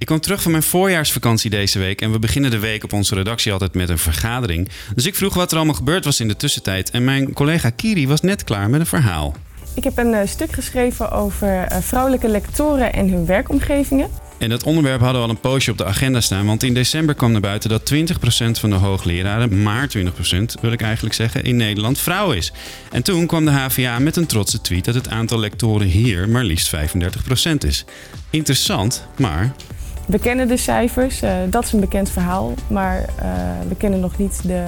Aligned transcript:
Ik 0.00 0.06
kwam 0.06 0.20
terug 0.20 0.42
van 0.42 0.50
mijn 0.50 0.62
voorjaarsvakantie 0.62 1.50
deze 1.50 1.78
week 1.78 2.00
en 2.00 2.12
we 2.12 2.18
beginnen 2.18 2.50
de 2.50 2.58
week 2.58 2.84
op 2.84 2.92
onze 2.92 3.14
redactie 3.14 3.52
altijd 3.52 3.74
met 3.74 3.88
een 3.88 3.98
vergadering. 3.98 4.68
Dus 4.94 5.06
ik 5.06 5.14
vroeg 5.14 5.34
wat 5.34 5.50
er 5.50 5.56
allemaal 5.56 5.74
gebeurd 5.74 6.04
was 6.04 6.20
in 6.20 6.28
de 6.28 6.36
tussentijd 6.36 6.90
en 6.90 7.04
mijn 7.04 7.32
collega 7.32 7.70
Kiri 7.70 8.08
was 8.08 8.20
net 8.20 8.44
klaar 8.44 8.70
met 8.70 8.80
een 8.80 8.86
verhaal. 8.86 9.34
Ik 9.74 9.84
heb 9.84 9.98
een 9.98 10.12
uh, 10.12 10.20
stuk 10.24 10.52
geschreven 10.52 11.10
over 11.10 11.48
uh, 11.72 11.78
vrouwelijke 11.80 12.28
lectoren 12.28 12.92
en 12.92 13.08
hun 13.08 13.26
werkomgevingen. 13.26 14.10
En 14.38 14.48
dat 14.48 14.62
onderwerp 14.62 15.00
hadden 15.00 15.20
we 15.20 15.26
al 15.26 15.34
een 15.34 15.40
poosje 15.40 15.70
op 15.70 15.78
de 15.78 15.84
agenda 15.84 16.20
staan. 16.20 16.46
Want 16.46 16.62
in 16.62 16.74
december 16.74 17.14
kwam 17.14 17.32
naar 17.32 17.40
buiten 17.40 17.70
dat 17.70 17.92
20% 17.94 17.96
van 18.50 18.70
de 18.70 18.76
hoogleraren, 18.76 19.62
maar 19.62 19.88
20% 19.98 20.00
wil 20.60 20.72
ik 20.72 20.82
eigenlijk 20.82 21.14
zeggen, 21.14 21.44
in 21.44 21.56
Nederland 21.56 21.98
vrouw 21.98 22.32
is. 22.32 22.52
En 22.90 23.02
toen 23.02 23.26
kwam 23.26 23.44
de 23.44 23.50
HVA 23.50 23.98
met 23.98 24.16
een 24.16 24.26
trotse 24.26 24.60
tweet 24.60 24.84
dat 24.84 24.94
het 24.94 25.08
aantal 25.08 25.38
lectoren 25.38 25.86
hier 25.86 26.28
maar 26.28 26.44
liefst 26.44 26.76
35% 26.76 26.78
is. 27.66 27.84
Interessant, 28.30 29.06
maar 29.16 29.54
we 30.10 30.18
kennen 30.18 30.48
de 30.48 30.56
cijfers, 30.56 31.22
uh, 31.22 31.32
dat 31.50 31.64
is 31.64 31.72
een 31.72 31.80
bekend 31.80 32.10
verhaal, 32.10 32.54
maar 32.66 32.98
uh, 32.98 33.06
we 33.68 33.76
kennen 33.76 34.00
nog 34.00 34.18
niet 34.18 34.40
de 34.42 34.64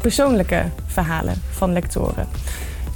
persoonlijke 0.00 0.64
verhalen 0.86 1.34
van 1.50 1.72
lectoren. 1.72 2.28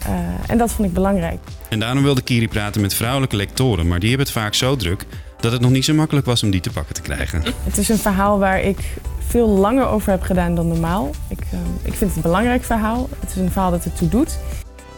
Uh, 0.07 0.11
en 0.47 0.59
dat 0.59 0.73
vond 0.73 0.88
ik 0.88 0.95
belangrijk. 0.95 1.38
En 1.69 1.79
daarom 1.79 2.02
wilde 2.02 2.23
Kiri 2.23 2.48
praten 2.48 2.80
met 2.80 2.95
vrouwelijke 2.95 3.37
lectoren, 3.37 3.88
maar 3.88 3.98
die 3.98 4.09
hebben 4.09 4.27
het 4.27 4.37
vaak 4.37 4.55
zo 4.55 4.77
druk 4.77 5.07
dat 5.41 5.52
het 5.52 5.61
nog 5.61 5.71
niet 5.71 5.85
zo 5.85 5.95
makkelijk 5.95 6.27
was 6.27 6.43
om 6.43 6.51
die 6.51 6.61
te 6.61 6.71
pakken 6.71 6.95
te 6.95 7.01
krijgen. 7.01 7.43
Het 7.65 7.79
is 7.79 7.88
een 7.88 7.99
verhaal 7.99 8.38
waar 8.38 8.60
ik 8.60 8.79
veel 9.27 9.49
langer 9.49 9.87
over 9.87 10.10
heb 10.10 10.23
gedaan 10.23 10.55
dan 10.55 10.69
normaal. 10.69 11.10
Ik, 11.29 11.38
ik 11.83 11.93
vind 11.95 12.01
het 12.01 12.16
een 12.16 12.23
belangrijk 12.23 12.65
verhaal. 12.65 13.09
Het 13.21 13.30
is 13.30 13.37
een 13.37 13.51
verhaal 13.51 13.71
dat 13.71 13.85
ertoe 13.85 14.09
doet. 14.09 14.38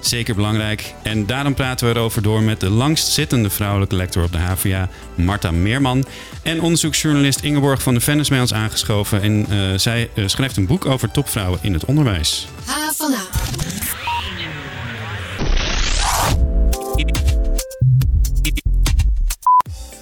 Zeker 0.01 0.35
belangrijk. 0.35 0.95
En 1.03 1.27
daarom 1.27 1.55
praten 1.55 1.89
we 1.89 1.95
erover 1.95 2.23
door 2.23 2.43
met 2.43 2.61
de 2.61 2.71
langstzittende 2.71 3.51
vrouwelijke 3.51 3.97
lector 3.97 4.25
op 4.25 4.33
de 4.33 4.39
HVA, 4.39 4.89
Marta 5.15 5.51
Meerman. 5.51 6.05
En 6.43 6.61
onderzoeksjournalist 6.61 7.41
Ingeborg 7.41 7.83
van 7.83 7.95
de 7.95 8.01
Vennis 8.01 8.29
bij 8.29 8.41
ons 8.41 8.55
aangeschoven. 8.55 9.23
En 9.23 9.47
uh, 9.51 9.79
zij 9.79 10.11
uh, 10.15 10.27
schrijft 10.27 10.57
een 10.57 10.67
boek 10.67 10.87
over 10.87 11.11
topvrouwen 11.11 11.59
in 11.63 11.73
het 11.73 11.85
onderwijs. 11.85 12.49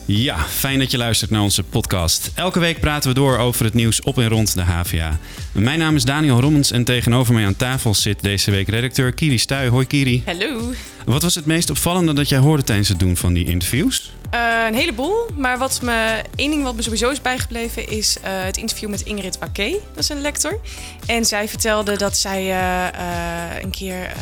Ja, 0.08 0.38
fijn 0.38 0.78
dat 0.78 0.90
je 0.90 0.96
luistert 0.96 1.30
naar 1.30 1.40
onze 1.40 1.62
podcast. 1.62 2.30
Elke 2.34 2.58
week 2.58 2.80
praten 2.80 3.08
we 3.08 3.14
door 3.14 3.38
over 3.38 3.64
het 3.64 3.74
nieuws 3.74 4.00
op 4.00 4.18
en 4.18 4.28
rond 4.28 4.54
de 4.54 4.62
HVA. 4.62 5.18
Mijn 5.52 5.78
naam 5.78 5.94
is 5.94 6.04
Daniel 6.04 6.40
Rommens 6.40 6.70
en 6.70 6.84
tegenover 6.84 7.34
mij 7.34 7.46
aan 7.46 7.56
tafel 7.56 7.94
zit 7.94 8.22
deze 8.22 8.50
week 8.50 8.68
redacteur 8.68 9.12
Kiri 9.12 9.38
Stuy. 9.38 9.68
Hoi 9.68 9.86
Kiri. 9.86 10.22
Hallo. 10.26 10.72
Wat 11.04 11.22
was 11.22 11.34
het 11.34 11.46
meest 11.46 11.70
opvallende 11.70 12.12
dat 12.12 12.28
jij 12.28 12.38
hoorde 12.38 12.62
tijdens 12.62 12.88
het 12.88 12.98
doen 12.98 13.16
van 13.16 13.32
die 13.32 13.46
interviews? 13.46 14.12
Uh, 14.34 14.64
een 14.66 14.74
heleboel, 14.74 15.26
maar 15.36 15.58
wat 15.58 15.82
me, 15.82 16.22
één 16.36 16.50
ding 16.50 16.62
wat 16.62 16.76
me 16.76 16.82
sowieso 16.82 17.10
is 17.10 17.20
bijgebleven 17.20 17.88
is 17.88 18.16
uh, 18.16 18.24
het 18.24 18.56
interview 18.56 18.88
met 18.88 19.00
Ingrid 19.00 19.38
Baquet. 19.38 19.72
Dat 19.94 20.02
is 20.02 20.08
een 20.08 20.20
lector. 20.20 20.60
En 21.06 21.24
zij 21.24 21.48
vertelde 21.48 21.96
dat 21.96 22.16
zij 22.16 22.46
uh, 22.46 23.62
een 23.62 23.70
keer 23.70 24.12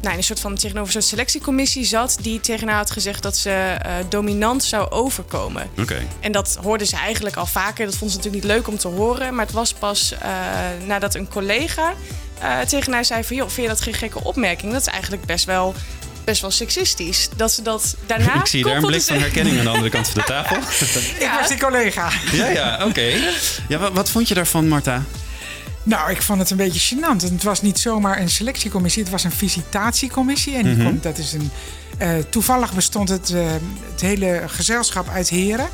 nou, 0.00 0.12
in 0.12 0.16
een 0.16 0.24
soort 0.24 0.40
van 0.40 0.54
tegenover 0.54 0.92
zo'n 0.92 1.02
selectiecommissie 1.02 1.84
zat 1.84 2.18
die 2.20 2.40
tegen 2.40 2.68
haar 2.68 2.76
had 2.76 2.90
gezegd 2.90 3.22
dat 3.22 3.36
ze 3.36 3.76
uh, 3.86 3.92
dominant 4.08 4.64
zou 4.64 4.90
overkomen. 4.90 5.70
Okay. 5.78 6.06
En 6.20 6.32
dat 6.32 6.58
hoorde 6.62 6.84
ze 6.84 6.96
eigenlijk 6.96 7.36
al 7.36 7.46
vaker. 7.46 7.86
Dat 7.86 7.96
vond 7.96 8.10
ze 8.10 8.16
natuurlijk 8.16 8.44
niet 8.44 8.52
leuk 8.52 8.68
om 8.68 8.78
te 8.78 8.88
horen. 8.88 9.34
Maar 9.34 9.44
het 9.44 9.54
was 9.54 9.72
pas 9.72 10.12
uh, 10.12 10.18
nadat 10.86 11.14
een 11.14 11.28
collega 11.28 11.92
uh, 12.42 12.60
tegen 12.60 12.92
haar 12.92 13.04
zei 13.04 13.24
van... 13.24 13.36
joh, 13.36 13.48
vind 13.48 13.66
je 13.66 13.72
dat 13.72 13.80
geen 13.80 13.94
gekke 13.94 14.24
opmerking? 14.24 14.72
Dat 14.72 14.80
is 14.80 14.86
eigenlijk 14.86 15.24
best 15.24 15.44
wel 15.44 15.74
best 16.24 16.40
wel 16.40 16.50
seksistisch. 16.50 17.28
Dat 17.36 17.52
ze 17.52 17.62
dat 17.62 17.96
daarna. 18.06 18.34
Ik 18.40 18.46
zie 18.46 18.64
daar 18.64 18.76
een 18.76 18.86
blik 18.86 19.02
van 19.02 19.18
herkenning 19.18 19.58
aan 19.58 19.64
de 19.64 19.70
andere 19.70 19.90
kant 19.96 20.08
van 20.08 20.20
de 20.20 20.26
tafel. 20.26 20.56
ja. 21.20 21.32
Ik 21.32 21.38
was 21.40 21.48
die 21.48 21.58
collega. 21.58 22.10
Ja, 22.32 22.46
ja, 22.46 22.74
oké. 22.74 22.84
Okay. 22.84 23.22
Ja, 23.68 23.78
wat, 23.78 23.92
wat, 23.92 24.10
vond 24.10 24.28
je 24.28 24.34
daarvan, 24.34 24.68
Marta? 24.68 25.02
Nou, 25.86 26.10
ik 26.10 26.22
vond 26.22 26.38
het 26.38 26.50
een 26.50 26.56
beetje 26.56 26.96
gênant. 26.96 27.22
Het 27.22 27.42
was 27.42 27.62
niet 27.62 27.78
zomaar 27.78 28.20
een 28.20 28.28
selectiecommissie, 28.28 29.02
het 29.02 29.12
was 29.12 29.24
een 29.24 29.30
visitatiecommissie. 29.30 30.54
En 30.54 30.62
die 30.62 30.72
mm 30.72 30.78
-hmm. 30.78 30.88
komt, 30.88 31.02
dat 31.02 31.18
is 31.18 31.32
een, 31.32 31.50
uh, 32.02 32.08
toevallig 32.28 32.74
bestond 32.74 33.08
het, 33.08 33.30
uh, 33.30 33.46
het 33.90 34.00
hele 34.00 34.42
gezelschap 34.46 35.08
uit 35.08 35.28
heren. 35.28 35.68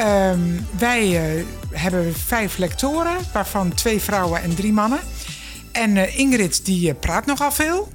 Um, 0.00 0.66
wij 0.78 1.36
uh, 1.36 1.44
hebben 1.70 2.14
vijf 2.14 2.56
lectoren, 2.56 3.16
waarvan 3.32 3.74
twee 3.74 4.00
vrouwen 4.00 4.42
en 4.42 4.54
drie 4.54 4.72
mannen. 4.72 5.00
En 5.72 6.16
Ingrid 6.16 6.64
die 6.64 6.94
praat 6.94 7.26
nogal 7.26 7.52
veel. 7.52 7.92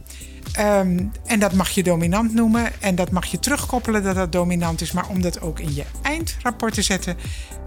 Um, 0.59 1.11
en 1.25 1.39
dat 1.39 1.53
mag 1.53 1.69
je 1.69 1.83
dominant 1.83 2.33
noemen. 2.33 2.71
En 2.79 2.95
dat 2.95 3.11
mag 3.11 3.25
je 3.25 3.39
terugkoppelen 3.39 4.03
dat 4.03 4.15
dat 4.15 4.31
dominant 4.31 4.81
is. 4.81 4.91
Maar 4.91 5.07
om 5.07 5.21
dat 5.21 5.41
ook 5.41 5.59
in 5.59 5.75
je 5.75 5.83
eindrapport 6.01 6.73
te 6.73 6.81
zetten, 6.81 7.17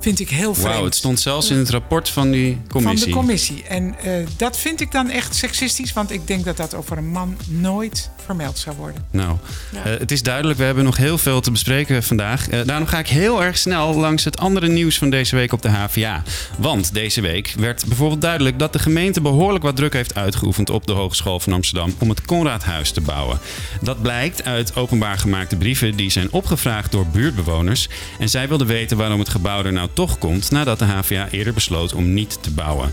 vind 0.01 0.21
ik 0.21 0.29
heel 0.29 0.55
vreemd. 0.55 0.75
Wauw, 0.75 0.85
het 0.85 0.95
stond 0.95 1.21
zelfs 1.21 1.51
in 1.51 1.57
het 1.57 1.71
rapport 1.71 2.09
van 2.09 2.31
die 2.31 2.61
commissie. 2.69 2.99
Van 2.99 3.09
de 3.09 3.19
commissie. 3.19 3.65
En 3.69 3.95
uh, 4.05 4.27
dat 4.37 4.59
vind 4.59 4.81
ik 4.81 4.93
dan 4.93 5.11
echt 5.11 5.35
seksistisch. 5.35 5.93
Want 5.93 6.13
ik 6.13 6.27
denk 6.27 6.45
dat 6.45 6.57
dat 6.57 6.75
over 6.75 6.99
een 6.99 7.09
man 7.09 7.37
nooit 7.49 8.11
vermeld 8.25 8.59
zou 8.59 8.77
worden. 8.77 9.05
Nou, 9.11 9.37
ja. 9.73 9.93
uh, 9.93 9.99
het 9.99 10.11
is 10.11 10.23
duidelijk. 10.23 10.59
We 10.59 10.65
hebben 10.65 10.85
nog 10.85 10.97
heel 10.97 11.19
veel 11.19 11.41
te 11.41 11.51
bespreken 11.51 12.03
vandaag. 12.03 12.51
Uh, 12.51 12.61
daarom 12.65 12.87
ga 12.87 12.99
ik 12.99 13.09
heel 13.09 13.43
erg 13.43 13.59
snel 13.59 13.95
langs 13.95 14.25
het 14.25 14.39
andere 14.39 14.69
nieuws 14.69 14.99
van 14.99 15.11
deze 15.11 15.37
week 15.37 15.53
op 15.53 15.63
de 15.63 15.69
HVA. 15.69 16.23
Want 16.59 16.95
deze 16.95 17.21
week 17.21 17.55
werd 17.59 17.85
bijvoorbeeld 17.87 18.21
duidelijk 18.21 18.59
dat 18.59 18.73
de 18.73 18.79
gemeente 18.79 19.21
behoorlijk 19.21 19.65
wat 19.65 19.77
druk 19.77 19.93
heeft 19.93 20.15
uitgeoefend 20.15 20.71
op 20.71 20.87
de 20.87 20.93
Hogeschool 20.93 21.41
van 21.41 21.53
Amsterdam 21.53 21.95
om 21.99 22.09
het 22.09 22.21
Te 22.69 23.01
bouwen. 23.01 23.39
Dat 23.81 24.03
blijkt 24.03 24.45
uit 24.45 24.77
openbaar 24.77 25.19
gemaakte 25.19 25.57
brieven 25.57 25.97
die 25.97 26.11
zijn 26.11 26.33
opgevraagd 26.33 26.93
door 26.93 27.07
buurtbewoners. 27.07 27.89
En 28.19 28.29
zij 28.29 28.49
wilden 28.49 28.67
weten 28.67 28.97
waarom 28.97 29.19
het 29.19 29.29
gebouw 29.29 29.65
er 29.65 29.73
nou 29.73 29.89
toch 29.93 30.19
komt 30.19 30.51
nadat 30.51 30.79
de 30.79 30.85
HVA 30.85 31.29
eerder 31.31 31.55
besloot 31.55 31.93
om 31.93 32.13
niet 32.15 32.39
te 32.43 32.51
bouwen. 32.51 32.93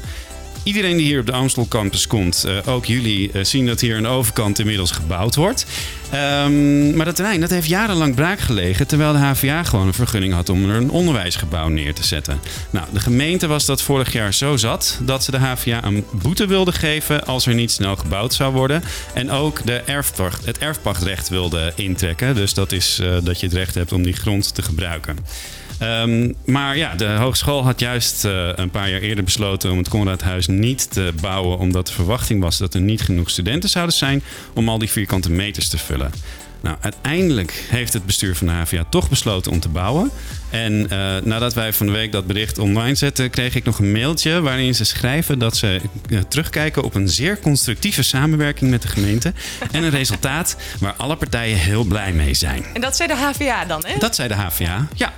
Iedereen 0.66 0.98
die 0.98 1.06
hier 1.06 1.20
op 1.20 1.26
de 1.26 1.32
Amstel 1.32 1.68
Campus 1.68 2.08
komt, 2.08 2.46
uh, 2.48 2.58
ook 2.66 2.86
jullie, 2.86 3.30
uh, 3.34 3.44
zien 3.44 3.66
dat 3.66 3.82
hier 3.82 4.02
de 4.02 4.08
overkant 4.08 4.60
inmiddels 4.60 4.92
gebouwd 4.92 5.36
wordt. 5.36 5.66
Um, 6.14 6.96
maar 6.96 7.06
dat 7.06 7.16
terrein 7.16 7.40
dat 7.40 7.50
heeft 7.50 7.68
jarenlang 7.68 8.16
braak 8.16 8.40
gelegen, 8.40 8.88
terwijl 8.88 9.14
de 9.14 9.20
HVA 9.20 9.64
gewoon 9.64 9.88
een 9.88 9.94
vergunning 9.94 10.34
had 10.34 10.50
om 10.50 10.70
er 10.70 10.76
een 10.76 10.90
onderwijsgebouw 10.90 11.68
neer 11.68 11.94
te 11.94 12.04
zetten. 12.04 12.40
Nou, 12.70 12.86
de 12.94 13.00
gemeente 13.00 13.48
was 13.48 13.66
dat 13.66 13.82
vorig 13.82 14.12
jaar 14.12 14.34
zo 14.34 14.58
zat 14.58 15.00
dat 15.02 15.24
ze 15.24 15.32
de 15.32 15.38
HVA 15.38 15.84
een 15.84 16.06
boete 16.12 16.48
wilde 16.48 16.72
geven 16.72 17.26
als 17.26 17.46
er 17.46 17.54
niet 17.54 17.72
snel 17.72 17.96
gebouwd 17.96 18.34
zou 18.34 18.54
worden. 18.54 18.84
En 19.14 19.32
ook 19.32 19.66
de 19.66 19.78
erfpacht, 19.78 20.46
het 20.46 20.58
erfpachtrecht 20.58 21.30
wilde 21.30 21.74
intrekken. 21.76 22.36
Dus 22.36 22.54
dat 22.54 22.72
is 22.72 23.00
uh, 23.02 23.18
dat 23.24 23.40
je 23.40 23.46
het 23.46 23.56
recht 23.56 23.76
hebt 23.76 23.92
om 23.92 24.04
die 24.04 24.14
grond 24.14 24.56
te 24.56 24.62
gebruiken. 24.62 25.18
Um, 25.82 26.36
maar 26.46 26.78
ja, 26.78 26.96
de 26.96 27.06
hogeschool 27.06 27.64
had 27.64 27.80
juist 27.80 28.26
uh, 28.26 28.50
een 28.56 28.70
paar 28.70 28.90
jaar 28.90 29.00
eerder 29.00 29.24
besloten 29.24 29.72
om 29.72 29.78
het 29.78 29.90
Conradhuis 29.90 30.48
niet 30.48 30.92
te 30.92 31.14
bouwen, 31.22 31.58
omdat 31.58 31.88
de 31.88 31.94
verwachting 31.94 32.42
was 32.42 32.58
dat 32.58 32.74
er 32.74 32.82
niet 32.82 33.02
genoeg 33.02 33.30
studenten 33.30 33.70
zouden 33.70 33.96
zijn 33.96 34.24
om 34.54 34.70
al 34.70 34.78
die 34.78 34.90
vierkante 34.90 35.32
meters 35.32 35.68
te 35.68 35.78
vullen. 35.78 36.12
Nou, 36.62 36.78
uiteindelijk 36.82 37.66
heeft 37.70 37.94
het 37.94 38.06
bestuur 38.06 38.36
van 38.36 38.48
de 38.48 38.54
HVA 38.54 38.86
toch 38.90 39.10
besloten 39.10 39.52
om 39.52 39.60
te 39.60 39.70
bouwen. 39.70 40.12
En 40.50 40.88
uh, 40.92 41.16
nadat 41.24 41.54
wij 41.54 41.74
van 41.74 41.86
de 41.86 41.92
week 41.92 42.12
dat 42.12 42.28
bericht 42.28 42.58
online 42.58 42.96
zetten, 42.96 43.30
kreeg 43.30 43.56
ik 43.56 43.64
nog 43.64 43.80
een 43.80 43.92
mailtje 43.92 44.42
waarin 44.42 44.76
ze 44.76 44.84
schrijven 44.84 45.40
dat 45.40 45.58
ze 45.58 45.82
uh, 46.10 46.20
terugkijken 46.28 46.84
op 46.84 46.96
een 46.96 47.10
zeer 47.10 47.40
constructieve 47.40 48.04
samenwerking 48.04 48.70
met 48.70 48.82
de 48.82 48.88
gemeente. 48.88 49.34
en 49.72 49.84
een 49.84 49.90
resultaat 49.90 50.56
waar 50.80 50.94
alle 50.98 51.16
partijen 51.16 51.58
heel 51.58 51.84
blij 51.84 52.14
mee 52.14 52.34
zijn. 52.34 52.66
En 52.74 52.82
dat 52.82 52.96
zei 52.96 53.08
de 53.08 53.16
HVA 53.16 53.66
dan, 53.66 53.84
hè? 53.86 53.98
Dat 54.00 54.16
zei 54.16 54.28
de 54.28 54.34
HVA, 54.34 54.88
ja. 54.96 55.14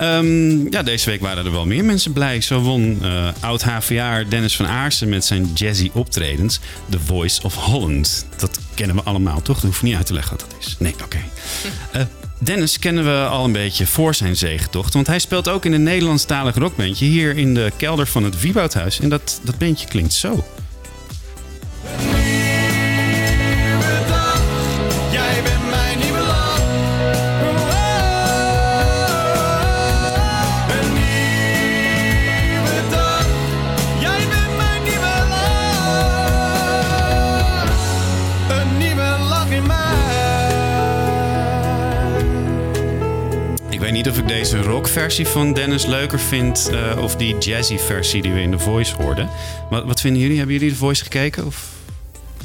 Um, 0.00 0.72
ja, 0.72 0.82
deze 0.82 1.10
week 1.10 1.20
waren 1.20 1.44
er 1.44 1.52
wel 1.52 1.66
meer 1.66 1.84
mensen 1.84 2.12
blij. 2.12 2.40
Zo 2.40 2.60
won 2.60 2.98
uh, 3.02 3.28
oud-HVA 3.40 4.24
Dennis 4.24 4.56
van 4.56 4.66
Aarsen 4.66 5.08
met 5.08 5.24
zijn 5.24 5.50
jazzy 5.54 5.90
optredens 5.94 6.60
The 6.88 7.00
Voice 7.00 7.42
of 7.42 7.54
Holland. 7.54 8.26
Dat 8.36 8.58
kennen 8.74 8.96
we 8.96 9.02
allemaal, 9.02 9.42
toch? 9.42 9.60
Dat 9.60 9.64
hoef 9.64 9.82
niet 9.82 9.96
uit 9.96 10.06
te 10.06 10.12
leggen 10.12 10.36
wat 10.36 10.46
dat 10.50 10.58
is. 10.60 10.76
Nee, 10.78 10.92
oké. 10.92 11.04
Okay. 11.04 12.06
Dennis 12.44 12.78
kennen 12.78 13.04
we 13.04 13.26
al 13.26 13.44
een 13.44 13.52
beetje 13.52 13.86
voor 13.86 14.14
zijn 14.14 14.36
zegentocht. 14.36 14.94
Want 14.94 15.06
hij 15.06 15.18
speelt 15.18 15.48
ook 15.48 15.64
in 15.64 15.72
een 15.72 15.82
Nederlandstalig 15.82 16.56
rockbandje 16.56 17.04
hier 17.04 17.36
in 17.36 17.54
de 17.54 17.72
kelder 17.76 18.06
van 18.06 18.24
het 18.24 18.40
Wieboudhuis. 18.40 19.00
En 19.00 19.08
dat, 19.08 19.40
dat 19.42 19.58
bandje 19.58 19.86
klinkt 19.86 20.12
zo. 20.12 20.44
Rockversie 44.72 45.26
van 45.26 45.52
Dennis 45.52 45.86
leuker 45.86 46.20
vind 46.20 46.70
uh, 46.72 47.02
of 47.02 47.16
die 47.16 47.38
jazzy 47.38 47.78
versie 47.78 48.22
die 48.22 48.32
we 48.32 48.40
in 48.40 48.50
The 48.50 48.58
Voice 48.58 48.94
hoorden. 48.94 49.28
Wat, 49.70 49.84
wat 49.84 50.00
vinden 50.00 50.20
jullie? 50.20 50.36
Hebben 50.36 50.54
jullie 50.54 50.70
The 50.70 50.76
Voice 50.76 51.02
gekeken? 51.02 51.46
Of... 51.46 51.68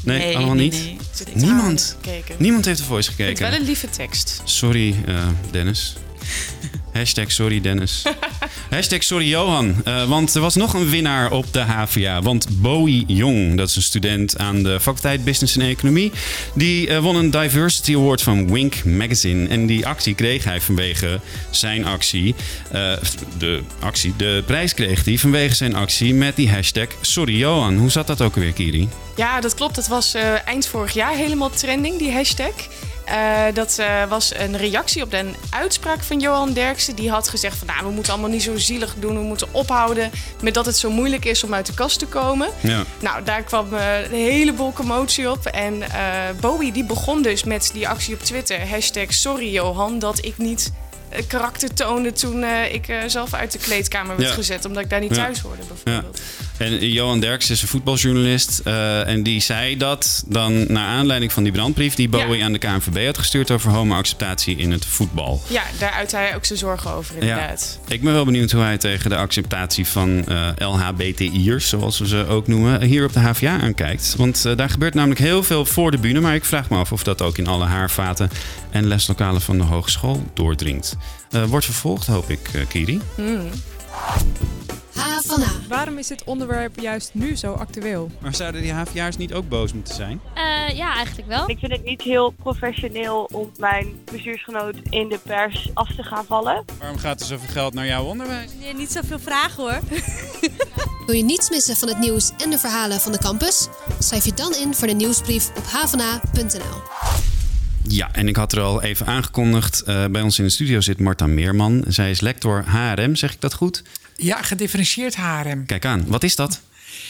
Nee, 0.04 0.18
nee 0.18 0.36
allemaal 0.36 0.56
nee, 0.56 0.70
niet? 0.70 0.98
Nee, 1.34 1.46
Niemand? 1.46 1.98
Niemand 2.38 2.66
heeft 2.66 2.78
The 2.78 2.86
Voice 2.86 3.10
gekeken? 3.10 3.32
Het 3.32 3.42
is 3.42 3.50
wel 3.50 3.60
een 3.60 3.66
lieve 3.66 3.90
tekst. 3.90 4.42
Sorry, 4.44 4.96
uh, 5.08 5.28
Dennis. 5.52 5.96
Hashtag 6.94 7.32
sorry, 7.32 7.62
Dennis. 7.62 8.02
Hashtag 8.70 9.04
sorry 9.04 9.28
Johan, 9.28 9.76
uh, 9.86 10.04
want 10.04 10.36
er 10.36 10.42
was 10.42 10.56
nog 10.56 10.74
een 10.74 10.90
winnaar 10.90 11.32
op 11.32 11.54
de 11.54 11.60
HVA. 11.60 12.22
Want 12.22 12.48
Bowie 12.62 13.04
Jong, 13.08 13.58
dat 13.58 13.70
is 13.70 13.76
een 13.76 13.82
student 13.82 14.38
aan 14.38 14.64
de 14.64 14.80
faculteit 14.80 15.24
Business 15.24 15.58
en 15.58 15.62
Economie, 15.62 16.12
die 16.54 16.88
uh, 16.88 17.00
won 17.00 17.16
een 17.16 17.32
Diversity 17.32 17.96
Award 17.96 18.22
van 18.22 18.52
Wink 18.52 18.84
Magazine. 18.86 19.48
En 19.48 19.66
die 19.66 19.88
actie 19.88 20.16
kreeg 20.16 20.44
hij 20.44 20.62
vanwege 20.62 21.20
zijn 21.50 21.86
actie. 21.86 22.36
Uh, 22.74 22.92
de 23.38 23.62
actie, 23.80 24.14
de 24.18 24.44
prijs 24.46 24.74
kreeg 24.74 25.06
hij 25.06 25.18
vanwege 25.18 25.56
zijn 25.56 25.76
actie 25.76 26.14
met 26.14 26.36
die 26.36 26.50
hashtag 26.50 26.88
sorry 27.02 27.38
Johan. 27.38 27.78
Hoe 27.78 27.90
zat 27.90 28.08
dat 28.08 28.22
ook 28.22 28.36
alweer, 28.36 28.54
Kiri? 28.54 28.90
Ja, 29.16 29.40
dat 29.42 29.54
klopt. 29.54 29.76
Dat 29.76 29.88
was 29.88 30.14
eind 30.46 30.68
vorig 30.68 30.94
jaar 30.94 31.16
helemaal 31.16 31.50
trending, 31.50 31.98
die 31.98 32.12
hashtag. 32.12 32.54
Uh, 33.10 33.44
dat 33.54 33.78
uh, 33.80 34.04
was 34.10 34.36
een 34.36 34.58
reactie 34.58 35.04
op 35.04 35.12
de 35.12 35.32
uitspraak 35.50 36.04
van 36.04 36.20
Johan 36.20 36.54
Derksen. 36.54 36.96
Die 36.96 37.10
had 37.10 37.30
gezegd 37.30 37.58
van 37.58 37.68
nou, 37.68 37.86
we 37.86 37.92
moeten 37.92 38.12
allemaal 38.12 38.30
niet 38.30 38.44
zo 38.44 38.58
zielig 38.58 38.96
doen. 39.00 39.16
We 39.16 39.24
moeten 39.24 39.48
ophouden 39.52 40.12
met 40.42 40.54
dat 40.54 40.66
het 40.66 40.78
zo 40.78 40.90
moeilijk 40.90 41.26
is 41.26 41.44
om 41.44 41.54
uit 41.54 41.66
de 41.66 41.74
kast 41.74 42.00
te 42.00 42.06
komen. 42.06 42.48
Ja. 42.60 42.84
Nou, 43.00 43.24
daar 43.24 43.44
kwam 43.44 43.74
uh, 43.74 44.02
een 44.04 44.12
heleboel 44.12 44.74
commotie 44.74 45.32
op. 45.32 45.46
En 45.46 45.84
Bowie 46.40 46.72
die 46.72 46.84
begon 46.84 47.22
dus 47.22 47.44
met 47.44 47.70
die 47.74 47.88
actie 47.88 48.14
op 48.14 48.22
Twitter. 48.24 48.70
Hashtag 48.70 49.14
sorry 49.14 49.52
Johan 49.52 50.00
dat 50.00 50.26
ik 50.26 50.38
niet 50.38 50.72
karakter 51.28 51.74
toonde 51.74 52.12
toen 52.12 52.44
ik 52.72 52.86
zelf 53.08 53.34
uit 53.34 53.52
de 53.52 53.58
kleedkamer 53.58 54.18
werd 54.18 54.32
gezet. 54.32 54.66
Omdat 54.66 54.84
ik 54.84 54.90
daar 54.90 55.00
niet 55.00 55.14
thuis 55.14 55.40
hoorde 55.40 55.64
bijvoorbeeld. 55.68 56.22
En 56.58 56.90
Johan 56.90 57.20
Derks 57.20 57.50
is 57.50 57.62
een 57.62 57.68
voetbaljournalist. 57.68 58.62
Uh, 58.64 59.08
en 59.08 59.24
die 59.24 59.42
zei 59.42 59.78
dat 59.78 60.24
dan 60.28 60.72
naar 60.72 60.88
aanleiding 60.88 61.32
van 61.32 61.44
die 61.44 61.52
brandbrief 61.52 61.96
die 61.96 62.10
Bowie 62.10 62.44
aan 62.44 62.54
de 62.54 62.60
KNVB 62.60 63.06
had 63.06 63.18
gestuurd 63.18 63.52
over 63.52 63.72
homoacceptatie 63.72 64.58
in 64.58 64.72
het 64.72 64.86
voetbal. 64.86 65.42
Ja, 65.48 65.64
daar 65.80 65.92
uit 65.92 66.12
hij 66.12 66.36
ook 66.36 66.46
zijn 66.46 66.60
zorgen 66.60 66.92
over 66.92 67.16
inderdaad. 67.16 67.80
Ja. 67.88 67.94
Ik 67.94 68.02
ben 68.02 68.14
wel 68.14 68.26
benieuwd 68.26 68.52
hoe 68.52 68.62
hij 68.62 68.78
tegen 68.78 69.10
de 69.10 69.16
acceptatie 69.16 69.88
van 69.88 70.24
uh, 70.30 70.48
eh, 70.48 70.72
LHBTI'ers, 70.72 71.70
zoals 71.70 72.00
we 72.00 72.08
ze 72.08 72.26
ook 72.28 72.48
noemen, 72.48 72.82
hier 72.82 73.06
op 73.06 73.14
de 73.14 73.20
HVA 73.20 73.60
aankijkt. 73.60 74.14
Want 74.18 74.44
uh, 74.46 74.56
daar 74.56 74.70
gebeurt 74.70 74.94
namelijk 74.94 75.20
heel 75.20 75.44
veel 75.44 75.66
voor 75.66 75.92
de 75.92 75.98
bühne. 75.98 76.20
Maar 76.20 76.36
ik 76.36 76.46
vraag 76.46 76.70
me 76.70 76.78
af 76.78 76.92
of 76.92 77.04
dat 77.04 77.22
ook 77.22 77.38
in 77.38 77.48
alle 77.48 77.66
haarvaten 77.66 78.30
en 78.70 78.88
leslokalen 78.88 79.42
van 79.42 79.58
de 79.58 79.64
hogeschool 79.64 80.24
doordringt. 80.34 80.96
wordt 81.48 81.66
vervolgd, 81.66 82.08
hoop 82.08 82.30
ik, 82.30 82.40
Kiri. 82.68 83.02
Mm. 83.18 83.50
Waarom 85.68 85.98
is 85.98 86.08
dit 86.08 86.24
onderwerp 86.24 86.80
juist 86.80 87.10
nu 87.14 87.36
zo 87.36 87.54
actueel? 87.54 88.12
Maar 88.20 88.36
zouden 88.36 88.62
die 88.62 88.72
HVA'ers 88.72 89.18
niet 89.18 89.34
ook 89.34 89.50
boos 89.50 89.74
moeten 89.74 89.96
zijn? 89.96 90.22
Uh, 90.36 90.78
ja, 90.78 90.96
eigenlijk 90.96 91.28
wel. 91.28 91.50
Ik 91.50 91.60
vind 91.60 91.72
het 91.72 91.84
niet 91.84 92.02
heel 92.02 92.30
professioneel 92.30 93.30
om 93.32 93.52
mijn 93.58 93.88
bestuursgenoot 94.12 94.76
in 94.90 95.08
de 95.08 95.20
pers 95.24 95.70
af 95.74 95.96
te 95.96 96.04
gaan 96.04 96.26
vallen. 96.26 96.66
Waarom 96.80 96.98
gaat 96.98 97.20
er 97.20 97.26
zoveel 97.26 97.50
geld 97.50 97.74
naar 97.74 97.86
jouw 97.86 98.04
onderwijs? 98.04 98.52
Nee, 98.60 98.74
niet 98.74 98.92
zoveel 98.92 99.20
vragen 99.20 99.64
hoor. 99.64 99.80
Wil 101.08 101.16
je 101.16 101.24
niets 101.24 101.50
missen 101.50 101.76
van 101.76 101.88
het 101.88 102.00
nieuws 102.00 102.32
en 102.44 102.50
de 102.50 102.58
verhalen 102.58 103.00
van 103.00 103.12
de 103.12 103.18
campus? 103.18 103.68
Schrijf 104.00 104.26
je 104.26 104.34
dan 104.34 104.56
in 104.56 104.74
voor 104.74 104.88
de 104.88 104.94
nieuwsbrief 104.94 105.50
op 105.58 105.64
havana.nl. 105.66 106.82
Ja, 107.88 108.10
en 108.12 108.28
ik 108.28 108.36
had 108.36 108.52
er 108.52 108.62
al 108.62 108.82
even 108.82 109.06
aangekondigd. 109.06 109.84
Uh, 109.88 110.06
bij 110.06 110.22
ons 110.22 110.40
in 110.40 110.46
de 110.46 110.52
studio 110.52 110.82
zit 110.82 111.00
Marta 111.00 111.28
Meerman. 111.28 111.84
Zij 111.88 112.10
is 112.10 112.22
lector 112.22 112.64
HRM, 112.68 113.16
zeg 113.16 113.34
ik 113.34 113.42
dat 113.42 113.54
goed? 113.54 113.84
Ja, 114.20 114.42
gedifferentieerd 114.42 115.16
HRM. 115.16 115.66
Kijk 115.66 115.86
aan, 115.86 116.06
wat 116.08 116.24
is 116.24 116.36
dat? 116.36 116.62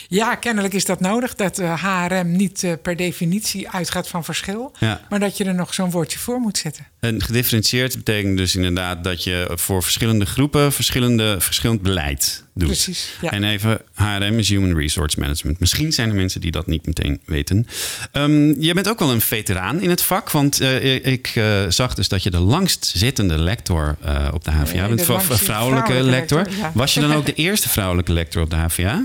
Ja, 0.07 0.35
kennelijk 0.35 0.73
is 0.73 0.85
dat 0.85 0.99
nodig. 0.99 1.35
Dat 1.35 1.57
HRM 1.57 2.11
eh, 2.11 2.23
niet 2.23 2.63
uh, 2.63 2.73
per 2.81 2.95
definitie 2.95 3.69
uitgaat 3.69 4.07
van 4.07 4.23
verschil. 4.23 4.71
Maar 5.09 5.19
dat 5.19 5.37
je 5.37 5.43
er 5.43 5.55
nog 5.55 5.73
zo'n 5.73 5.91
woordje 5.91 6.19
voor 6.19 6.39
moet 6.39 6.57
zetten. 6.57 6.87
En 6.99 7.21
gedifferentieerd 7.21 7.95
betekent 7.95 8.37
dus 8.37 8.55
inderdaad 8.55 9.03
dat 9.03 9.23
je 9.23 9.51
voor 9.55 9.83
verschillende 9.83 10.25
groepen 10.25 10.73
verschillende, 10.73 11.35
verschillend 11.39 11.81
beleid 11.81 12.43
doet. 12.53 12.67
Precies. 12.67 13.09
Ja. 13.21 13.31
En 13.31 13.43
even, 13.43 13.81
HRM 13.93 14.39
is 14.39 14.49
Human 14.49 14.77
Resource 14.77 15.19
Management. 15.19 15.59
Misschien 15.59 15.91
zijn 15.91 16.09
er 16.09 16.15
mensen 16.15 16.41
die 16.41 16.51
dat 16.51 16.67
niet 16.67 16.85
meteen 16.85 17.21
weten. 17.25 17.67
Um, 18.13 18.61
je 18.61 18.73
bent 18.73 18.89
ook 18.89 18.99
wel 18.99 19.11
een 19.11 19.21
veteraan 19.21 19.81
in 19.81 19.89
het 19.89 20.01
vak, 20.01 20.31
want 20.31 20.61
uh, 20.61 21.05
ik 21.05 21.35
uh, 21.35 21.65
zag 21.69 21.93
dus 21.93 22.07
dat 22.07 22.23
je 22.23 22.31
de 22.31 22.39
langst 22.39 22.91
zittende 22.95 23.37
lector 23.37 23.97
uh, 24.05 24.27
op 24.33 24.43
de 24.43 24.51
HVA 24.51 24.87
nee, 24.87 24.87
bent. 24.87 25.01
Vrouwelijke, 25.01 25.43
vrouwelijke 25.43 25.93
lector. 25.93 26.37
lector 26.37 26.57
ja. 26.57 26.71
Was 26.73 26.93
je 26.93 27.01
dan 27.01 27.13
ook 27.13 27.25
de 27.25 27.33
eerste 27.33 27.69
vrouwelijke 27.69 28.13
lector 28.13 28.41
op 28.41 28.49
de 28.49 28.55
HVA? 28.55 29.01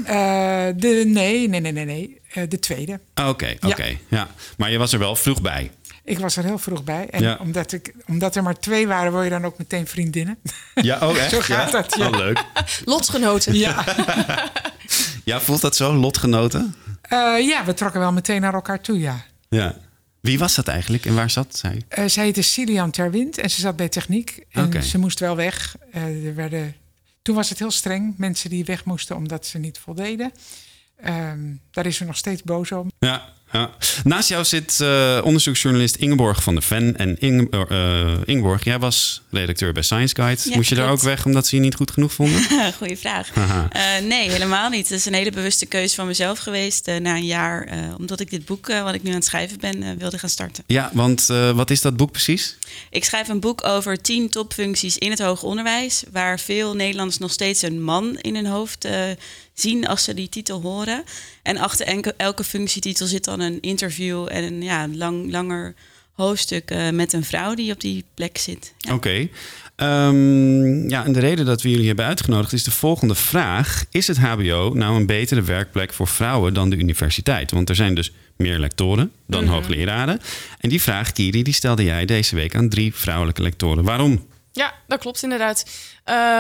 de, 0.77 0.92
nee, 1.05 1.49
nee, 1.49 1.61
nee, 1.61 1.73
nee, 1.73 1.85
nee. 1.85 2.21
de 2.49 2.59
tweede. 2.59 3.01
Oké, 3.15 3.55
oké. 3.57 3.67
Okay, 3.67 3.99
ja. 4.09 4.17
ja. 4.17 4.29
Maar 4.57 4.71
je 4.71 4.79
was 4.79 4.93
er 4.93 4.99
wel 4.99 5.17
vroeg 5.17 5.41
bij. 5.41 5.71
Ik 6.05 6.19
was 6.19 6.37
er 6.37 6.45
heel 6.45 6.59
vroeg 6.59 6.85
bij. 6.85 7.09
En 7.11 7.39
omdat, 7.39 7.73
ik, 7.73 7.95
omdat 8.07 8.37
er 8.37 8.43
maar 8.43 8.59
twee 8.59 8.87
waren, 8.87 9.13
word 9.13 9.25
je 9.25 9.31
dan 9.31 9.45
ook 9.45 9.59
meteen 9.59 9.87
vriendinnen. 9.87 10.39
Ja, 10.75 10.99
oh 11.09 11.17
echt? 11.19 11.31
zo 11.31 11.41
gaat 11.41 11.73
ja? 11.73 11.81
dat. 11.81 11.95
Ja. 11.99 12.07
Oh, 12.07 12.17
leuk. 12.17 12.45
Lotgenoten. 12.85 13.55
Ja. 13.55 13.85
ja, 15.25 15.41
voelt 15.41 15.61
dat 15.61 15.77
zo, 15.77 15.95
lotgenoten? 15.95 16.75
Uh, 17.13 17.47
ja, 17.47 17.65
we 17.65 17.75
trokken 17.75 18.01
wel 18.01 18.13
meteen 18.13 18.41
naar 18.41 18.55
elkaar 18.55 18.81
toe, 18.81 18.99
ja. 18.99 19.25
Ja. 19.49 19.77
Wie 20.21 20.39
was 20.39 20.55
dat 20.55 20.69
eigenlijk 20.69 21.07
en 21.07 21.15
waar 21.15 21.31
zat 21.31 21.57
zij? 21.57 21.83
Uh, 21.99 22.05
zij 22.07 22.25
heette 22.25 22.43
Cilian 22.43 22.91
Terwind 22.91 23.39
en 23.39 23.51
ze 23.51 23.61
zat 23.61 23.77
bij 23.77 23.89
techniek. 23.89 24.45
En 24.51 24.65
okay. 24.65 24.83
ze 24.83 24.99
moest 24.99 25.21
wel 25.21 25.37
weg. 25.37 25.77
Uh, 25.95 26.27
er 26.27 26.35
werden, 26.35 26.75
toen 27.23 27.35
was 27.35 27.49
het 27.49 27.59
heel 27.59 27.71
streng. 27.71 28.15
Mensen 28.17 28.51
die 28.51 28.65
weg 28.65 28.85
moesten 28.85 29.17
omdat 29.17 29.47
ze 29.47 29.59
niet 29.59 29.79
voldeden. 29.79 30.33
Um, 31.07 31.61
daar 31.71 31.87
is 31.87 31.97
ze 31.97 32.05
nog 32.05 32.17
steeds 32.17 32.43
boos 32.43 32.73
om. 32.73 32.91
Ja. 32.99 33.33
Ja. 33.53 33.71
Naast 34.05 34.29
jou 34.29 34.45
zit 34.45 34.79
uh, 34.83 35.21
onderzoeksjournalist 35.25 35.97
Ingeborg 35.97 36.43
van 36.43 36.55
der 36.55 36.63
Ven. 36.63 36.97
En 36.97 37.21
Inge, 37.21 37.67
uh, 37.71 38.13
Ingeborg, 38.25 38.65
jij 38.65 38.79
was 38.79 39.23
redacteur 39.31 39.73
bij 39.73 39.83
Science 39.83 40.15
Guide. 40.15 40.41
Ja, 40.45 40.57
Moest 40.57 40.69
je 40.69 40.75
daar 40.75 40.91
ook 40.91 41.01
weg 41.01 41.25
omdat 41.25 41.47
ze 41.47 41.57
je 41.57 41.63
niet 41.63 41.75
goed 41.75 41.91
genoeg 41.91 42.13
vonden? 42.13 42.43
Goeie 42.79 42.97
vraag. 42.97 43.37
Uh, 43.37 43.65
nee, 44.09 44.31
helemaal 44.31 44.69
niet. 44.69 44.89
Het 44.89 44.99
is 44.99 45.05
een 45.05 45.15
hele 45.15 45.31
bewuste 45.31 45.67
keuze 45.67 45.95
van 45.95 46.07
mezelf 46.07 46.39
geweest 46.39 46.87
na 46.87 47.17
een 47.17 47.27
jaar. 47.27 47.69
omdat 47.99 48.21
ik 48.21 48.31
dit 48.31 48.45
boek, 48.45 48.67
wat 48.67 48.95
ik 48.95 49.03
nu 49.03 49.09
aan 49.09 49.17
het 49.17 49.25
schrijven 49.25 49.59
ben, 49.61 49.99
wilde 49.99 50.19
gaan 50.19 50.29
starten. 50.29 50.65
Ja, 50.67 50.91
want 50.93 51.27
wat 51.55 51.71
is 51.71 51.81
dat 51.81 51.97
boek 51.97 52.11
precies? 52.11 52.57
Ik 52.91 53.05
schrijf 53.05 53.29
een 53.29 53.41
boek 53.41 53.65
over 53.65 54.03
tien 54.03 54.29
topfuncties 54.29 54.99
in 54.99 55.11
het 55.11 55.21
hoger 55.21 55.49
onderwijs. 55.49 56.03
Waar 56.13 56.41
veel 56.41 56.75
Nederlanders 56.75 57.19
nog 57.19 57.33
steeds 57.33 57.63
een 57.63 57.83
man 57.83 58.19
in 58.21 58.35
hun 58.35 58.47
hoofd 58.47 58.89
zien 59.55 59.87
als 59.87 60.05
ze 60.05 60.15
die 60.15 60.29
titel 60.29 60.61
horen. 60.61 61.05
En 61.43 61.57
achter 61.57 62.15
elke 62.17 62.45
functietitel 62.45 63.07
zit 63.07 63.25
dan 63.25 63.41
een 63.41 63.61
interview 63.61 64.29
en 64.31 64.45
een 64.45 64.63
ja, 64.63 64.89
lang, 64.89 65.31
langer 65.31 65.75
hoofdstuk 66.13 66.71
uh, 66.71 66.91
met 66.91 67.13
een 67.13 67.25
vrouw 67.25 67.55
die 67.55 67.73
op 67.73 67.81
die 67.81 68.05
plek 68.15 68.39
zit. 68.39 68.75
Ja. 68.79 68.95
Oké. 68.95 69.09
Okay. 69.09 69.31
Um, 70.09 70.89
ja, 70.89 71.05
en 71.05 71.13
de 71.13 71.21
reden 71.21 71.47
dat 71.47 71.63
we 71.63 71.71
jullie 71.71 71.87
hebben 71.87 72.05
uitgenodigd 72.05 72.53
is 72.53 72.65
de 72.65 72.71
volgende 72.71 73.15
vraag. 73.15 73.85
Is 73.91 74.07
het 74.07 74.19
HBO 74.19 74.73
nou 74.75 74.97
een 74.97 75.07
betere 75.07 75.43
werkplek 75.43 75.93
voor 75.93 76.09
vrouwen 76.09 76.55
dan 76.55 76.71
de 76.71 76.77
universiteit? 76.77 77.51
Want 77.51 77.69
er 77.69 77.75
zijn 77.75 77.95
dus 77.95 78.13
meer 78.37 78.59
lectoren 78.59 79.13
dan 79.27 79.41
mm 79.41 79.47
-hmm. 79.47 79.57
hoogleraren. 79.57 80.21
En 80.59 80.69
die 80.69 80.83
vraag, 80.83 81.13
Kiri, 81.13 81.43
die 81.43 81.55
stelde 81.55 81.85
jij 81.85 82.05
deze 82.05 82.35
week 82.35 82.55
aan 82.55 82.69
drie 82.69 82.95
vrouwelijke 82.95 83.43
lectoren. 83.43 83.85
Waarom? 83.85 84.27
Ja, 84.53 84.75
dat 84.87 84.99
klopt 84.99 85.23
inderdaad. 85.23 85.65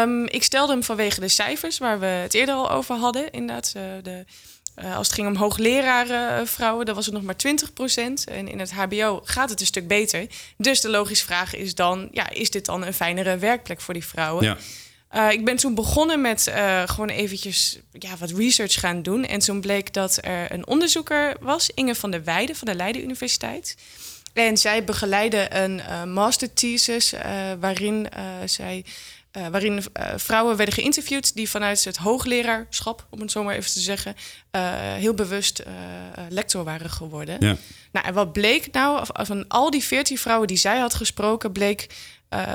Um, 0.00 0.26
ik 0.26 0.42
stelde 0.42 0.72
hem 0.72 0.82
vanwege 0.82 1.20
de 1.20 1.28
cijfers 1.28 1.78
waar 1.78 2.00
we 2.00 2.06
het 2.06 2.34
eerder 2.34 2.54
al 2.54 2.70
over 2.70 2.96
hadden. 2.96 3.30
Inderdaad, 3.30 3.72
uh, 3.76 3.82
de, 4.02 4.24
uh, 4.82 4.96
als 4.96 5.06
het 5.06 5.16
ging 5.16 5.28
om 5.28 5.36
hoogleraren 5.36 6.40
uh, 6.40 6.46
vrouwen, 6.46 6.86
dan 6.86 6.94
was 6.94 7.06
het 7.06 7.14
nog 7.14 7.22
maar 7.22 7.36
20% 7.36 8.24
En 8.24 8.48
in 8.48 8.58
het 8.58 8.72
HBO 8.72 9.20
gaat 9.24 9.50
het 9.50 9.60
een 9.60 9.66
stuk 9.66 9.88
beter. 9.88 10.26
Dus 10.56 10.80
de 10.80 10.88
logische 10.88 11.24
vraag 11.24 11.54
is 11.54 11.74
dan, 11.74 12.08
ja, 12.12 12.30
is 12.30 12.50
dit 12.50 12.66
dan 12.66 12.84
een 12.84 12.94
fijnere 12.94 13.38
werkplek 13.38 13.80
voor 13.80 13.94
die 13.94 14.06
vrouwen? 14.06 14.44
Ja. 14.44 14.56
Uh, 15.14 15.30
ik 15.30 15.44
ben 15.44 15.56
toen 15.56 15.74
begonnen 15.74 16.20
met 16.20 16.46
uh, 16.48 16.82
gewoon 16.86 17.08
eventjes 17.08 17.78
ja, 17.92 18.16
wat 18.16 18.30
research 18.30 18.80
gaan 18.80 19.02
doen. 19.02 19.24
En 19.24 19.38
toen 19.38 19.60
bleek 19.60 19.92
dat 19.92 20.18
er 20.20 20.52
een 20.52 20.66
onderzoeker 20.66 21.36
was, 21.40 21.70
Inge 21.74 21.94
van 21.94 22.10
der 22.10 22.24
Weijden 22.24 22.56
van 22.56 22.68
de 22.68 22.74
Leiden 22.74 23.02
Universiteit. 23.02 23.76
En 24.32 24.56
zij 24.56 24.84
begeleidde 24.84 25.54
een 25.54 25.78
uh, 25.78 26.04
masterthesis 26.04 27.14
waarin 27.60 28.08
zij 28.44 28.84
uh, 29.36 29.46
waarin 29.46 29.72
uh, 29.76 30.06
vrouwen 30.16 30.56
werden 30.56 30.74
geïnterviewd 30.74 31.34
die 31.34 31.50
vanuit 31.50 31.84
het 31.84 31.96
hoogleraarschap, 31.96 33.06
om 33.10 33.20
het 33.20 33.30
zo 33.30 33.42
maar 33.42 33.54
even 33.54 33.70
te 33.72 33.80
zeggen, 33.80 34.14
uh, 34.56 34.62
heel 34.74 35.14
bewust 35.14 35.62
lector 36.28 36.64
waren 36.64 36.90
geworden. 36.90 37.36
Ja. 37.40 37.56
Nou, 37.92 38.06
en 38.06 38.14
wat 38.14 38.32
bleek 38.32 38.72
nou, 38.72 39.06
van 39.12 39.48
al 39.48 39.70
die 39.70 39.84
veertien 39.84 40.18
vrouwen 40.18 40.48
die 40.48 40.56
zij 40.56 40.78
had 40.78 40.94
gesproken, 40.94 41.52
bleek, 41.52 41.86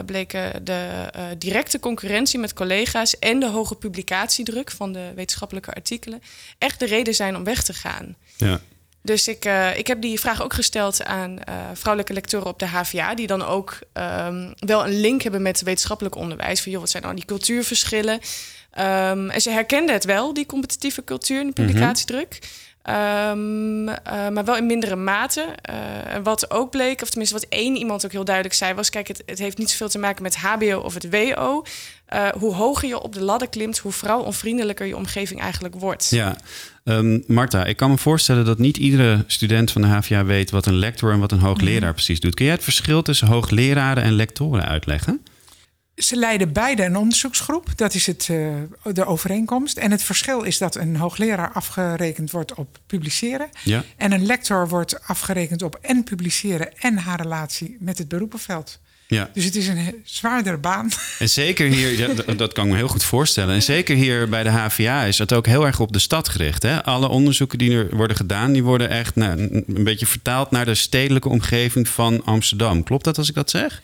bleken 0.06 0.66
de 0.66 1.10
directe 1.38 1.80
concurrentie 1.80 2.40
met 2.40 2.54
collega's 2.54 3.20
en 3.20 3.40
de 3.40 3.48
hoge 3.48 3.76
publicatiedruk 3.76 4.72
van 4.72 4.92
de 4.92 5.12
wetenschappelijke 5.16 5.74
artikelen 5.74 6.22
echt 6.58 6.80
de 6.80 6.86
reden 6.86 7.16
zijn 7.16 7.36
om 7.36 7.44
weg 7.44 7.64
te 7.64 7.74
gaan. 7.74 8.16
Ja. 8.36 8.62
Dus 9.08 9.28
ik, 9.28 9.46
uh, 9.46 9.78
ik 9.78 9.88
heb 9.88 10.02
die 10.02 10.20
vraag 10.20 10.44
ook 10.44 10.54
gesteld 10.54 11.04
aan 11.04 11.32
uh, 11.32 11.56
vrouwelijke 11.74 12.14
lectoren 12.14 12.48
op 12.48 12.60
de 12.60 12.68
HVA, 12.68 13.16
die 13.16 13.28
dan 13.28 13.46
ook 13.46 13.80
um, 13.94 14.54
wel 14.56 14.86
een 14.86 15.00
link 15.00 15.22
hebben 15.22 15.42
met 15.42 15.62
wetenschappelijk 15.62 16.16
onderwijs. 16.16 16.62
Van 16.62 16.72
joh, 16.72 16.82
wat 16.82 16.90
zijn 16.90 17.04
nou 17.04 17.16
die 17.16 17.26
cultuurverschillen? 17.26 18.14
Um, 18.14 19.30
en 19.30 19.42
ze 19.42 19.50
herkenden 19.50 19.96
het 19.96 20.06
wel, 20.06 20.34
die 20.34 20.46
competitieve 20.46 21.04
cultuur 21.04 21.40
en 21.40 21.48
de 21.48 21.54
publicatiedruk. 21.54 22.40
Ehm, 22.88 23.88
eh, 23.88 24.30
maar 24.30 24.46
wel 24.46 24.58
in 24.58 24.66
mindere 24.66 24.96
mate. 24.96 25.46
Eh, 25.62 25.76
wat 26.24 26.52
ook 26.52 26.72
bleek, 26.72 27.02
of 27.02 27.10
tenminste 27.10 27.36
wat 27.36 27.46
één 27.50 27.76
iemand 27.76 28.06
ook 28.06 28.12
heel 28.12 28.26
duidelijk 28.26 28.56
zei, 28.56 28.74
was: 28.74 28.90
kijk, 28.90 29.08
het, 29.08 29.24
het 29.26 29.40
heeft 29.40 29.58
niet 29.58 29.70
zoveel 29.70 29.90
te 29.90 30.00
maken 30.00 30.24
met 30.24 30.36
HBO 30.36 30.78
of 30.80 30.94
het 30.94 31.10
WO. 31.10 31.64
Eh, 32.06 32.28
hoe 32.28 32.54
hoger 32.54 32.88
je 32.88 33.02
op 33.02 33.14
de 33.14 33.22
ladder 33.24 33.50
klimt, 33.50 33.78
hoe 33.78 33.92
vrouwonvriendelijker 33.92 34.86
je 34.86 34.96
omgeving 34.96 35.42
eigenlijk 35.42 35.76
wordt. 35.76 36.10
Ja, 36.10 36.36
um, 36.84 37.24
Marta, 37.28 37.66
ik 37.66 37.78
kan 37.78 37.90
me 37.90 37.98
voorstellen 37.98 38.46
dat 38.46 38.58
niet 38.60 38.78
iedere 38.78 39.24
student 39.28 39.72
van 39.72 39.82
de 39.82 39.88
HVA 39.88 40.26
weet 40.26 40.52
wat 40.52 40.66
een 40.66 40.78
lector 40.78 41.12
en 41.12 41.20
wat 41.20 41.32
een 41.32 41.40
hoogleraar 41.40 41.82
Mhm. 41.82 41.92
precies 41.94 42.20
doet. 42.20 42.34
Kun 42.36 42.46
jij 42.46 42.54
het 42.54 42.64
verschil 42.64 43.02
tussen 43.02 43.28
hoogleraren 43.28 44.04
en 44.04 44.14
lectoren 44.14 44.66
uitleggen? 44.66 45.22
Ze 45.98 46.16
leiden 46.16 46.54
beide 46.54 46.84
een 46.84 46.98
onderzoeksgroep. 46.98 47.70
Dat 47.76 47.94
is 47.94 48.06
het, 48.06 48.28
eh, 48.30 48.94
de 48.94 49.06
overeenkomst. 49.06 49.78
En 49.78 49.92
het 49.92 50.04
verschil 50.04 50.44
is 50.44 50.58
dat 50.58 50.76
een 50.76 50.96
hoogleraar 50.96 51.52
afgerekend 51.52 52.32
wordt 52.32 52.54
op 52.54 52.80
publiceren. 52.88 53.50
Ja. 53.64 53.84
En 53.96 54.12
een 54.12 54.26
lector 54.26 54.68
wordt 54.68 55.08
afgerekend 55.08 55.62
op 55.62 55.78
en 55.82 56.04
publiceren 56.04 56.78
en 56.78 56.98
haar 56.98 57.22
relatie 57.22 57.78
met 57.80 57.98
het 57.98 58.08
beroepenveld. 58.08 58.80
Ja. 59.08 59.30
Dus 59.34 59.44
het 59.44 59.56
is 59.56 59.68
een 59.68 60.02
zwaardere 60.04 60.58
baan. 60.58 60.90
En 61.20 61.30
zeker 61.30 61.68
hier, 61.68 62.16
dat 62.38 62.54
kan 62.54 62.66
ik 62.66 62.72
me 62.72 62.78
heel 62.78 62.88
goed 62.88 63.04
voorstellen. 63.04 63.56
En 63.56 63.64
zeker 63.64 63.96
hier 63.96 64.30
bij 64.30 64.44
de 64.44 64.50
HVA 64.50 65.04
is 65.04 65.18
het 65.18 65.34
ook 65.34 65.46
heel 65.46 65.66
erg 65.66 65.80
op 65.80 65.94
de 65.94 66.00
stad 66.00 66.30
gericht. 66.30 66.64
Hè? 66.64 66.84
Alle 66.84 67.08
onderzoeken 67.08 67.58
die 67.58 67.78
er 67.78 67.96
worden 67.96 68.18
gedaan, 68.18 68.52
die 68.52 68.64
worden 68.64 68.90
echt 68.90 69.16
nou, 69.16 69.40
een 69.68 69.84
beetje 69.84 70.06
vertaald 70.06 70.52
naar 70.52 70.66
de 70.66 70.76
stedelijke 70.76 71.30
omgeving 71.30 71.88
van 71.88 72.24
Amsterdam. 72.26 72.84
Klopt 72.84 73.04
dat 73.04 73.18
als 73.18 73.30
ik 73.30 73.36
dat 73.36 73.50
zeg? 73.50 73.82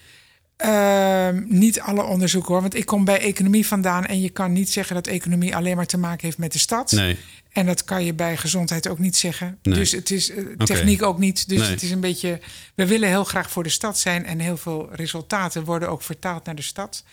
Ehm, 0.57 1.41
niet 1.47 1.79
alle 1.79 2.03
onderzoeken 2.03 2.51
hoor. 2.51 2.61
Want 2.61 2.75
ik 2.75 2.85
kom 2.85 3.05
bij 3.05 3.19
economie 3.19 3.67
vandaan. 3.67 4.05
En 4.05 4.21
je 4.21 4.29
kan 4.29 4.53
niet 4.53 4.71
zeggen 4.71 4.95
dat 4.95 5.07
economie 5.07 5.55
alleen 5.55 5.75
maar 5.75 5.85
te 5.85 5.97
maken 5.97 6.25
heeft 6.25 6.37
met 6.37 6.51
de 6.53 6.59
stad. 6.59 6.91
Nee. 6.91 7.17
En 7.51 7.65
dat 7.65 7.83
kan 7.83 8.05
je 8.05 8.13
bij 8.13 8.37
gezondheid 8.37 8.87
ook 8.87 8.99
niet 8.99 9.15
zeggen. 9.17 9.57
Nee. 9.63 9.75
Dus 9.75 9.91
het 9.91 10.11
is 10.11 10.29
eh, 10.29 10.43
techniek 10.57 11.01
ook 11.03 11.17
niet. 11.19 11.49
Dus 11.49 11.59
Nee. 11.59 11.69
het 11.69 11.81
is 11.83 11.91
een 11.91 11.99
beetje. 11.99 12.39
We 12.75 12.85
willen 12.87 13.09
heel 13.09 13.23
graag 13.23 13.51
voor 13.51 13.63
de 13.63 13.69
stad 13.69 13.99
zijn. 13.99 14.25
En 14.25 14.39
heel 14.39 14.57
veel 14.57 14.89
resultaten 14.91 15.63
worden 15.63 15.89
ook 15.89 16.01
vertaald 16.01 16.45
naar 16.45 16.55
de 16.55 16.61
stad. 16.61 17.03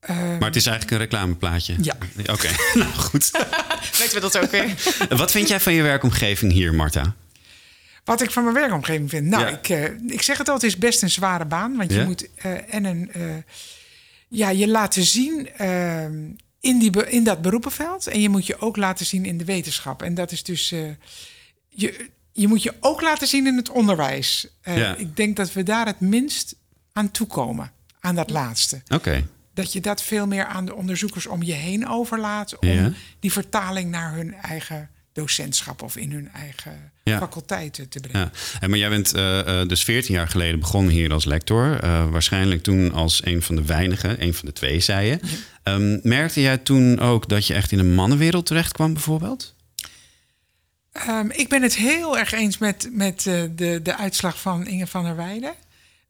Ehm, 0.00 0.16
Maar 0.38 0.46
het 0.48 0.56
is 0.56 0.66
eigenlijk 0.66 0.90
een 0.96 1.06
reclameplaatje. 1.08 1.74
Ja. 1.80 1.96
Oké, 2.32 2.48
nou 2.74 2.92
goed. 2.92 3.30
Weten 3.98 4.14
we 4.14 4.20
dat 4.20 4.38
ook 4.38 4.50
weer? 4.50 4.74
Wat 5.08 5.30
vind 5.30 5.48
jij 5.48 5.60
van 5.60 5.72
je 5.72 5.82
werkomgeving 5.82 6.52
hier, 6.52 6.74
Marta? 6.74 7.14
Wat 8.08 8.22
ik 8.22 8.30
van 8.30 8.42
mijn 8.42 8.54
werkomgeving 8.54 9.10
vind. 9.10 9.26
Nou, 9.26 9.42
Ja. 9.42 9.48
ik, 9.48 9.68
eh, 9.68 9.84
ik 10.06 10.22
zeg 10.22 10.38
het 10.38 10.48
al, 10.48 10.54
het 10.54 10.62
is 10.62 10.76
best 10.78 11.02
een 11.02 11.10
zware 11.10 11.44
baan. 11.44 11.76
Want 11.76 11.92
je 11.92 12.04
moet 12.04 12.28
eh, 12.34 12.74
en 12.74 12.84
een. 12.84 13.12
eh, 13.12 13.22
ja, 14.28 14.48
je 14.50 14.68
laten 14.68 15.02
zien 15.04 15.48
in, 16.60 16.78
die, 16.78 17.06
in 17.08 17.24
dat 17.24 17.42
beroepenveld. 17.42 18.06
En 18.06 18.20
je 18.20 18.28
moet 18.28 18.46
je 18.46 18.60
ook 18.60 18.76
laten 18.76 19.06
zien 19.06 19.24
in 19.24 19.38
de 19.38 19.44
wetenschap. 19.44 20.02
En 20.02 20.14
dat 20.14 20.32
is 20.32 20.42
dus. 20.42 20.68
je, 21.68 22.06
je 22.32 22.48
moet 22.48 22.62
je 22.62 22.74
ook 22.80 23.00
laten 23.00 23.26
zien 23.28 23.46
in 23.46 23.56
het 23.56 23.70
onderwijs. 23.70 24.48
Ja. 24.62 24.94
Ik 24.96 25.16
denk 25.16 25.36
dat 25.36 25.52
we 25.52 25.62
daar 25.62 25.86
het 25.86 26.00
minst 26.00 26.54
aan 26.92 27.10
toekomen. 27.10 27.72
Aan 28.00 28.14
dat 28.14 28.30
laatste. 28.30 28.82
Oké. 28.94 29.26
Dat 29.54 29.72
je 29.72 29.80
dat 29.80 30.02
veel 30.02 30.26
meer 30.26 30.44
aan 30.44 30.64
de 30.64 30.74
onderzoekers 30.74 31.26
om 31.26 31.42
je 31.42 31.52
heen 31.52 31.88
overlaat. 31.88 32.58
Om 32.58 32.68
Ja. 32.68 32.92
die 33.20 33.32
vertaling 33.32 33.90
naar 33.90 34.12
hun 34.14 34.34
eigen 34.34 34.90
docentschap 35.18 35.82
of 35.82 35.96
in 35.96 36.12
hun 36.12 36.30
eigen 36.32 36.92
Ja. 37.04 37.18
faculteiten 37.18 37.88
te 37.88 38.00
brengen. 38.00 38.20
Ja. 38.34 38.58
En 38.60 38.70
maar 38.70 38.78
jij 38.78 38.88
bent 38.88 39.14
eh, 39.14 39.60
eh, 39.60 39.68
dus 39.68 39.84
14 39.84 40.14
jaar 40.14 40.28
geleden 40.28 40.60
begonnen 40.60 40.92
hier 40.92 41.12
als 41.12 41.24
lector. 41.24 41.80
Eh, 41.80 42.10
waarschijnlijk 42.10 42.62
toen 42.62 42.92
als 42.92 43.24
een 43.24 43.42
van 43.42 43.56
de 43.56 43.64
weinigen, 43.64 44.22
een 44.22 44.34
van 44.34 44.48
de 44.48 44.52
twee, 44.52 44.80
zei 44.80 45.06
je. 45.08 45.18
Ehm, 45.62 45.98
merkte 46.02 46.40
jij 46.40 46.58
toen 46.58 46.98
ook 46.98 47.28
dat 47.28 47.46
je 47.46 47.54
echt 47.54 47.72
in 47.72 47.78
een 47.78 47.94
mannenwereld 47.94 48.46
terecht 48.46 48.72
kwam, 48.72 48.92
bijvoorbeeld? 48.92 49.54
Ehm, 50.92 51.30
ik 51.30 51.48
ben 51.48 51.62
het 51.62 51.76
heel 51.76 52.18
erg 52.18 52.32
eens 52.32 52.58
met, 52.58 52.88
met 52.92 53.22
de, 53.22 53.80
de 53.82 53.96
uitslag 53.96 54.40
van 54.40 54.66
Inge 54.66 54.86
van 54.86 55.04
der 55.04 55.16
Weijden. 55.16 55.54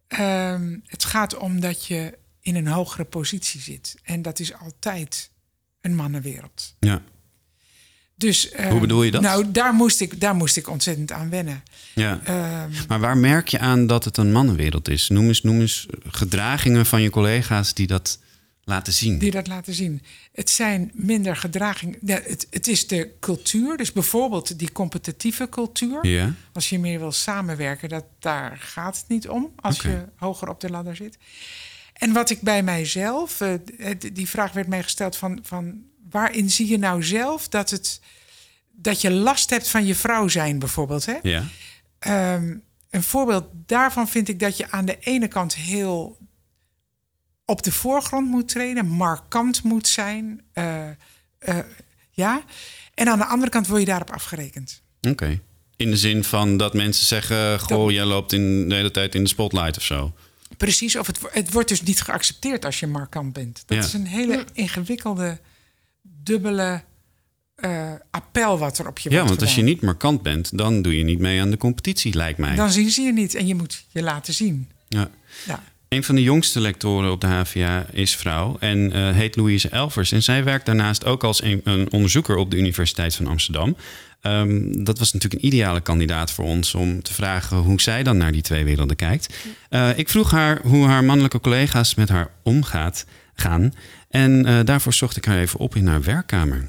Ehm, 0.09 0.77
het 0.87 1.05
gaat 1.05 1.37
om 1.37 1.61
dat 1.61 1.87
je 1.87 2.19
in 2.41 2.57
een 2.57 2.67
hogere 2.67 3.05
positie 3.05 3.61
zit. 3.61 3.97
En 4.03 4.23
dat 4.23 4.39
is 4.39 4.55
altijd 4.55 5.31
een 5.81 5.95
mannenwereld. 5.95 6.75
Ja. 6.81 7.03
Dus, 8.19 8.51
ehm, 8.51 8.71
Hoe 8.71 8.81
bedoel 8.81 9.03
je 9.03 9.11
dat? 9.11 9.21
Nou, 9.23 9.51
daar 9.51 9.75
moest 9.75 10.01
ik, 10.01 10.21
daar 10.21 10.35
moest 10.35 10.57
ik 10.57 10.69
ontzettend 10.69 11.13
aan 11.13 11.31
wennen. 11.31 11.63
ja. 11.95 12.21
Ehm, 12.25 12.71
Maar 12.89 13.01
waar 13.01 13.17
merk 13.17 13.49
je 13.49 13.59
aan 13.59 13.87
dat 13.87 14.05
het 14.05 14.17
een 14.17 14.33
mannenwereld 14.33 14.89
is? 14.89 15.09
Noem 15.09 15.27
eens, 15.27 15.43
noem 15.43 15.61
eens 15.61 15.87
gedragingen 16.09 16.87
van 16.87 17.03
je 17.03 17.11
collega's 17.11 17.75
die 17.75 17.87
dat 17.87 18.19
laten 18.65 18.93
zien. 18.93 19.19
die 19.19 19.31
dat 19.31 19.47
laten 19.47 19.75
zien. 19.75 20.03
Het 20.33 20.51
zijn 20.51 20.91
minder 20.95 21.37
gedragingen. 21.37 21.99
Ja, 22.05 22.21
het, 22.25 22.47
het 22.51 22.67
is 22.69 22.87
de 22.87 23.11
cultuur. 23.21 23.77
Dus 23.77 23.93
bijvoorbeeld 23.93 24.59
die 24.59 24.73
competitieve 24.73 25.49
cultuur. 25.49 26.07
Ja. 26.07 26.33
Als 26.53 26.69
je 26.69 26.79
meer 26.79 26.99
wil 26.99 27.13
samenwerken, 27.13 27.89
dat, 27.89 28.05
daar 28.19 28.57
gaat 28.61 28.97
het 28.97 29.09
niet 29.09 29.29
om. 29.29 29.53
Als 29.57 29.81
je 29.81 30.05
hoger 30.17 30.49
op 30.49 30.61
de 30.61 30.71
ladder 30.71 30.97
zit. 30.97 31.19
En 31.93 32.13
wat 32.13 32.31
ik 32.31 32.41
bij 32.41 32.63
mijzelf, 32.63 33.41
eh, 33.41 33.53
die 34.13 34.29
vraag 34.29 34.53
werd 34.53 34.69
mij 34.69 34.83
gesteld 34.83 35.17
van, 35.17 35.39
van 35.43 35.83
waarin 36.11 36.51
zie 36.51 36.69
je 36.69 36.79
nou 36.79 37.03
zelf 37.05 37.49
dat, 37.49 37.71
het, 37.71 38.01
dat 38.73 39.01
je 39.01 39.11
last 39.11 39.51
hebt 39.51 39.69
van 39.69 39.87
je 39.87 39.95
vrouw 39.95 40.29
zijn 40.29 40.59
bijvoorbeeld. 40.59 41.07
Hè? 41.07 41.17
Ja. 41.23 41.45
Ehm, 41.99 42.57
een 42.91 43.03
voorbeeld 43.03 43.45
daarvan 43.53 44.09
vind 44.09 44.29
ik 44.29 44.41
dat 44.41 44.57
je 44.57 44.71
aan 44.71 44.85
de 44.85 44.99
ene 45.01 45.29
kant 45.29 45.55
heel 45.55 46.19
op 47.45 47.63
de 47.63 47.73
voorgrond 47.73 48.29
moet 48.29 48.49
treden, 48.49 48.87
markant 48.87 49.63
moet 49.63 49.89
zijn. 49.89 50.41
eh, 50.53 50.89
eh, 51.39 51.59
ja. 52.11 52.43
En 52.95 53.09
aan 53.09 53.19
de 53.19 53.25
andere 53.25 53.51
kant 53.51 53.67
word 53.67 53.81
je 53.81 53.87
daarop 53.87 54.11
afgerekend. 54.11 54.83
Oké. 55.09 55.41
In 55.77 55.91
de 55.91 55.97
zin 55.97 56.25
van 56.25 56.57
dat 56.57 56.75
mensen 56.75 57.07
zeggen: 57.07 57.61
Goh, 57.61 57.91
jij 57.91 58.05
loopt 58.05 58.33
in 58.33 58.69
de 58.69 58.75
hele 58.75 58.91
tijd 58.91 59.15
in 59.15 59.23
de 59.23 59.29
spotlight 59.29 59.77
of 59.77 59.83
zo. 59.83 60.13
Precies, 60.57 60.97
of 60.97 61.07
het, 61.07 61.19
het 61.31 61.53
wordt 61.53 61.69
dus 61.69 61.83
niet 61.83 62.01
geaccepteerd 62.01 62.65
als 62.65 62.81
je 62.81 62.87
markant 62.87 63.33
bent. 63.33 63.63
Dat 63.67 63.79
Ja. 63.79 63.85
is 63.85 63.93
een 63.93 64.07
hele 64.07 64.45
ingewikkelde, 64.53 65.39
dubbele 66.03 66.83
eh, 67.55 67.93
appel 68.11 68.59
wat 68.59 68.79
er 68.79 68.87
op 68.87 68.99
je 68.99 69.11
Ja, 69.11 69.15
wordt 69.17 69.31
want 69.31 69.43
als 69.43 69.55
je 69.55 69.63
niet 69.63 69.81
markant 69.81 70.23
bent, 70.23 70.59
dan 70.59 70.83
doe 70.83 70.97
je 70.97 71.05
niet 71.05 71.19
mee 71.19 71.41
aan 71.41 71.51
de 71.51 71.57
competitie, 71.57 72.15
lijkt 72.15 72.39
mij. 72.39 72.55
Dan 72.55 72.71
zien 72.71 72.91
ze 72.91 73.03
je 73.03 73.13
niet 73.13 73.35
en 73.35 73.47
je 73.47 73.55
moet 73.55 73.85
je 73.89 74.03
laten 74.03 74.35
zien. 74.35 74.69
Ja. 74.89 75.11
Ja. 75.47 75.63
Een 75.89 76.05
van 76.05 76.15
de 76.15 76.23
jongste 76.23 76.61
lectoren 76.61 77.11
op 77.11 77.21
de 77.21 77.27
HVA 77.27 77.87
is 77.93 78.17
vrouw 78.17 78.57
en 78.61 78.93
eh, 78.93 79.11
heet 79.11 79.37
Louise 79.37 79.69
Elvers. 79.69 80.13
En 80.13 80.23
zij 80.23 80.45
werkt 80.45 80.67
daarnaast 80.67 81.05
ook 81.05 81.25
als 81.25 81.43
een, 81.43 81.61
een 81.65 81.93
onderzoeker 81.93 82.37
op 82.37 82.51
de 82.51 82.57
Universiteit 82.57 83.15
van 83.15 83.27
Amsterdam. 83.27 83.77
Ehm, 84.21 84.85
dat 84.85 84.99
was 84.99 85.13
natuurlijk 85.13 85.43
een 85.43 85.49
ideale 85.49 85.81
kandidaat 85.81 86.31
voor 86.31 86.45
ons 86.45 86.75
om 86.75 87.03
te 87.03 87.15
vragen 87.15 87.57
hoe 87.57 87.81
zij 87.81 88.03
dan 88.03 88.17
naar 88.17 88.33
die 88.33 88.43
twee 88.43 88.65
werelden 88.65 88.97
kijkt. 88.97 89.35
Eh, 89.69 89.99
ik 89.99 90.09
vroeg 90.09 90.31
haar 90.31 90.61
hoe 90.63 90.87
haar 90.87 91.05
mannelijke 91.05 91.41
collega's 91.41 91.95
met 91.95 92.09
haar 92.09 92.31
omgaat 92.43 93.05
gaan. 93.41 93.73
En 94.09 94.47
eh, 94.47 94.65
daarvoor 94.65 94.93
zocht 94.93 95.17
ik 95.17 95.25
haar 95.25 95.39
even 95.39 95.61
op 95.61 95.77
in 95.77 95.87
haar 95.87 96.03
werkkamer. 96.03 96.69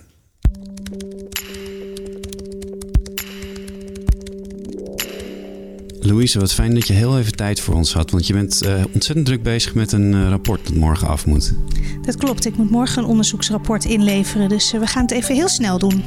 Louise, 6.02 6.40
wat 6.40 6.54
fijn 6.54 6.74
dat 6.74 6.88
je 6.88 6.94
heel 6.94 7.20
even 7.20 7.36
tijd 7.36 7.60
voor 7.60 7.76
ons 7.76 7.94
had. 7.94 8.12
Want 8.12 8.28
je 8.28 8.34
bent 8.34 8.62
eh, 8.62 8.84
ontzettend 8.92 9.26
druk 9.26 9.44
bezig 9.44 9.74
met 9.74 9.92
een 9.92 10.14
eh, 10.14 10.30
rapport 10.30 10.66
dat 10.68 10.76
morgen 10.76 11.08
af 11.08 11.26
moet. 11.26 11.54
Dat 12.02 12.18
klopt, 12.18 12.46
ik 12.46 12.58
moet 12.58 12.70
morgen 12.70 13.04
een 13.04 13.10
onderzoeksrapport 13.10 13.86
inleveren, 13.86 14.50
dus 14.50 14.72
we 14.72 14.88
gaan 14.88 15.02
het 15.02 15.12
even 15.12 15.36
heel 15.36 15.50
snel 15.50 15.80
doen. 15.80 16.04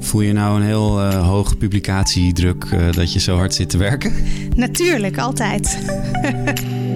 Voel 0.00 0.20
je 0.20 0.32
nou 0.32 0.60
een 0.60 0.66
heel 0.66 1.12
hoge 1.12 1.56
publicatiedruk 1.56 2.94
dat 2.94 3.12
je 3.12 3.20
zo 3.20 3.36
hard 3.36 3.54
zit 3.54 3.70
te 3.70 3.78
werken? 3.78 4.12
Natuurlijk, 4.56 5.18
altijd. 5.18 5.78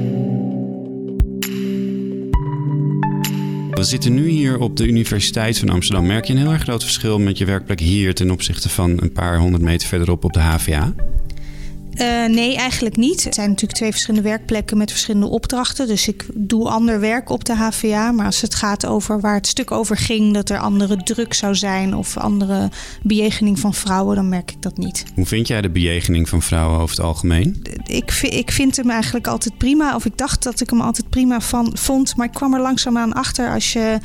We 3.82 3.88
zitten 3.88 4.14
nu 4.14 4.28
hier 4.28 4.58
op 4.58 4.76
de 4.76 4.86
Universiteit 4.86 5.58
van 5.58 5.68
Amsterdam. 5.68 6.06
Merk 6.06 6.24
je 6.24 6.32
een 6.32 6.38
heel 6.38 6.52
erg 6.52 6.62
groot 6.62 6.82
verschil 6.82 7.18
met 7.18 7.38
je 7.38 7.44
werkplek 7.44 7.80
hier 7.80 8.14
ten 8.14 8.30
opzichte 8.30 8.68
van 8.68 9.02
een 9.02 9.12
paar 9.12 9.38
honderd 9.38 9.62
meter 9.62 9.88
verderop 9.88 10.24
op 10.24 10.32
de 10.32 10.40
HVA? 10.40 10.94
Eh, 11.94 12.24
nee, 12.24 12.56
eigenlijk 12.56 12.96
niet. 12.96 13.24
Het 13.24 13.34
zijn 13.34 13.48
natuurlijk 13.48 13.78
twee 13.78 13.90
verschillende 13.90 14.28
werkplekken 14.28 14.76
met 14.76 14.90
verschillende 14.90 15.26
opdrachten. 15.26 15.86
Dus 15.86 16.08
ik 16.08 16.26
doe 16.34 16.68
ander 16.68 17.00
werk 17.00 17.30
op 17.30 17.44
de 17.44 17.56
HVA. 17.56 18.12
Maar 18.12 18.26
als 18.26 18.40
het 18.40 18.54
gaat 18.54 18.86
over 18.86 19.20
waar 19.20 19.34
het 19.34 19.46
stuk 19.46 19.70
over 19.70 19.96
ging, 19.96 20.34
dat 20.34 20.50
er 20.50 20.58
andere 20.58 20.96
druk 20.96 21.34
zou 21.34 21.54
zijn 21.54 21.96
of 21.96 22.16
andere 22.16 22.70
bejegening 23.02 23.58
van 23.58 23.74
vrouwen, 23.74 24.16
dan 24.16 24.28
merk 24.28 24.50
ik 24.50 24.62
dat 24.62 24.76
niet. 24.76 25.04
Hoe 25.14 25.26
vind 25.26 25.46
jij 25.46 25.60
de 25.60 25.70
bejegening 25.70 26.28
van 26.28 26.42
vrouwen 26.42 26.80
over 26.80 26.96
het 26.96 27.04
algemeen? 27.04 27.62
Ik, 27.84 28.12
ik 28.20 28.50
vind 28.50 28.76
hem 28.76 28.90
eigenlijk 28.90 29.26
altijd 29.26 29.58
prima. 29.58 29.94
Of 29.94 30.04
ik 30.04 30.18
dacht 30.18 30.42
dat 30.42 30.60
ik 30.60 30.70
hem 30.70 30.80
altijd 30.80 31.08
prima 31.08 31.40
van, 31.40 31.70
vond. 31.74 32.16
Maar 32.16 32.26
ik 32.26 32.32
kwam 32.32 32.54
er 32.54 32.60
langzaamaan 32.60 33.12
achter 33.12 33.50
als 33.50 33.72
je 33.72 33.98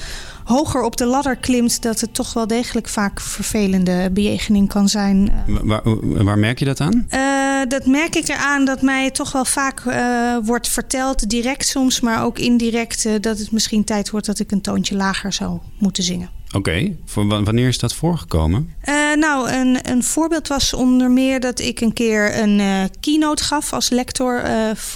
hoger 0.47 0.81
op 0.81 0.97
de 0.97 1.05
ladder 1.05 1.35
klimt, 1.35 1.81
dat 1.81 1.99
het 2.01 2.13
toch 2.13 2.33
wel 2.33 2.47
degelijk 2.47 2.87
vaak 2.89 3.19
vervelende 3.21 4.09
bejegening 4.11 4.69
kan 4.69 4.89
zijn. 4.89 5.31
Wa- 5.47 5.81
Waar, 5.83 6.23
waar 6.23 6.37
merk 6.39 6.59
je 6.59 6.65
dat 6.65 6.81
aan? 6.81 7.05
Eh, 7.09 7.21
dat 7.67 7.85
merk 7.85 8.15
ik 8.15 8.27
eraan 8.27 8.65
dat 8.65 8.81
mij 8.81 9.11
toch 9.11 9.31
wel 9.31 9.45
vaak 9.45 9.83
uh, 9.85 10.37
wordt 10.43 10.67
verteld, 10.69 11.29
direct 11.29 11.67
soms, 11.67 11.99
maar 11.99 12.23
ook 12.23 12.39
indirect, 12.39 13.05
uh, 13.05 13.13
dat 13.21 13.37
het 13.37 13.51
misschien 13.51 13.83
tijd 13.83 14.09
wordt 14.09 14.25
dat 14.25 14.39
ik 14.39 14.51
een 14.51 14.61
toontje 14.61 14.95
lager 14.95 15.33
zou 15.33 15.59
moeten 15.79 16.03
zingen. 16.03 16.29
Oké, 16.47 16.57
okay. 16.57 16.97
wanneer 17.43 17.67
is 17.67 17.79
dat 17.79 17.93
voorgekomen? 17.93 18.73
Uh, 18.85 18.95
nou, 19.15 19.49
een, 19.51 19.77
een 19.91 20.03
voorbeeld 20.03 20.47
was 20.47 20.73
onder 20.73 21.11
meer 21.11 21.39
dat 21.39 21.59
ik 21.59 21.81
een 21.81 21.93
keer 21.93 22.39
een 22.39 22.89
keynote 22.99 23.43
gaf 23.43 23.73
als 23.73 23.89
lector 23.89 24.43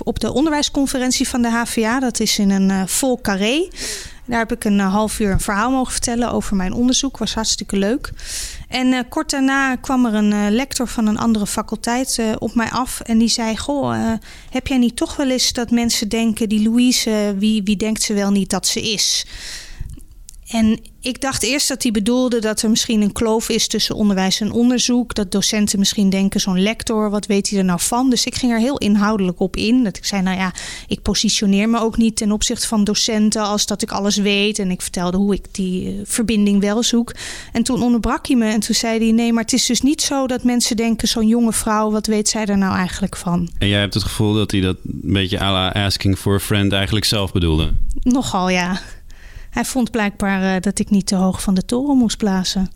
op 0.04 0.20
de 0.20 0.34
onderwijsconferentie 0.34 1.28
van 1.28 1.42
de 1.42 1.50
HVA. 1.50 2.00
Dat 2.00 2.20
is 2.20 2.40
in 2.40 2.50
een 2.50 2.88
vol 2.88 3.22
carré. 3.22 3.68
Daar 4.32 4.40
heb 4.40 4.52
ik 4.52 4.64
een 4.64 4.80
half 4.80 5.20
uur 5.20 5.32
een 5.32 5.40
verhaal 5.40 5.72
mogen 5.72 5.92
vertellen 5.92 6.32
over 6.32 6.56
mijn 6.56 6.74
onderzoek. 6.74 7.18
Was 7.18 7.34
hartstikke 7.34 7.78
leuk. 7.78 8.12
En 8.68 8.88
uh, 8.88 9.00
kort 9.10 9.30
daarna 9.30 9.76
kwam 9.76 10.06
er 10.06 10.14
een 10.14 10.32
uh, 10.32 10.46
lector 10.50 10.88
van 10.88 11.08
een 11.08 11.18
andere 11.18 11.48
faculteit 11.48 12.22
op 12.40 12.56
mij 12.56 12.70
af. 12.70 13.00
En 13.00 13.18
die 13.18 13.28
zei: 13.28 13.58
Goh, 13.58 14.14
heb 14.50 14.68
jij 14.68 14.78
niet 14.78 14.96
toch 14.96 15.16
wel 15.16 15.30
eens 15.30 15.54
dat 15.54 15.72
mensen 15.72 16.10
denken: 16.10 16.50
die 16.50 16.64
Louise, 16.64 17.36
wie, 17.38 17.64
wie 17.64 17.76
denkt 17.76 18.02
ze 18.02 18.14
wel 18.14 18.32
niet 18.32 18.50
dat 18.50 18.68
ze 18.68 18.92
is? 18.92 19.26
En 20.48 20.80
ik 21.02 21.22
dacht 21.22 21.44
eerst 21.44 21.68
dat 21.68 21.84
hij 21.84 21.92
bedoelde 21.92 22.40
dat 22.40 22.62
er 22.62 22.70
misschien 22.70 23.02
een 23.02 23.12
kloof 23.12 23.50
is 23.50 23.68
tussen 23.68 23.96
onderwijs 23.96 24.42
en 24.42 24.52
onderzoek. 24.52 25.16
Dat 25.16 25.32
docenten 25.32 25.80
misschien 25.80 26.10
denken, 26.10 26.40
zo'n 26.40 26.62
lector, 26.62 27.10
wat 27.10 27.26
weet 27.26 27.50
hij 27.50 27.60
er 27.60 27.66
nou 27.66 27.80
van? 27.80 28.10
Dus 28.10 28.26
ik 28.26 28.36
ging 28.36 28.52
er 28.52 28.60
heel 28.60 28.78
inhoudelijk 28.78 29.40
op 29.40 29.56
in. 29.56 29.84
Dat 29.84 29.98
ik 29.98 30.06
zei, 30.06 30.22
nou 30.22 30.38
ja, 30.38 30.54
ik 30.88 31.02
positioneer 31.02 31.70
me 31.70 31.80
ook 31.80 31.98
niet 31.98 32.16
ten 32.16 32.32
opzichte 32.32 32.68
van 32.68 32.84
docenten 32.84 33.42
als 33.42 33.66
dat 33.66 33.82
ik 33.82 33.92
alles 33.92 34.18
weet. 34.18 34.60
En 34.60 34.72
ik 34.72 34.82
vertelde 34.82 35.18
hoe 35.18 35.34
ik 35.34 35.46
die 35.52 35.94
uh, 35.94 36.02
verbinding 36.04 36.62
wel 36.62 36.84
zoek. 36.84 37.14
En 37.52 37.64
toen 37.64 37.82
onderbrak 37.84 38.28
hij 38.28 38.36
me 38.36 38.46
en 38.46 38.60
toen 38.60 38.76
zei 38.76 39.00
hij, 39.00 39.12
nee, 39.12 39.34
maar 39.34 39.44
het 39.44 39.54
is 39.54 39.66
dus 39.66 39.82
niet 39.82 40.02
zo 40.02 40.28
dat 40.28 40.44
mensen 40.44 40.76
denken, 40.76 41.08
zo'n 41.08 41.28
jonge 41.28 41.54
vrouw, 41.54 41.92
wat 41.92 42.08
weet 42.08 42.30
zij 42.30 42.46
er 42.46 42.58
nou 42.58 42.76
eigenlijk 42.76 43.18
van? 43.18 43.50
En 43.58 43.68
jij 43.68 43.80
hebt 43.80 43.94
het 43.94 44.04
gevoel 44.04 44.34
dat 44.34 44.52
hij 44.52 44.62
dat 44.62 44.78
een 44.84 45.14
beetje 45.14 45.40
à 45.40 45.52
la 45.52 45.70
asking 45.86 46.18
for 46.18 46.36
a 46.36 46.40
friend 46.40 46.74
eigenlijk 46.74 47.06
zelf 47.06 47.32
bedoelde? 47.32 47.72
Nogal, 48.04 48.50
ja. 48.50 48.82
Hij 49.52 49.66
vond 49.66 49.92
blijkbaar 49.92 50.56
uh, 50.56 50.62
dat 50.62 50.80
ik 50.80 50.90
niet 50.90 51.08
te 51.08 51.16
hoog 51.16 51.42
van 51.42 51.54
de 51.54 51.66
toren 51.66 51.98
moest 51.98 52.18
blazen. 52.18 52.70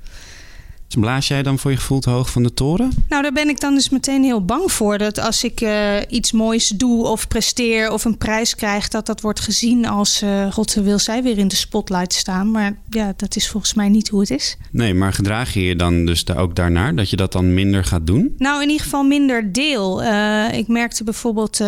Dus 0.88 1.02
blaas 1.04 1.28
jij 1.28 1.44
dan 1.44 1.60
voor 1.60 1.72
je 1.72 1.78
gevoel 1.78 2.00
te 2.00 2.10
hoog 2.10 2.32
van 2.32 2.44
de 2.44 2.54
toren? 2.54 2.92
Nou, 3.10 3.22
daar 3.22 3.32
ben 3.32 3.50
ik 3.50 3.60
dan 3.60 3.74
dus 3.74 3.90
meteen 3.90 4.24
heel 4.24 4.46
bang 4.46 4.72
voor. 4.72 4.98
Dat 4.98 5.20
als 5.20 5.44
ik 5.44 5.62
uh, 5.62 5.98
iets 6.10 6.32
moois 6.32 6.68
doe 6.68 7.06
of 7.08 7.28
presteer 7.28 7.92
of 7.92 8.06
een 8.06 8.18
prijs 8.18 8.56
krijg, 8.56 8.88
dat 8.88 9.06
dat 9.06 9.22
wordt 9.22 9.40
gezien 9.40 9.88
als 9.88 10.22
uh, 10.24 10.52
God 10.52 10.74
wil 10.74 11.00
zij 11.00 11.24
weer 11.24 11.38
in 11.38 11.48
de 11.48 11.56
spotlight 11.56 12.14
staan. 12.14 12.52
Maar 12.52 12.78
ja, 12.90 13.14
dat 13.18 13.36
is 13.36 13.50
volgens 13.50 13.74
mij 13.74 13.90
niet 13.90 14.08
hoe 14.08 14.20
het 14.20 14.30
is. 14.30 14.58
Nee, 14.72 14.94
maar 14.94 15.14
gedraag 15.14 15.54
je 15.54 15.64
je 15.64 15.76
dan 15.76 16.06
dus 16.06 16.24
daar 16.24 16.38
ook 16.38 16.56
daarnaar? 16.56 16.96
Dat 16.96 17.10
je 17.10 17.16
dat 17.16 17.32
dan 17.32 17.54
minder 17.54 17.84
gaat 17.84 18.08
doen? 18.08 18.34
Nou, 18.38 18.62
in 18.62 18.70
ieder 18.70 18.84
geval 18.84 19.04
minder 19.04 19.52
deel. 19.52 20.04
Uh, 20.04 20.54
ik 20.54 20.68
merkte 20.68 21.04
bijvoorbeeld 21.04 21.64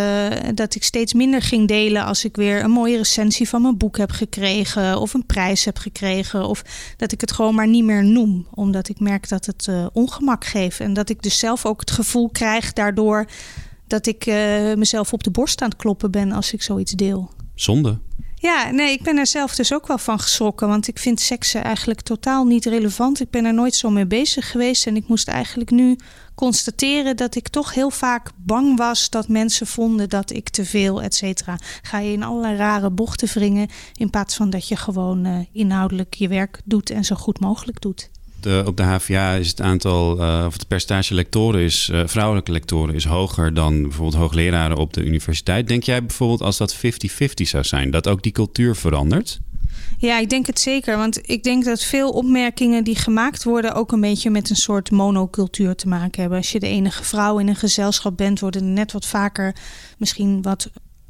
dat 0.54 0.76
ik 0.76 0.84
steeds 0.84 1.14
minder 1.14 1.42
ging 1.42 1.68
delen 1.68 2.06
als 2.06 2.26
ik 2.26 2.36
weer 2.36 2.64
een 2.64 2.72
mooie 2.72 2.98
recensie 2.98 3.50
van 3.50 3.62
mijn 3.62 3.78
boek 3.78 3.98
heb 3.98 4.12
gekregen 4.12 5.00
of 5.00 5.14
een 5.14 5.26
prijs 5.26 5.66
heb 5.66 5.78
gekregen. 5.78 6.48
Of 6.48 6.64
dat 6.98 7.12
ik 7.12 7.22
het 7.22 7.32
gewoon 7.32 7.56
maar 7.56 7.68
niet 7.68 7.84
meer 7.84 8.04
noem, 8.04 8.48
omdat 8.54 8.90
ik 8.90 9.00
merk 9.10 9.30
dat 9.30 9.46
het 9.46 9.68
uh, 9.70 9.86
ongemak 9.94 10.46
geeft. 10.46 10.80
En 10.80 10.94
dat 10.94 11.10
ik 11.10 11.22
dus 11.22 11.40
zelf 11.40 11.66
ook 11.66 11.80
het 11.80 11.92
gevoel 11.92 12.30
krijg 12.30 12.74
daardoor 12.74 13.26
dat 13.88 14.06
ik 14.06 14.26
uh, 14.26 14.36
mezelf 14.74 15.14
op 15.14 15.24
de 15.24 15.32
borst 15.32 15.62
aan 15.62 15.70
het 15.70 15.78
kloppen 15.78 16.12
ben 16.12 16.32
als 16.32 16.54
ik 16.54 16.62
zoiets 16.62 16.92
deel. 16.92 17.32
Zonde. 17.56 18.00
Ja, 18.40 18.72
nee, 18.72 18.92
ik 18.92 19.04
ben 19.04 19.18
er 19.18 19.28
zelf 19.28 19.56
dus 19.56 19.74
ook 19.74 19.88
wel 19.88 19.98
van 19.98 20.20
geschrokken. 20.20 20.68
Want 20.68 20.88
ik 20.88 21.00
vind 21.00 21.20
seksen 21.20 21.64
eigenlijk 21.64 22.02
totaal 22.02 22.46
niet 22.46 22.66
relevant. 22.66 23.20
Ik 23.20 23.30
ben 23.30 23.46
er 23.46 23.54
nooit 23.54 23.76
zo 23.76 23.90
mee 23.90 24.08
bezig 24.08 24.52
geweest. 24.52 24.88
En 24.88 24.96
ik 24.96 25.08
moest 25.08 25.28
eigenlijk 25.28 25.72
nu 25.72 25.96
constateren 26.36 27.16
dat 27.18 27.36
ik 27.36 27.48
toch 27.48 27.74
heel 27.74 27.90
vaak 27.90 28.30
bang 28.36 28.78
was 28.78 29.10
dat 29.10 29.28
mensen 29.28 29.68
vonden 29.68 30.10
dat 30.10 30.32
ik 30.32 30.50
te 30.50 30.66
veel, 30.66 31.02
et 31.02 31.16
cetera. 31.16 31.58
Ga 31.82 32.00
je 32.00 32.12
in 32.12 32.24
allerlei 32.24 32.56
rare 32.56 32.90
bochten 32.90 33.28
wringen. 33.28 33.70
In 33.94 34.10
plaats 34.10 34.36
van 34.36 34.50
dat 34.50 34.68
je 34.68 34.76
gewoon 34.76 35.26
uh, 35.26 35.40
inhoudelijk 35.52 36.14
je 36.14 36.28
werk 36.28 36.62
doet 36.66 36.90
en 36.90 37.04
zo 37.04 37.16
goed 37.16 37.40
mogelijk 37.40 37.82
doet 37.82 38.10
op 38.46 38.78
de 38.78 38.84
HVA 38.84 39.34
is 39.34 39.48
het 39.48 39.62
aantal, 39.62 40.22
uh, 40.22 40.44
of 40.48 40.54
het 40.54 40.68
percentage 40.68 41.14
lectoren 41.14 41.62
is, 41.62 41.90
uh, 41.94 42.02
vrouwelijke 42.06 42.52
lectoren 42.52 42.96
is 42.96 43.06
hoger 43.06 43.54
dan 43.54 43.82
bijvoorbeeld 43.82 44.16
hoogleraren 44.16 44.78
op 44.78 44.94
de 44.94 45.04
universiteit. 45.04 45.68
Denk 45.68 45.84
jij 45.84 46.06
bijvoorbeeld 46.06 46.42
als 46.42 46.58
dat 46.58 46.76
50-50 46.76 46.80
zou 47.48 47.64
zijn, 47.64 47.92
dat 47.92 48.08
ook 48.08 48.24
die 48.24 48.32
cultuur 48.32 48.76
verandert? 48.76 49.40
Ja, 49.98 50.20
ik 50.20 50.30
denk 50.30 50.46
het 50.46 50.60
zeker. 50.60 50.98
Want 50.98 51.30
ik 51.30 51.44
denk 51.44 51.66
dat 51.66 51.84
veel 51.84 52.10
opmerkingen 52.10 52.84
die 52.84 52.96
gemaakt 52.96 53.44
worden 53.44 53.74
ook 53.74 53.92
een 53.92 54.02
beetje 54.02 54.30
met 54.30 54.50
een 54.50 54.56
soort 54.56 54.92
monocultuur 54.92 55.76
te 55.76 55.88
maken 55.88 56.22
hebben. 56.22 56.38
Als 56.38 56.52
je 56.52 56.60
de 56.60 56.68
enige 56.68 57.04
vrouw 57.04 57.40
in 57.40 57.48
een 57.48 57.56
gezelschap 57.56 58.18
bent, 58.18 58.40
worden 58.40 58.62
er 58.62 58.68
net 58.68 58.92
wat 58.92 59.06
vaker 59.06 59.56
misschien 59.98 60.42
wat 60.42 60.70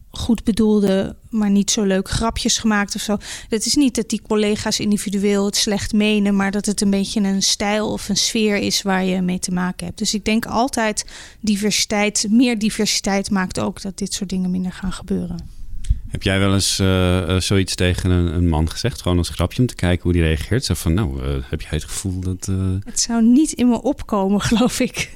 goed 0.09 0.43
bedoelde, 0.43 1.15
maar 1.29 1.49
niet 1.49 1.71
zo 1.71 1.83
leuk 1.83 2.09
grapjes 2.09 2.57
gemaakt 2.57 2.95
of 2.95 3.01
zo. 3.01 3.17
Het 3.49 3.65
is 3.65 3.75
niet 3.75 3.95
dat 3.95 4.09
die 4.09 4.21
collega's 4.21 4.79
individueel 4.79 5.45
het 5.45 5.55
slecht 5.55 5.93
menen, 5.93 6.35
maar 6.35 6.51
dat 6.51 6.65
het 6.65 6.81
een 6.81 6.89
beetje 6.89 7.21
een 7.21 7.43
stijl 7.43 7.91
of 7.91 8.09
een 8.09 8.17
sfeer 8.17 8.57
is 8.57 8.81
waar 8.81 9.03
je 9.03 9.21
mee 9.21 9.39
te 9.39 9.51
maken 9.51 9.85
hebt. 9.85 9.97
Dus 9.97 10.13
ik 10.13 10.25
denk 10.25 10.45
altijd 10.45 11.05
diversiteit, 11.39 12.27
meer 12.29 12.59
diversiteit 12.59 13.29
maakt 13.29 13.59
ook 13.59 13.81
dat 13.81 13.97
dit 13.97 14.13
soort 14.13 14.29
dingen 14.29 14.51
minder 14.51 14.71
gaan 14.71 14.93
gebeuren. 14.93 15.55
Heb 16.07 16.23
jij 16.23 16.39
wel 16.39 16.53
eens 16.53 16.79
uh, 16.79 17.39
zoiets 17.39 17.75
tegen 17.75 18.09
een, 18.09 18.35
een, 18.35 18.49
man 18.49 18.69
gezegd? 18.69 19.01
Gewoon 19.01 19.17
als 19.17 19.29
grapje 19.29 19.61
om 19.61 19.67
te 19.67 19.75
kijken 19.75 20.03
hoe 20.03 20.13
die 20.13 20.21
reageert? 20.21 20.65
Zo 20.65 20.73
van, 20.73 20.93
nou, 20.93 21.23
uh, 21.23 21.35
heb 21.49 21.61
jij 21.61 21.69
het 21.71 21.83
gevoel 21.83 22.19
dat... 22.19 22.45
Het 22.83 22.99
zou 22.99 23.23
niet 23.23 23.51
in 23.51 23.69
me 23.69 23.81
opkomen, 23.81 24.41
geloof 24.49 24.79
ik. 24.79 25.11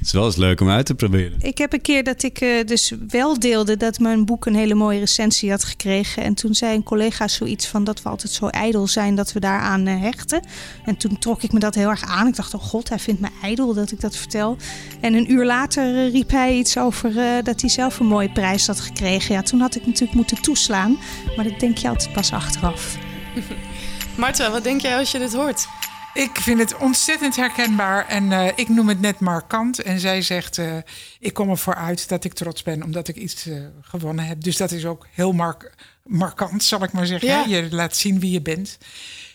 Het 0.00 0.08
is 0.08 0.14
wel 0.14 0.24
eens 0.24 0.36
leuk 0.36 0.60
om 0.60 0.70
uit 0.70 0.86
te 0.86 0.94
proberen. 0.94 1.38
Ik 1.40 1.58
heb 1.58 1.72
een 1.72 1.80
keer 1.80 2.04
dat 2.04 2.22
ik 2.22 2.40
uh, 2.40 2.64
dus 2.64 2.92
wel 3.08 3.38
deelde 3.38 3.76
dat 3.76 3.98
mijn 3.98 4.24
boek 4.24 4.46
een 4.46 4.54
hele 4.54 4.74
mooie 4.74 4.98
recensie 4.98 5.50
had 5.50 5.64
gekregen. 5.64 6.22
En 6.22 6.34
toen 6.34 6.54
zei 6.54 6.74
een 6.74 6.82
collega 6.82 7.28
zoiets 7.28 7.66
van 7.66 7.84
dat 7.84 8.02
we 8.02 8.08
altijd 8.08 8.32
zo 8.32 8.46
ijdel 8.46 8.86
zijn 8.86 9.14
dat 9.14 9.32
we 9.32 9.40
daaraan 9.40 9.88
uh, 9.88 10.00
hechten. 10.00 10.46
En 10.84 10.96
toen 10.96 11.18
trok 11.18 11.42
ik 11.42 11.52
me 11.52 11.58
dat 11.58 11.74
heel 11.74 11.88
erg 11.88 12.02
aan. 12.02 12.26
Ik 12.26 12.36
dacht, 12.36 12.54
oh 12.54 12.62
god, 12.62 12.88
hij 12.88 12.98
vindt 12.98 13.20
me 13.20 13.28
ijdel 13.42 13.74
dat 13.74 13.92
ik 13.92 14.00
dat 14.00 14.16
vertel. 14.16 14.56
En 15.00 15.14
een 15.14 15.32
uur 15.32 15.44
later 15.44 15.94
uh, 15.94 16.12
riep 16.12 16.30
hij 16.30 16.56
iets 16.56 16.78
over 16.78 17.14
dat 17.42 17.60
hij 17.60 17.70
zelf 17.70 17.98
een 17.98 18.06
mooie 18.06 18.32
prijs 18.32 18.66
had 18.66 18.80
gekregen. 18.80 19.34
Ja, 19.34 19.42
toen 19.42 19.60
had 19.60 19.74
ik 19.74 19.86
natuurlijk 19.86 20.14
moeten 20.14 20.42
toeslaan. 20.42 20.98
Maar 21.36 21.44
dat 21.44 21.60
denk 21.60 21.78
je 21.78 21.88
altijd 21.88 22.12
pas 22.12 22.32
achteraf. 22.32 22.96
Marta, 24.16 24.50
wat 24.50 24.64
denk 24.64 24.80
jij 24.80 24.98
als 24.98 25.10
je 25.10 25.18
dit 25.18 25.32
hoort? 25.32 25.68
Ik 26.14 26.36
vind 26.36 26.58
het 26.58 26.76
ontzettend 26.76 27.36
herkenbaar 27.36 28.06
en 28.06 28.30
uh, 28.30 28.46
ik 28.54 28.68
noem 28.68 28.88
het 28.88 29.00
net 29.00 29.20
markant. 29.20 29.82
En 29.82 30.00
zij 30.00 30.22
zegt, 30.22 30.58
uh, 30.58 30.76
ik 31.18 31.34
kom 31.34 31.50
ervoor 31.50 31.74
uit 31.74 32.08
dat 32.08 32.24
ik 32.24 32.32
trots 32.32 32.62
ben 32.62 32.82
omdat 32.82 33.08
ik 33.08 33.16
iets 33.16 33.46
uh, 33.46 33.66
gewonnen 33.80 34.24
heb. 34.24 34.42
Dus 34.42 34.56
dat 34.56 34.70
is 34.70 34.84
ook 34.84 35.06
heel 35.10 35.32
mark 35.32 35.74
markant, 36.04 36.64
zal 36.64 36.82
ik 36.82 36.92
maar 36.92 37.06
zeggen. 37.06 37.28
Ja. 37.28 37.44
Je 37.46 37.68
laat 37.70 37.96
zien 37.96 38.20
wie 38.20 38.30
je 38.30 38.42
bent. 38.42 38.78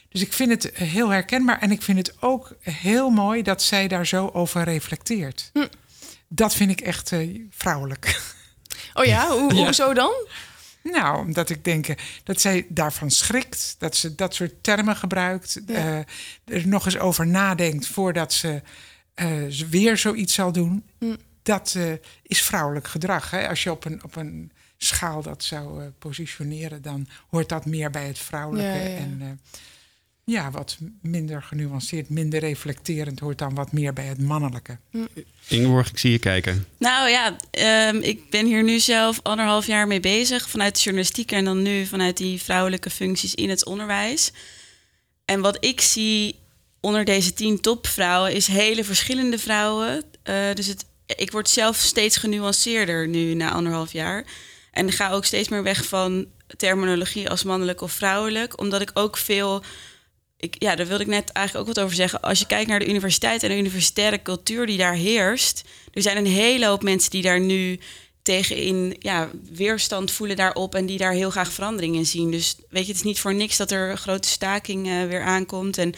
Dus 0.09 0.21
ik 0.21 0.33
vind 0.33 0.49
het 0.49 0.71
heel 0.73 1.09
herkenbaar 1.09 1.59
en 1.59 1.71
ik 1.71 1.81
vind 1.81 1.97
het 1.97 2.15
ook 2.19 2.55
heel 2.61 3.09
mooi 3.09 3.41
dat 3.41 3.61
zij 3.61 3.87
daar 3.87 4.07
zo 4.07 4.29
over 4.33 4.63
reflecteert. 4.63 5.49
Hm. 5.53 5.67
Dat 6.27 6.55
vind 6.55 6.71
ik 6.71 6.81
echt 6.81 7.11
vrouwelijk. 7.49 8.33
Oh 8.93 9.05
ja, 9.05 9.27
Hoe, 9.27 9.53
ja. 9.53 9.63
hoezo 9.63 9.93
dan? 9.93 10.13
Nou, 10.91 11.25
omdat 11.25 11.49
ik 11.49 11.63
denk 11.63 11.87
dat 12.23 12.41
zij 12.41 12.65
daarvan 12.69 13.11
schrikt, 13.11 13.75
dat 13.77 13.95
ze 13.95 14.15
dat 14.15 14.35
soort 14.35 14.63
termen 14.63 14.95
gebruikt, 14.95 15.61
ja. 15.65 15.73
uh, 15.73 16.57
er 16.57 16.67
nog 16.67 16.85
eens 16.85 16.97
over 16.97 17.27
nadenkt 17.27 17.87
voordat 17.87 18.33
ze 18.33 18.61
uh, 19.15 19.51
weer 19.69 19.97
zoiets 19.97 20.33
zal 20.33 20.51
doen. 20.51 20.85
Mm. 20.99 21.17
Dat 21.43 21.73
uh, 21.77 21.93
is 22.23 22.41
vrouwelijk 22.41 22.87
gedrag. 22.87 23.31
Hè? 23.31 23.49
Als 23.49 23.63
je 23.63 23.71
op 23.71 23.85
een, 23.85 24.03
op 24.03 24.15
een 24.15 24.51
schaal 24.77 25.21
dat 25.21 25.43
zou 25.43 25.89
positioneren, 25.89 26.81
dan 26.81 27.07
hoort 27.29 27.49
dat 27.49 27.65
meer 27.65 27.89
bij 27.89 28.07
het 28.07 28.19
vrouwelijke. 28.19 28.77
Ja, 28.77 28.89
ja. 28.89 28.97
En 28.97 29.39
ja, 30.25 30.51
wat 30.51 30.77
minder 31.01 31.41
genuanceerd, 31.43 32.09
minder 32.09 32.39
reflecterend 32.39 33.19
hoort 33.19 33.37
dan 33.37 33.55
wat 33.55 33.71
meer 33.71 33.93
bij 33.93 34.05
het 34.05 34.21
mannelijke. 34.21 34.77
Ingeborg, 35.47 35.89
ik 35.89 35.97
zie 35.97 36.11
je 36.11 36.19
kijken. 36.19 36.65
Nou 36.77 37.09
ja, 37.09 37.37
um, 37.89 38.01
ik 38.01 38.29
ben 38.29 38.45
hier 38.45 38.63
nu 38.63 38.79
zelf 38.79 39.19
anderhalf 39.23 39.67
jaar 39.67 39.87
mee 39.87 39.99
bezig 39.99 40.49
vanuit 40.49 40.75
de 40.75 40.81
journalistiek 40.81 41.31
en 41.31 41.45
dan 41.45 41.61
nu 41.61 41.85
vanuit 41.85 42.17
die 42.17 42.41
vrouwelijke 42.41 42.89
functies 42.89 43.35
in 43.35 43.49
het 43.49 43.65
onderwijs. 43.65 44.31
En 45.25 45.41
wat 45.41 45.57
ik 45.65 45.81
zie 45.81 46.35
onder 46.79 47.05
deze 47.05 47.33
tien 47.33 47.61
topvrouwen 47.61 48.33
is 48.33 48.47
hele 48.47 48.83
verschillende 48.83 49.39
vrouwen. 49.39 50.03
Uh, 50.23 50.53
dus 50.53 50.67
het, 50.67 50.85
ik 51.05 51.31
word 51.31 51.49
zelf 51.49 51.77
steeds 51.77 52.17
genuanceerder 52.17 53.07
nu 53.07 53.33
na 53.33 53.51
anderhalf 53.51 53.91
jaar. 53.91 54.25
En 54.71 54.91
ga 54.91 55.11
ook 55.11 55.25
steeds 55.25 55.49
meer 55.49 55.63
weg 55.63 55.85
van 55.85 56.25
terminologie 56.57 57.29
als 57.29 57.43
mannelijk 57.43 57.81
of 57.81 57.91
vrouwelijk, 57.91 58.59
omdat 58.59 58.81
ik 58.81 58.91
ook 58.93 59.17
veel 59.17 59.63
ja, 60.49 60.75
daar 60.75 60.87
wilde 60.87 61.03
ik 61.03 61.09
net 61.09 61.31
eigenlijk 61.31 61.67
ook 61.67 61.75
wat 61.75 61.83
over 61.83 61.95
zeggen. 61.95 62.21
Als 62.21 62.39
je 62.39 62.45
kijkt 62.45 62.69
naar 62.69 62.79
de 62.79 62.87
universiteit 62.87 63.43
en 63.43 63.49
de 63.49 63.57
universitaire 63.57 64.21
cultuur 64.21 64.65
die 64.65 64.77
daar 64.77 64.93
heerst. 64.93 65.63
Er 65.93 66.01
zijn 66.01 66.17
een 66.17 66.25
hele 66.25 66.65
hoop 66.65 66.83
mensen 66.83 67.11
die 67.11 67.21
daar 67.21 67.39
nu 67.39 67.79
tegenin 68.21 68.95
ja, 68.99 69.29
weerstand 69.51 70.11
voelen 70.11 70.35
daarop 70.35 70.75
en 70.75 70.85
die 70.85 70.97
daar 70.97 71.11
heel 71.11 71.29
graag 71.29 71.51
verandering 71.51 71.95
in 71.95 72.05
zien. 72.05 72.31
Dus 72.31 72.55
weet 72.69 72.85
je, 72.85 72.87
het 72.87 72.97
is 72.97 73.03
niet 73.03 73.19
voor 73.19 73.33
niks 73.33 73.57
dat 73.57 73.71
er 73.71 73.97
grote 73.97 74.27
staking 74.27 74.87
uh, 74.87 75.05
weer 75.05 75.23
aankomt. 75.23 75.77
En 75.77 75.93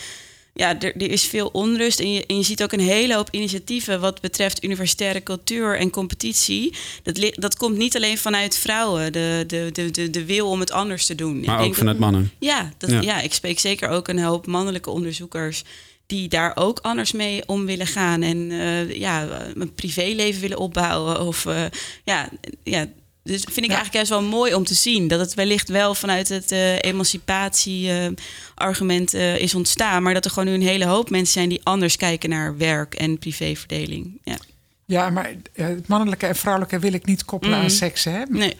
ja, 0.58 0.80
er, 0.80 0.96
er 0.96 1.12
is 1.12 1.24
veel 1.24 1.50
onrust. 1.52 2.00
En 2.00 2.12
je, 2.12 2.26
en 2.26 2.38
je 2.38 2.44
ziet 2.44 2.64
ook 2.64 2.72
een 2.72 2.80
hele 2.80 3.16
hoop 3.16 3.28
initiatieven 3.32 4.00
wat 4.00 4.22
betreft 4.22 4.64
universitaire 4.64 5.24
cultuur 5.24 5.78
en 5.78 5.90
competitie. 5.90 6.74
Dat, 7.04 7.32
dat 7.34 7.56
komt 7.56 7.78
niet 7.78 7.96
alleen 7.96 8.18
vanuit 8.18 8.58
vrouwen, 8.58 9.14
de, 9.14 9.44
de, 9.48 9.70
de, 9.74 9.92
de, 9.92 10.10
de 10.10 10.26
wil 10.26 10.50
om 10.50 10.60
het 10.60 10.72
anders 10.72 11.06
te 11.06 11.16
doen. 11.16 11.38
Ik 11.38 11.46
Maar 11.46 11.58
denk 11.58 11.70
ook 11.70 11.76
vanuit 11.76 12.00
mannen. 12.00 12.32
Ja, 12.40 12.72
dat, 12.78 12.90
Ja. 12.90 13.02
ja. 13.02 13.22
ik 13.22 13.34
spreek 13.34 13.60
zeker 13.60 13.90
ook 13.90 14.08
een 14.08 14.24
hoop 14.24 14.46
mannelijke 14.48 14.90
onderzoekers 14.90 15.64
die 16.06 16.28
daar 16.28 16.52
ook 16.56 16.80
anders 16.80 17.12
mee 17.12 17.48
om 17.48 17.66
willen 17.66 17.88
gaan 17.88 18.22
en 18.22 18.52
eh, 18.52 19.00
ja, 19.00 19.28
een 19.56 19.74
privéleven 19.74 20.42
willen 20.42 20.58
opbouwen. 20.58 21.22
Of 21.22 21.46
eh, 21.46 21.66
ja, 22.04 22.30
ja, 22.64 22.88
dus 23.28 23.42
vind 23.44 23.58
ik 23.66 23.72
eigenlijk 23.72 23.94
juist 23.94 24.10
wel 24.10 24.24
mooi 24.24 24.54
om 24.54 24.64
te 24.64 24.74
zien 24.74 25.08
dat 25.08 25.20
het 25.20 25.34
wellicht 25.34 25.70
wel 25.70 25.96
vanuit 25.96 26.30
het 26.30 26.52
eh, 26.52 26.82
emancipatie-argument 26.82 29.14
is 29.14 29.56
ontstaan, 29.56 30.04
maar 30.04 30.14
dat 30.14 30.26
er 30.26 30.32
gewoon 30.32 30.48
nu 30.48 30.54
een 30.54 30.62
hele 30.68 30.86
hoop 30.86 31.10
mensen 31.10 31.34
zijn 31.34 31.50
die 31.50 31.62
anders 31.64 31.96
kijken 31.96 32.30
naar 32.30 32.58
werk 32.58 32.94
en 32.94 33.20
privéverdeling. 33.20 34.20
Ja. 34.24 34.38
Ja, 34.86 35.10
maar 35.10 35.32
eh, 35.54 35.66
het 35.68 35.88
mannelijke 35.88 36.26
en 36.26 36.36
vrouwelijke 36.36 36.80
wil 36.80 36.94
ik 36.94 37.06
niet 37.06 37.26
koppelen 37.26 37.56
aan 37.58 37.64
Mhm. 37.66 37.74
seks. 37.74 38.04
Hè? 38.04 38.22
Nee. 38.30 38.58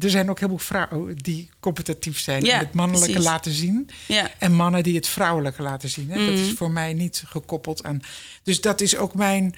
Er 0.00 0.10
zijn 0.10 0.30
ook 0.30 0.38
heel 0.38 0.48
veel 0.48 0.58
vrouwen 0.58 1.16
die 1.16 1.48
competitief 1.60 2.18
zijn 2.18 2.44
Ja, 2.44 2.52
en 2.52 2.58
het 2.58 2.74
mannelijke 2.74 3.10
precies. 3.12 3.30
laten 3.30 3.52
zien. 3.52 3.90
Ja. 4.06 4.30
En 4.38 4.52
mannen 4.52 4.82
die 4.82 4.94
het 4.94 5.08
vrouwelijke 5.08 5.62
laten 5.62 5.88
zien. 5.88 6.10
Hè? 6.10 6.26
Dat 6.26 6.34
Mhm. 6.34 6.42
is 6.44 6.52
voor 6.52 6.70
mij 6.70 6.92
niet 6.94 7.22
gekoppeld 7.26 7.84
aan. 7.84 8.00
Dus 8.42 8.60
dat 8.60 8.80
is 8.80 8.96
ook 8.96 9.14
mijn. 9.14 9.54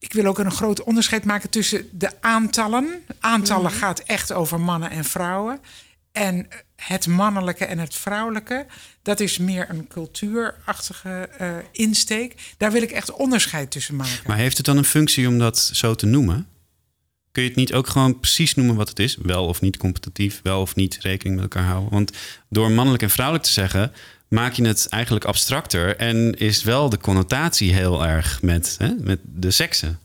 Ik 0.00 0.12
wil 0.12 0.24
ook 0.24 0.38
een 0.38 0.50
groot 0.52 0.82
onderscheid 0.82 1.24
maken 1.24 1.50
tussen 1.50 1.88
de 1.92 2.10
aantallen. 2.20 3.02
Aantallen 3.20 3.70
Mhm. 3.70 3.80
gaat 3.80 3.98
echt 4.00 4.32
over 4.32 4.60
mannen 4.60 4.90
en 4.90 5.04
vrouwen. 5.04 5.60
En 6.12 6.48
het 6.76 7.06
mannelijke 7.06 7.64
en 7.64 7.78
het 7.78 7.94
vrouwelijke, 7.94 8.66
dat 9.02 9.20
is 9.20 9.38
meer 9.38 9.66
een 9.70 9.86
cultuurachtige 9.88 11.28
eh, 11.38 11.56
insteek. 11.72 12.54
Daar 12.56 12.72
wil 12.72 12.82
ik 12.82 12.90
echt 12.90 13.12
onderscheid 13.12 13.70
tussen 13.70 13.96
maken. 13.96 14.22
Maar 14.26 14.36
heeft 14.36 14.56
het 14.56 14.66
dan 14.66 14.76
een 14.76 14.84
functie 14.84 15.28
om 15.28 15.38
dat 15.38 15.58
zo 15.58 15.94
te 15.94 16.06
noemen? 16.06 16.46
Kun 17.32 17.42
je 17.42 17.48
het 17.48 17.58
niet 17.58 17.72
ook 17.72 17.86
gewoon 17.88 18.20
precies 18.20 18.54
noemen 18.54 18.74
wat 18.76 18.88
het 18.88 18.98
is? 18.98 19.16
Wel 19.22 19.46
of 19.46 19.60
niet 19.60 19.76
competitief, 19.76 20.40
wel 20.42 20.60
of 20.60 20.74
niet 20.74 20.98
rekening 21.00 21.40
met 21.40 21.44
elkaar 21.54 21.68
houden? 21.68 21.90
Want 21.90 22.12
door 22.48 22.70
mannelijk 22.70 23.02
en 23.02 23.10
vrouwelijk 23.10 23.46
te 23.46 23.52
zeggen, 23.52 23.92
maak 24.30 24.52
je 24.52 24.66
het 24.66 24.86
eigenlijk 24.88 25.24
abstracter 25.24 25.96
en 25.96 26.34
is 26.38 26.62
wel 26.62 26.88
de 26.88 26.98
connotatie 26.98 27.74
heel 27.74 28.04
erg 28.04 28.42
met, 28.42 28.74
hè, 28.78 28.88
met 28.98 29.18
de 29.22 29.50
seksen. 29.50 29.98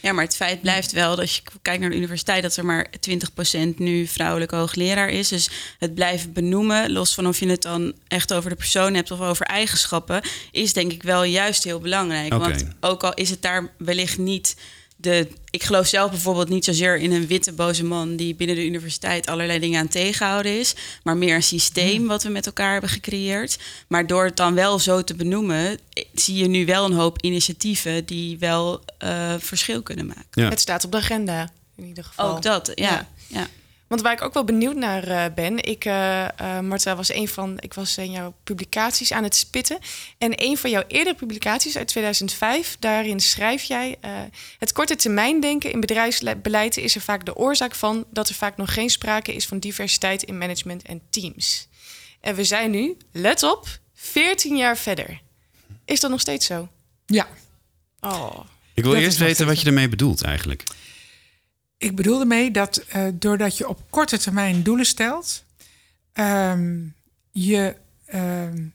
Ja, 0.00 0.12
maar 0.12 0.24
het 0.24 0.36
feit 0.36 0.60
blijft 0.60 0.92
wel 0.92 1.10
dat 1.10 1.18
als 1.18 1.36
je 1.36 1.42
kijkt 1.62 1.80
naar 1.80 1.90
de 1.90 1.96
universiteit, 1.96 2.42
dat 2.42 2.56
er 2.56 2.64
maar 2.64 2.90
20% 2.90 3.78
nu 3.78 4.06
vrouwelijke 4.06 4.56
hoogleraar 4.56 5.08
is. 5.08 5.28
Dus 5.28 5.50
het 5.78 5.94
blijven 5.94 6.32
benoemen, 6.32 6.92
los 6.92 7.14
van 7.14 7.26
of 7.26 7.38
je 7.38 7.48
het 7.48 7.62
dan 7.62 7.92
echt 8.08 8.32
over 8.32 8.50
de 8.50 8.56
persoon 8.56 8.94
hebt 8.94 9.10
of 9.10 9.20
over 9.20 9.46
eigenschappen, 9.46 10.22
is 10.50 10.72
denk 10.72 10.92
ik 10.92 11.02
wel 11.02 11.24
juist 11.24 11.64
heel 11.64 11.78
belangrijk. 11.78 12.32
Want 12.32 12.64
ook 12.80 13.04
al 13.04 13.14
is 13.14 13.30
het 13.30 13.42
daar 13.42 13.72
wellicht 13.78 14.18
niet 14.18 14.56
de. 15.04 15.28
Ik 15.50 15.62
geloof 15.62 15.86
zelf 15.86 16.10
bijvoorbeeld 16.10 16.48
niet 16.48 16.64
zozeer 16.64 16.96
in 16.96 17.12
een 17.12 17.26
witte 17.26 17.52
boze 17.52 17.84
man 17.84 18.16
die 18.16 18.34
binnen 18.34 18.56
de 18.56 18.66
universiteit 18.66 19.26
allerlei 19.26 19.58
dingen 19.58 19.80
aan 19.80 19.88
tegenhouden 19.88 20.58
is, 20.58 20.74
maar 21.02 21.16
meer 21.16 21.34
een 21.34 21.42
systeem 21.42 22.06
wat 22.06 22.22
we 22.22 22.28
met 22.28 22.46
elkaar 22.46 22.72
hebben 22.72 22.90
gecreëerd. 22.90 23.58
Maar 23.88 24.06
door 24.06 24.24
het 24.24 24.36
dan 24.36 24.54
wel 24.54 24.78
zo 24.78 25.04
te 25.04 25.14
benoemen, 25.14 25.78
zie 26.14 26.36
je 26.36 26.48
nu 26.48 26.66
wel 26.66 26.84
een 26.84 26.92
hoop 26.92 27.22
initiatieven 27.22 28.04
die 28.04 28.38
wel 28.38 28.80
eh, 28.98 29.34
verschil 29.38 29.82
kunnen 29.82 30.06
maken. 30.06 30.42
Ja. 30.42 30.48
Het 30.48 30.60
staat 30.60 30.84
op 30.84 30.92
de 30.92 30.98
agenda, 30.98 31.50
in 31.76 31.84
ieder 31.84 32.04
geval. 32.04 32.30
Ook 32.30 32.42
dat, 32.42 32.72
ja. 32.74 33.08
ja. 33.26 33.48
Want 33.94 34.06
waar 34.06 34.14
ik 34.16 34.22
ook 34.22 34.34
wel 34.34 34.44
benieuwd 34.44 34.76
naar 34.76 35.08
eh, 35.08 35.24
ben, 35.34 35.64
ik, 35.64 35.84
eh 35.84 36.24
eh, 36.38 36.60
Marta, 36.60 36.96
was 36.96 37.12
een 37.12 37.28
van, 37.28 37.56
ik 37.60 37.74
was 37.74 37.98
in 37.98 38.10
jouw 38.10 38.34
publicaties 38.44 39.12
aan 39.12 39.22
het 39.22 39.34
spitten. 39.34 39.78
En 40.18 40.42
een 40.42 40.56
van 40.56 40.70
jouw 40.70 40.82
eerdere 40.88 41.16
publicaties 41.16 41.76
uit 41.76 41.88
2005, 41.88 42.76
daarin 42.78 43.20
schrijf 43.20 43.62
jij: 43.62 43.96
eh, 44.00 44.10
Het 44.58 44.72
korte 44.72 44.96
termijn 44.96 45.40
denken 45.40 45.72
in 45.72 45.80
bedrijfsbeleid 45.80 46.76
is 46.76 46.94
er 46.94 47.00
vaak 47.00 47.24
de 47.24 47.36
oorzaak 47.36 47.74
van 47.74 48.04
dat 48.10 48.28
er 48.28 48.34
vaak 48.34 48.56
nog 48.56 48.74
geen 48.74 48.90
sprake 48.90 49.34
is 49.34 49.46
van 49.46 49.58
diversiteit 49.58 50.22
in 50.22 50.38
management 50.38 50.82
en 50.82 51.00
teams. 51.10 51.68
En 52.20 52.34
we 52.34 52.44
zijn 52.44 52.70
nu, 52.70 52.96
let 53.12 53.42
op, 53.42 53.78
14 53.94 54.56
jaar 54.56 54.76
verder. 54.76 55.20
Is 55.84 56.00
dat 56.00 56.10
nog 56.10 56.20
steeds 56.20 56.46
zo? 56.46 56.68
Ja. 57.06 57.28
Oh. 58.00 58.38
Ik 58.74 58.82
wil 58.82 58.92
Dat 58.92 59.02
eerst 59.02 59.18
weten 59.18 59.46
wat 59.46 59.60
je 59.60 59.66
ermee 59.66 59.88
bedoelt 59.88 60.22
eigenlijk. 60.22 60.64
Ik 61.84 61.94
bedoel 61.94 62.20
ermee 62.20 62.50
dat 62.50 62.76
eh, 62.76 63.06
doordat 63.14 63.58
je 63.58 63.68
op 63.68 63.80
korte 63.90 64.18
termijn 64.18 64.62
doelen 64.62 64.86
stelt, 64.86 65.44
ehm, 66.12 66.82
je 67.30 67.76
ehm, 68.06 68.66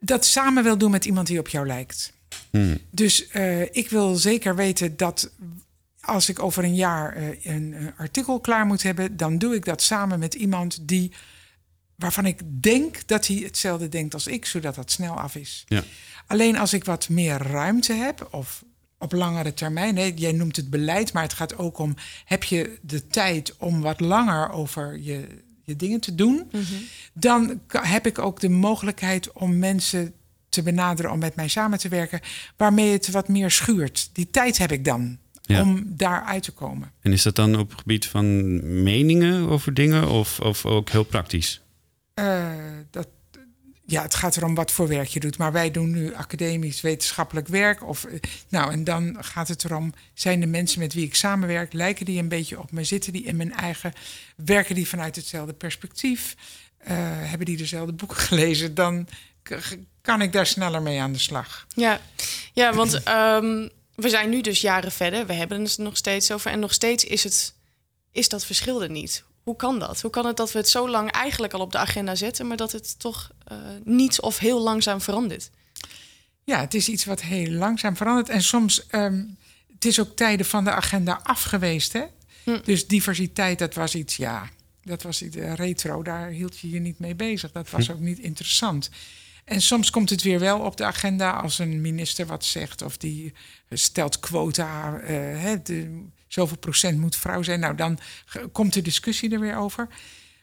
dat 0.00 0.24
samen 0.24 0.62
wil 0.62 0.78
doen 0.78 0.90
met 0.90 1.04
iemand 1.04 1.26
die 1.26 1.38
op 1.38 1.48
jou 1.48 1.66
lijkt. 1.66 2.12
Hmm. 2.50 2.78
Dus 2.90 3.28
eh, 3.28 3.62
ik 3.62 3.90
wil 3.90 4.14
zeker 4.16 4.56
weten 4.56 4.96
dat 4.96 5.30
als 6.00 6.28
ik 6.28 6.42
over 6.42 6.64
een 6.64 6.74
jaar 6.74 7.16
eh, 7.16 7.44
een 7.54 7.92
artikel 7.96 8.40
klaar 8.40 8.66
moet 8.66 8.82
hebben, 8.82 9.16
dan 9.16 9.38
doe 9.38 9.54
ik 9.54 9.64
dat 9.64 9.82
samen 9.82 10.18
met 10.18 10.34
iemand 10.34 10.88
die 10.88 11.12
waarvan 11.94 12.26
ik 12.26 12.40
denk 12.62 13.06
dat 13.06 13.26
hij 13.26 13.36
hetzelfde 13.36 13.88
denkt 13.88 14.14
als 14.14 14.26
ik, 14.26 14.46
zodat 14.46 14.74
dat 14.74 14.90
snel 14.90 15.20
af 15.20 15.34
is. 15.34 15.64
Ja. 15.68 15.82
Alleen 16.26 16.58
als 16.58 16.72
ik 16.72 16.84
wat 16.84 17.08
meer 17.08 17.36
ruimte 17.36 17.92
heb, 17.92 18.28
of 18.30 18.64
op 18.98 19.12
langere 19.12 19.54
termijn, 19.54 19.96
hè, 19.96 20.12
jij 20.14 20.32
noemt 20.32 20.56
het 20.56 20.70
beleid, 20.70 21.12
maar 21.12 21.22
het 21.22 21.32
gaat 21.32 21.58
ook 21.58 21.78
om: 21.78 21.94
heb 22.24 22.44
je 22.44 22.78
de 22.82 23.06
tijd 23.06 23.54
om 23.58 23.80
wat 23.80 24.00
langer 24.00 24.50
over 24.50 24.98
je, 25.00 25.26
je 25.62 25.76
dingen 25.76 26.00
te 26.00 26.14
doen? 26.14 26.50
Dan 27.12 27.60
ka- 27.66 27.84
heb 27.84 28.06
ik 28.06 28.18
ook 28.18 28.40
de 28.40 28.48
mogelijkheid 28.48 29.32
om 29.32 29.58
mensen 29.58 30.12
te 30.48 30.62
benaderen 30.62 31.10
om 31.12 31.18
met 31.18 31.34
mij 31.36 31.48
samen 31.48 31.78
te 31.78 31.88
werken, 31.88 32.20
waarmee 32.56 32.92
het 32.92 33.10
wat 33.10 33.28
meer 33.28 33.50
schuurt. 33.50 34.10
Die 34.12 34.30
tijd 34.30 34.58
heb 34.58 34.72
ik 34.72 34.84
dan 34.84 35.18
Ja. 35.42 35.62
om 35.62 35.82
daar 35.86 36.22
uit 36.24 36.42
te 36.42 36.52
komen. 36.52 36.92
En 37.00 37.12
is 37.12 37.22
dat 37.22 37.36
dan 37.36 37.58
op 37.58 37.70
het 37.70 37.78
gebied 37.78 38.06
van 38.06 38.82
meningen 38.82 39.48
over 39.48 39.74
dingen 39.74 40.08
of, 40.08 40.40
of 40.40 40.66
ook 40.66 40.90
heel 40.90 41.04
praktisch? 41.04 41.60
Eh, 42.14 42.46
dat, 42.90 43.08
ja, 43.90 44.02
het 44.02 44.14
gaat 44.14 44.36
erom 44.36 44.54
wat 44.54 44.72
voor 44.72 44.88
werk 44.88 45.08
je 45.08 45.20
doet. 45.20 45.38
Maar 45.38 45.52
wij 45.52 45.70
doen 45.70 45.90
nu 45.90 46.14
academisch 46.14 46.80
wetenschappelijk 46.80 47.48
werk. 47.48 47.86
Of, 47.86 48.04
eh, 48.04 48.20
nou, 48.48 48.72
en 48.72 48.84
dan 48.84 49.16
gaat 49.20 49.48
het 49.48 49.64
erom, 49.64 49.94
zijn 50.14 50.40
de 50.40 50.46
mensen 50.46 50.80
met 50.80 50.94
wie 50.94 51.04
ik 51.04 51.14
samenwerk, 51.14 51.72
lijken 51.72 52.04
die 52.04 52.18
een 52.18 52.28
beetje 52.28 52.58
op 52.58 52.72
me? 52.72 52.84
Zitten 52.84 53.12
die 53.12 53.24
in 53.24 53.36
mijn 53.36 53.54
eigen, 53.54 53.92
werken 54.36 54.74
die 54.74 54.88
vanuit 54.88 55.16
hetzelfde 55.16 55.52
perspectief? 55.52 56.34
Eh, 56.78 56.96
hebben 57.00 57.46
die 57.46 57.56
dezelfde 57.56 57.92
boeken 57.92 58.16
gelezen? 58.28 58.74
Dan 58.74 59.08
kan 60.00 60.22
ik 60.22 60.32
daar 60.32 60.46
sneller 60.46 60.82
mee 60.82 61.00
aan 61.00 61.12
de 61.12 61.18
slag. 61.18 61.66
Ja, 61.74 62.00
ja 62.52 62.74
want 62.74 63.02
ehm, 63.02 63.68
we 63.94 64.08
zijn 64.08 64.30
nu 64.30 64.40
dus 64.40 64.60
jaren 64.60 64.92
verder. 64.92 65.26
We 65.26 65.32
hebben 65.32 65.62
het 65.62 65.78
nog 65.78 65.96
steeds 65.96 66.30
over. 66.30 66.50
En 66.50 66.58
nog 66.58 66.72
steeds 66.72 67.04
is, 67.04 67.24
het, 67.24 67.54
is 68.12 68.28
dat 68.28 68.44
verschil 68.44 68.82
er 68.82 68.90
niet. 68.90 69.24
Hoe 69.48 69.56
kan 69.56 69.78
dat? 69.78 70.00
Hoe 70.00 70.10
kan 70.10 70.26
het 70.26 70.36
dat 70.36 70.52
we 70.52 70.58
het 70.58 70.68
zo 70.68 70.88
lang 70.88 71.10
eigenlijk 71.10 71.52
al 71.52 71.60
op 71.60 71.72
de 71.72 71.78
agenda 71.78 72.14
zetten, 72.14 72.46
maar 72.46 72.56
dat 72.56 72.72
het 72.72 72.98
toch 72.98 73.30
eh, 73.44 73.58
niet 73.84 74.20
of 74.20 74.38
heel 74.38 74.60
langzaam 74.60 75.00
verandert? 75.00 75.50
Ja, 76.44 76.60
het 76.60 76.74
is 76.74 76.88
iets 76.88 77.04
wat 77.04 77.20
heel 77.20 77.50
langzaam 77.50 77.96
verandert. 77.96 78.28
En 78.28 78.42
soms, 78.42 78.86
ehm, 78.86 79.24
het 79.72 79.84
is 79.84 80.00
ook 80.00 80.16
tijden 80.16 80.46
van 80.46 80.64
de 80.64 80.70
agenda 80.70 81.20
af 81.22 81.42
geweest. 81.42 81.92
Hè? 81.92 82.04
Dus 82.64 82.86
diversiteit, 82.86 83.58
dat 83.58 83.74
was 83.74 83.94
iets, 83.94 84.16
ja, 84.16 84.48
dat 84.82 85.02
was 85.02 85.22
iets 85.22 85.36
eh, 85.36 85.54
retro. 85.54 86.02
Daar 86.02 86.28
hield 86.28 86.58
je 86.58 86.70
je 86.70 86.80
niet 86.80 86.98
mee 86.98 87.14
bezig. 87.14 87.52
Dat 87.52 87.70
was 87.70 87.86
Hm. 87.86 87.92
ook 87.92 88.00
niet 88.00 88.18
interessant. 88.18 88.90
En 89.44 89.62
soms 89.62 89.90
komt 89.90 90.10
het 90.10 90.22
weer 90.22 90.38
wel 90.40 90.60
op 90.60 90.76
de 90.76 90.84
agenda 90.84 91.30
als 91.30 91.58
een 91.58 91.80
minister 91.80 92.26
wat 92.26 92.44
zegt. 92.44 92.82
Of 92.82 92.96
die 92.96 93.32
stelt 93.70 94.20
quota, 94.20 94.98
eh, 94.98 95.16
hè, 95.16 95.62
de, 95.62 96.06
zoveel 96.28 96.56
procent 96.58 96.98
moet 96.98 97.16
vrouw 97.16 97.42
zijn. 97.42 97.60
Nou, 97.60 97.74
dan 97.74 97.98
komt 98.52 98.72
de 98.72 98.82
discussie 98.82 99.30
er 99.32 99.40
weer 99.40 99.56
over. 99.56 99.88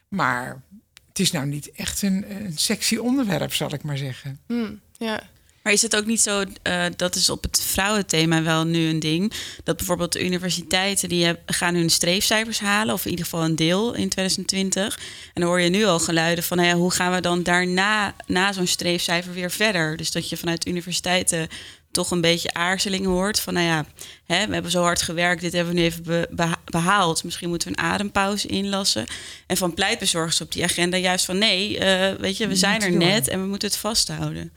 Maar 0.08 0.62
het 1.08 1.20
is 1.20 1.32
nou 1.32 1.46
niet 1.46 1.72
echt 1.72 2.02
een, 2.02 2.26
een 2.46 2.58
sexy 2.58 2.96
onderwerp, 2.96 3.54
zal 3.54 3.74
ik 3.74 3.84
maar 3.84 3.98
zeggen. 3.98 4.40
Hmm, 4.48 4.80
ja. 4.98 5.22
Maar 5.64 5.74
is 5.74 5.82
het 5.82 5.96
ook 5.96 6.06
niet 6.06 6.22
zo, 6.22 6.44
eh, 6.62 6.86
dat 6.96 7.16
is 7.16 7.30
op 7.30 7.44
het 7.44 7.62
vrouwenthema 7.62 8.42
wel 8.44 8.66
nu 8.66 8.88
een 8.88 9.00
ding, 9.00 9.34
dat 9.64 9.78
bijvoorbeeld 9.78 10.14
de 10.14 10.24
universiteiten 10.26 11.10
die 11.10 11.26
heb- 11.26 11.40
gaan 11.46 11.76
hun 11.76 11.90
streefcijfers 11.90 12.60
halen, 12.60 12.94
of 12.94 13.04
in 13.06 13.10
ieder 13.10 13.26
geval 13.26 13.44
een 13.44 13.56
deel 13.56 13.94
in 13.94 14.10
2020. 14.10 14.96
En 15.34 15.42
dan 15.42 15.44
hoor 15.44 15.60
je 15.62 15.70
nu 15.70 15.86
al 15.86 16.00
geluiden 16.00 16.44
van, 16.44 16.58
nou 16.58 16.70
ja, 16.70 16.76
hoe 16.76 16.92
gaan 16.92 17.14
we 17.14 17.22
dan 17.22 17.44
daarna, 17.44 18.16
na 18.28 18.52
zo'n 18.54 18.68
streefcijfer 18.68 19.34
weer 19.34 19.52
verder? 19.52 19.98
Dus 19.98 20.12
dat 20.12 20.30
je 20.30 20.38
vanuit 20.38 20.68
universiteiten 20.68 21.48
toch 21.96 22.12
een 22.12 22.22
beetje 22.22 22.54
aarzeling 22.54 23.06
hoort 23.06 23.40
van, 23.40 23.54
nou 23.54 23.66
ja, 23.66 23.86
hè, 24.26 24.48
we 24.48 24.54
hebben 24.54 24.72
zo 24.72 24.82
hard 24.82 25.02
gewerkt, 25.02 25.42
dit 25.42 25.54
hebben 25.54 25.74
we 25.74 25.80
nu 25.80 25.86
even 25.86 26.04
be- 26.04 26.28
beha- 26.32 26.62
behaald. 26.66 27.24
Misschien 27.24 27.50
moeten 27.50 27.72
we 27.72 27.78
een 27.78 27.84
adempauze 27.84 28.48
inlassen. 28.48 29.06
En 29.48 29.58
van 29.58 29.74
pleitbezorgers 29.74 30.42
op 30.42 30.52
die 30.52 30.64
agenda 30.64 30.98
juist 30.98 31.26
van, 31.26 31.38
nee, 31.38 31.78
eh, 31.80 32.20
weet 32.20 32.38
je, 32.38 32.48
we 32.48 32.56
zijn 32.56 32.82
er 32.82 32.92
net 32.92 33.28
en 33.28 33.42
we 33.42 33.48
moeten 33.48 33.68
het 33.68 33.78
vasthouden. 33.78 34.52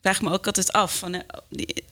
vraag 0.00 0.22
me 0.22 0.30
ook 0.32 0.46
altijd 0.46 0.72
af. 0.72 0.98
Van, 0.98 1.14
eh, 1.14 1.20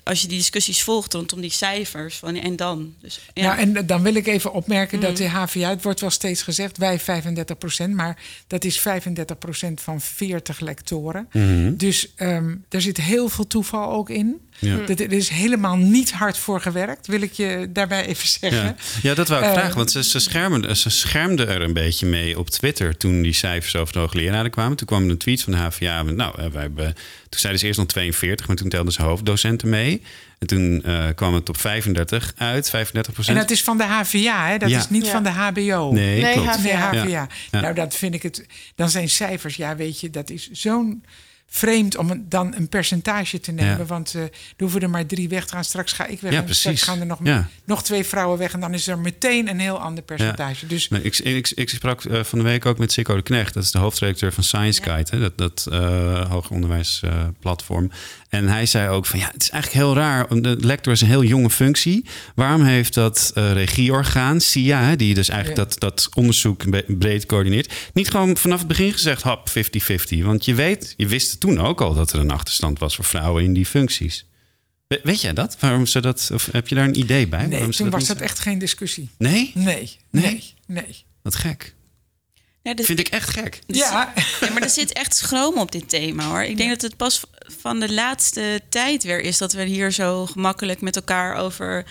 als 0.04 0.22
je 0.22 0.28
die 0.28 0.38
discussies 0.38 0.82
volgt 0.82 1.12
rondom 1.14 1.40
die 1.40 1.50
cijfers. 1.50 2.16
Van, 2.16 2.34
en 2.36 2.56
dan? 2.56 2.94
Dus, 3.00 3.20
ja. 3.34 3.42
Ja. 3.42 3.58
en 3.58 3.86
dan 3.86 4.02
wil 4.02 4.14
ik 4.14 4.26
even 4.26 4.52
opmerken 4.52 5.00
dat 5.00 5.10
Mhm. 5.12 5.22
de 5.22 5.28
HVA, 5.28 5.68
het 5.68 5.82
wordt 5.82 6.00
wel 6.00 6.10
steeds 6.10 6.42
gezegd, 6.42 6.78
wij 6.78 6.98
35 7.00 7.58
procent, 7.58 7.94
maar 7.94 8.18
dat 8.46 8.64
is 8.64 8.80
35 8.80 9.38
procent 9.38 9.80
van 9.80 10.00
40 10.00 10.60
lectoren. 10.60 11.28
Mhm. 11.32 11.76
Dus 11.76 12.12
ehm, 12.16 12.54
er 12.68 12.80
zit 12.80 12.96
heel 12.96 13.28
veel 13.28 13.46
toeval 13.46 13.90
ook 13.90 14.10
in. 14.10 14.40
Ja. 14.70 14.76
Dat, 14.86 15.00
er 15.00 15.12
is 15.12 15.28
helemaal 15.28 15.76
niet 15.76 16.12
hard 16.12 16.38
voor 16.38 16.60
gewerkt, 16.60 17.06
wil 17.06 17.20
ik 17.22 17.32
je 17.32 17.66
daarbij 17.70 18.06
even 18.06 18.28
zeggen. 18.28 18.62
Ja. 18.64 18.74
ja, 19.02 19.14
dat 19.14 19.28
wou 19.28 19.42
ik 19.42 19.48
Eh, 19.48 19.54
vragen. 19.54 19.76
Want 19.76 19.90
ze, 19.90 20.04
ze, 20.04 20.18
schermen, 20.20 20.76
ze 20.76 20.90
schermden 20.90 21.48
er 21.48 21.60
een 21.62 21.72
beetje 21.72 22.06
mee 22.06 22.38
op 22.38 22.50
Twitter 22.50 22.96
toen 22.96 23.22
die 23.22 23.32
cijfers 23.32 23.76
over 23.76 23.92
de 23.92 23.98
hoogleraren 23.98 24.50
kwamen. 24.50 24.76
Toen 24.76 24.86
kwam 24.86 25.04
er 25.04 25.10
een 25.10 25.18
tweet 25.18 25.42
van 25.42 25.52
de 25.52 25.58
HVA. 25.58 26.02
Nou, 26.02 26.40
eh, 26.40 26.46
wij 26.46 26.62
hebben, 26.62 26.94
toen 27.28 27.40
zeiden 27.40 27.60
ze 27.60 27.66
eerst 27.66 27.78
nog 27.78 27.88
42, 27.88 28.46
maar 28.46 28.56
toen 28.56 28.68
telden 28.68 28.92
ze 28.92 29.02
hoofddocenten 29.02 29.68
mee. 29.68 30.02
En 30.38 30.46
toen 30.46 30.82
eh, 30.84 31.04
kwam 31.14 31.34
het 31.34 31.48
op 31.48 31.56
35 31.58 32.32
uit, 32.36 32.70
35% 32.70 33.06
En 33.06 33.12
procent. 33.12 33.36
dat 33.38 33.50
is 33.50 33.62
van 33.62 33.76
de 33.78 33.84
HVA, 33.84 34.46
hè? 34.48 34.58
dat 34.58 34.70
Ja. 34.70 34.78
is 34.78 34.88
niet 34.88 35.04
Ja. 35.06 35.10
van 35.12 35.22
de 35.22 35.28
HBO. 35.28 35.92
Nee, 35.92 36.22
Nee, 36.22 36.32
klopt. 36.32 36.48
HVA. 36.48 36.62
Nee, 36.62 36.72
HVA. 36.74 37.02
Ja. 37.08 37.28
Ja. 37.50 37.60
Nou, 37.60 37.74
dat 37.74 37.94
vind 37.94 38.14
ik 38.14 38.22
het. 38.22 38.46
Dan 38.74 38.90
zijn 38.90 39.08
cijfers, 39.08 39.56
ja, 39.56 39.76
weet 39.76 40.00
je, 40.00 40.10
dat 40.10 40.30
is 40.30 40.48
zo'n 40.50 41.04
vreemd 41.54 41.96
om 41.96 42.24
dan 42.28 42.54
een 42.56 42.68
percentage 42.68 43.40
te 43.40 43.52
nemen. 43.52 43.78
Ja. 43.78 43.84
Want 43.84 44.14
eh 44.14 44.22
er 44.22 44.30
hoeven 44.58 44.80
er 44.80 44.90
maar 44.90 45.06
drie 45.06 45.28
weg 45.28 45.46
te 45.46 45.52
gaan. 45.54 45.64
Straks 45.64 45.92
ga 45.92 46.06
ik 46.06 46.20
weg. 46.20 46.32
Ja, 46.32 46.44
en 46.46 46.54
straks 46.54 46.82
gaan 46.82 47.00
er 47.00 47.06
nog, 47.06 47.18
Ja. 47.22 47.48
nog 47.64 47.82
twee 47.82 48.04
vrouwen 48.04 48.38
weg. 48.38 48.52
En 48.52 48.60
dan 48.60 48.74
is 48.74 48.86
er 48.86 48.98
meteen 48.98 49.48
een 49.48 49.58
heel 49.60 49.78
ander 49.78 50.04
percentage. 50.04 50.66
Dus 50.66 50.88
Nee, 50.88 51.02
ik, 51.02 51.18
ik, 51.18 51.50
ik 51.54 51.68
sprak 51.68 52.04
eh, 52.04 52.22
van 52.24 52.38
de 52.38 52.44
week 52.44 52.66
ook 52.66 52.78
met 52.78 52.92
Sikko 52.92 53.14
de 53.16 53.22
Knecht. 53.22 53.54
Dat 53.54 53.62
is 53.62 53.70
de 53.70 53.78
hoofdredacteur 53.78 54.32
van 54.32 54.44
Science 54.44 54.82
Guide. 54.82 55.10
Hè, 55.16 55.20
dat 55.20 55.38
dat 55.38 55.66
eh 55.70 56.30
hoger 56.30 56.50
onderwijsplatform. 56.52 57.90
En 58.32 58.48
hij 58.48 58.66
zei 58.66 58.88
ook 58.88 59.06
van 59.06 59.18
ja, 59.18 59.30
het 59.32 59.42
is 59.42 59.50
eigenlijk 59.50 59.84
heel 59.84 59.94
raar. 59.94 60.40
De 60.42 60.56
lector 60.60 60.92
is 60.92 61.00
een 61.00 61.06
heel 61.08 61.24
jonge 61.24 61.50
functie. 61.50 62.04
Waarom 62.34 62.64
heeft 62.64 62.94
dat 62.94 63.30
eh, 63.34 63.52
regieorgaan, 63.52 64.40
SIA, 64.40 64.96
die 64.96 65.14
dus 65.14 65.28
eigenlijk 65.28 65.60
Ja. 65.60 65.64
dat, 65.64 65.80
dat 65.80 66.08
onderzoek 66.14 66.64
breed 66.98 67.26
coördineert, 67.26 67.72
niet 67.92 68.10
gewoon 68.10 68.36
vanaf 68.36 68.58
het 68.58 68.68
begin 68.68 68.92
gezegd 68.92 69.22
hap 69.22 69.48
50-50? 69.48 69.52
Want 70.22 70.44
je 70.44 70.54
weet, 70.54 70.94
je 70.96 71.06
wist 71.06 71.40
toen 71.40 71.58
ook 71.60 71.80
al 71.80 71.94
dat 71.94 72.12
er 72.12 72.18
een 72.20 72.30
achterstand 72.30 72.78
was 72.78 72.94
voor 72.94 73.04
vrouwen 73.04 73.44
in 73.44 73.52
die 73.52 73.66
functies. 73.66 74.26
We- 74.88 75.00
weet 75.02 75.20
jij 75.20 75.32
dat? 75.32 75.56
Waarom 75.60 75.86
ze 75.86 76.00
dat? 76.00 76.30
Of 76.34 76.48
heb 76.52 76.68
je 76.68 76.74
daar 76.74 76.84
een 76.88 76.98
idee 76.98 77.28
bij? 77.28 77.46
nee, 77.46 77.68
toen 77.68 77.90
was 77.90 78.06
dat 78.06 78.20
echt 78.20 78.38
geen 78.38 78.58
discussie. 78.58 79.10
Nee? 79.18 79.50
Nee, 79.54 79.96
Nee? 80.10 80.22
nee, 80.24 80.42
nee. 80.66 81.04
Wat 81.22 81.34
gek. 81.34 81.74
Ja, 82.62 82.74
dus- 82.74 82.86
Vind 82.86 82.98
ik 82.98 83.08
echt 83.08 83.30
gek. 83.30 83.58
Ja, 83.66 84.12
Ja, 84.40 84.50
maar 84.52 84.62
er 84.62 84.70
zit 84.70 84.92
echt 84.92 85.16
schroom 85.16 85.58
op 85.58 85.72
dit 85.72 85.88
thema 85.88 86.24
hoor. 86.24 86.42
Ik 86.42 86.56
denk 86.56 86.70
dat 86.70 86.82
het 86.82 86.96
pas 86.96 87.22
van 87.60 87.80
de 87.80 87.92
laatste 87.92 88.60
tijd 88.68 89.02
weer 89.02 89.20
is 89.20 89.38
dat 89.38 89.52
we 89.52 89.64
hier 89.64 89.90
zo 89.92 90.26
gemakkelijk 90.26 90.80
met 90.80 90.96
elkaar 90.96 91.36
over 91.36 91.84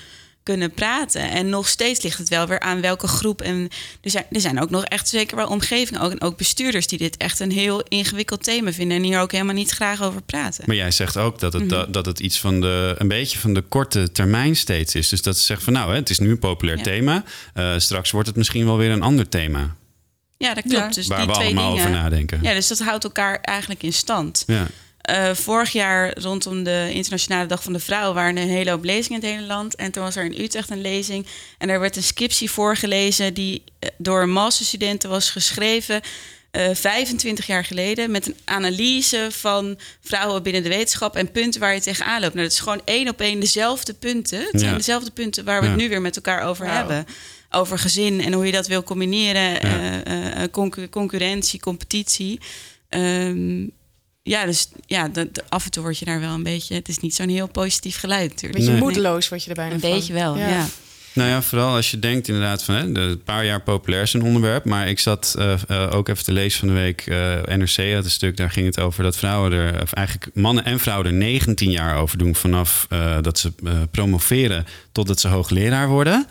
kunnen 0.43 0.71
praten. 0.71 1.29
En 1.31 1.49
nog 1.49 1.67
steeds 1.67 2.01
ligt 2.01 2.17
het 2.17 2.29
wel 2.29 2.47
weer 2.47 2.59
aan 2.59 2.81
welke 2.81 3.07
groep. 3.07 3.41
En 3.41 3.67
er 4.01 4.09
zijn, 4.11 4.25
er 4.31 4.41
zijn 4.41 4.61
ook 4.61 4.69
nog 4.69 4.83
echt 4.85 5.09
zeker 5.09 5.35
wel 5.35 5.47
omgevingen 5.47 6.01
ook, 6.01 6.11
en 6.11 6.21
ook 6.21 6.37
bestuurders 6.37 6.87
die 6.87 6.97
dit 6.97 7.17
echt 7.17 7.39
een 7.39 7.51
heel 7.51 7.81
ingewikkeld 7.87 8.43
thema 8.43 8.71
vinden 8.73 8.97
en 8.97 9.03
hier 9.03 9.19
ook 9.19 9.31
helemaal 9.31 9.53
niet 9.53 9.71
graag 9.71 10.01
over 10.03 10.21
praten. 10.21 10.63
Maar 10.67 10.75
jij 10.75 10.91
zegt 10.91 11.17
ook 11.17 11.39
dat 11.39 11.53
het, 11.53 11.61
Mhm. 11.61 11.71
dat, 11.71 11.93
dat 11.93 12.05
het 12.05 12.19
iets 12.19 12.39
van 12.39 12.61
de, 12.61 12.95
een 12.97 13.07
beetje 13.07 13.37
van 13.39 13.53
de 13.53 13.61
korte 13.61 14.11
termijn 14.11 14.55
steeds 14.55 14.95
is. 14.95 15.09
Dus 15.09 15.21
dat 15.21 15.37
ze 15.37 15.43
zeggen 15.45 15.65
van 15.65 15.73
nou, 15.73 15.89
hè, 15.89 15.95
het 15.95 16.09
is 16.09 16.19
nu 16.19 16.29
een 16.29 16.39
populair 16.39 16.77
Ja. 16.77 16.83
thema. 16.83 17.23
Eh, 17.53 17.73
straks 17.77 18.11
wordt 18.11 18.27
het 18.27 18.37
misschien 18.37 18.65
wel 18.65 18.77
weer 18.77 18.91
een 18.91 19.01
ander 19.01 19.29
thema. 19.29 19.75
Ja, 20.41 20.53
dat 20.53 20.63
klopt. 20.63 20.75
Ja. 20.85 20.89
Dus 20.89 21.07
waar 21.07 21.17
die 21.17 21.27
we 21.27 21.33
twee 21.33 21.45
allemaal 21.45 21.69
dingen. 21.71 21.85
over 21.87 21.97
nadenken. 21.99 22.39
Ja, 22.41 22.53
dus 22.53 22.67
dat 22.67 22.79
houdt 22.79 23.03
elkaar 23.03 23.39
eigenlijk 23.41 23.83
in 23.83 23.93
stand. 23.93 24.43
Ja. 24.47 24.67
Eh, 25.01 25.33
vorig 25.33 25.71
jaar 25.71 26.17
rondom 26.19 26.63
de 26.63 26.89
Internationale 26.93 27.45
Dag 27.47 27.63
van 27.63 27.73
de 27.73 27.79
Vrouw 27.79 28.13
waren 28.13 28.37
er 28.37 28.43
een 28.43 28.49
hele 28.49 28.69
hoop 28.71 28.83
lezingen 28.83 29.21
in 29.21 29.27
het 29.27 29.35
hele 29.37 29.47
land. 29.47 29.75
En 29.75 29.91
toen 29.91 30.03
was 30.03 30.15
er 30.15 30.25
in 30.25 30.41
Utrecht 30.41 30.69
een 30.69 30.81
lezing. 30.81 31.25
En 31.57 31.69
er 31.69 31.79
werd 31.79 31.95
een 31.95 32.03
scriptie 32.03 32.51
voorgelezen 32.51 33.33
die 33.33 33.63
eh, 33.79 33.89
door 33.97 34.29
masterstudenten 34.29 35.09
was 35.09 35.29
geschreven. 35.29 36.01
eh, 36.51 36.69
25 36.73 37.47
jaar 37.47 37.65
geleden 37.65 38.11
met 38.11 38.27
een 38.27 38.35
analyse 38.45 39.27
van 39.29 39.77
vrouwen 40.01 40.43
binnen 40.43 40.63
de 40.63 40.69
wetenschap 40.69 41.15
en 41.15 41.31
punten 41.31 41.59
waar 41.59 41.73
je 41.73 41.81
tegenaan 41.81 42.21
loopt. 42.21 42.33
Nou, 42.33 42.45
dat 42.45 42.55
is 42.55 42.59
gewoon 42.61 42.81
één 42.85 43.09
op 43.09 43.19
één 43.21 43.39
dezelfde 43.39 43.93
punten. 43.93 44.39
Het 44.39 44.59
zijn 44.59 44.71
Ja. 44.71 44.77
dezelfde 44.77 45.11
punten 45.11 45.45
waar 45.45 45.61
we 45.61 45.67
het 45.67 45.75
nu 45.77 45.89
weer 45.89 46.01
met 46.01 46.15
elkaar 46.15 46.41
over 46.43 46.65
Wauw. 46.65 46.77
hebben. 46.77 47.05
Over 47.53 47.79
gezin 47.79 48.21
en 48.21 48.33
hoe 48.33 48.45
je 48.45 48.51
dat 48.51 48.67
wil 48.67 48.83
combineren. 48.83 49.61
eh, 49.61 50.43
eh, 50.43 50.51
concu- 50.51 50.89
concurrentie, 50.89 51.59
competitie. 51.59 52.39
Ehm, 52.89 53.61
ja, 54.23 54.45
dus 54.45 54.69
ja, 54.85 55.07
dat, 55.07 55.27
af 55.49 55.65
en 55.65 55.71
toe 55.71 55.83
word 55.83 55.97
je 55.97 56.05
daar 56.05 56.19
wel 56.19 56.33
een 56.33 56.43
beetje... 56.43 56.75
Het 56.75 56.87
is 56.87 56.97
niet 56.99 57.15
zo'n 57.15 57.29
heel 57.29 57.47
positief 57.47 57.97
geluid 57.99 58.21
Een 58.23 58.27
natuurlijk. 58.29 58.57
beetje 58.57 58.71
Nee. 58.73 58.81
moedeloos 58.81 59.29
word 59.29 59.43
je 59.43 59.49
er 59.49 59.55
bijna 59.55 59.73
Een 59.73 59.79
van. 59.79 59.89
beetje 59.91 60.13
wel, 60.13 60.37
ja. 60.37 60.67
Nou 61.13 61.29
ja, 61.29 61.41
vooral 61.41 61.75
als 61.75 61.91
je 61.91 61.99
denkt 61.99 62.27
inderdaad 62.27 62.63
van 62.63 62.75
hè, 62.75 62.91
de, 62.91 62.99
een 62.99 63.23
paar 63.23 63.45
jaar 63.45 63.61
populair 63.61 64.01
is 64.03 64.13
een 64.13 64.21
onderwerp. 64.23 64.65
Maar 64.65 64.89
ik 64.89 64.99
zat 64.99 65.35
eh, 65.37 65.53
eh, 65.67 65.93
ook 65.95 66.07
even 66.07 66.23
te 66.23 66.31
lezen 66.31 66.59
van 66.59 66.67
de 66.67 66.73
week. 66.73 67.01
eh, 67.07 67.55
NRC 67.57 67.93
had 67.93 68.03
een 68.03 68.09
stuk, 68.09 68.37
daar 68.37 68.51
ging 68.51 68.65
het 68.65 68.79
over 68.79 69.03
dat 69.03 69.17
vrouwen 69.17 69.51
er, 69.51 69.81
of 69.81 69.93
eigenlijk 69.93 70.35
mannen 70.35 70.65
en 70.65 70.79
vrouwen 70.79 71.07
er 71.07 71.13
19 71.13 71.71
jaar 71.71 71.97
over 71.97 72.17
doen 72.17 72.35
vanaf 72.35 72.85
eh, 72.89 73.17
dat 73.21 73.39
ze 73.39 73.51
eh, 73.65 73.73
promoveren 73.91 74.65
totdat 74.91 75.19
ze 75.19 75.27
hoogleraar 75.27 75.87
worden. 75.87 76.27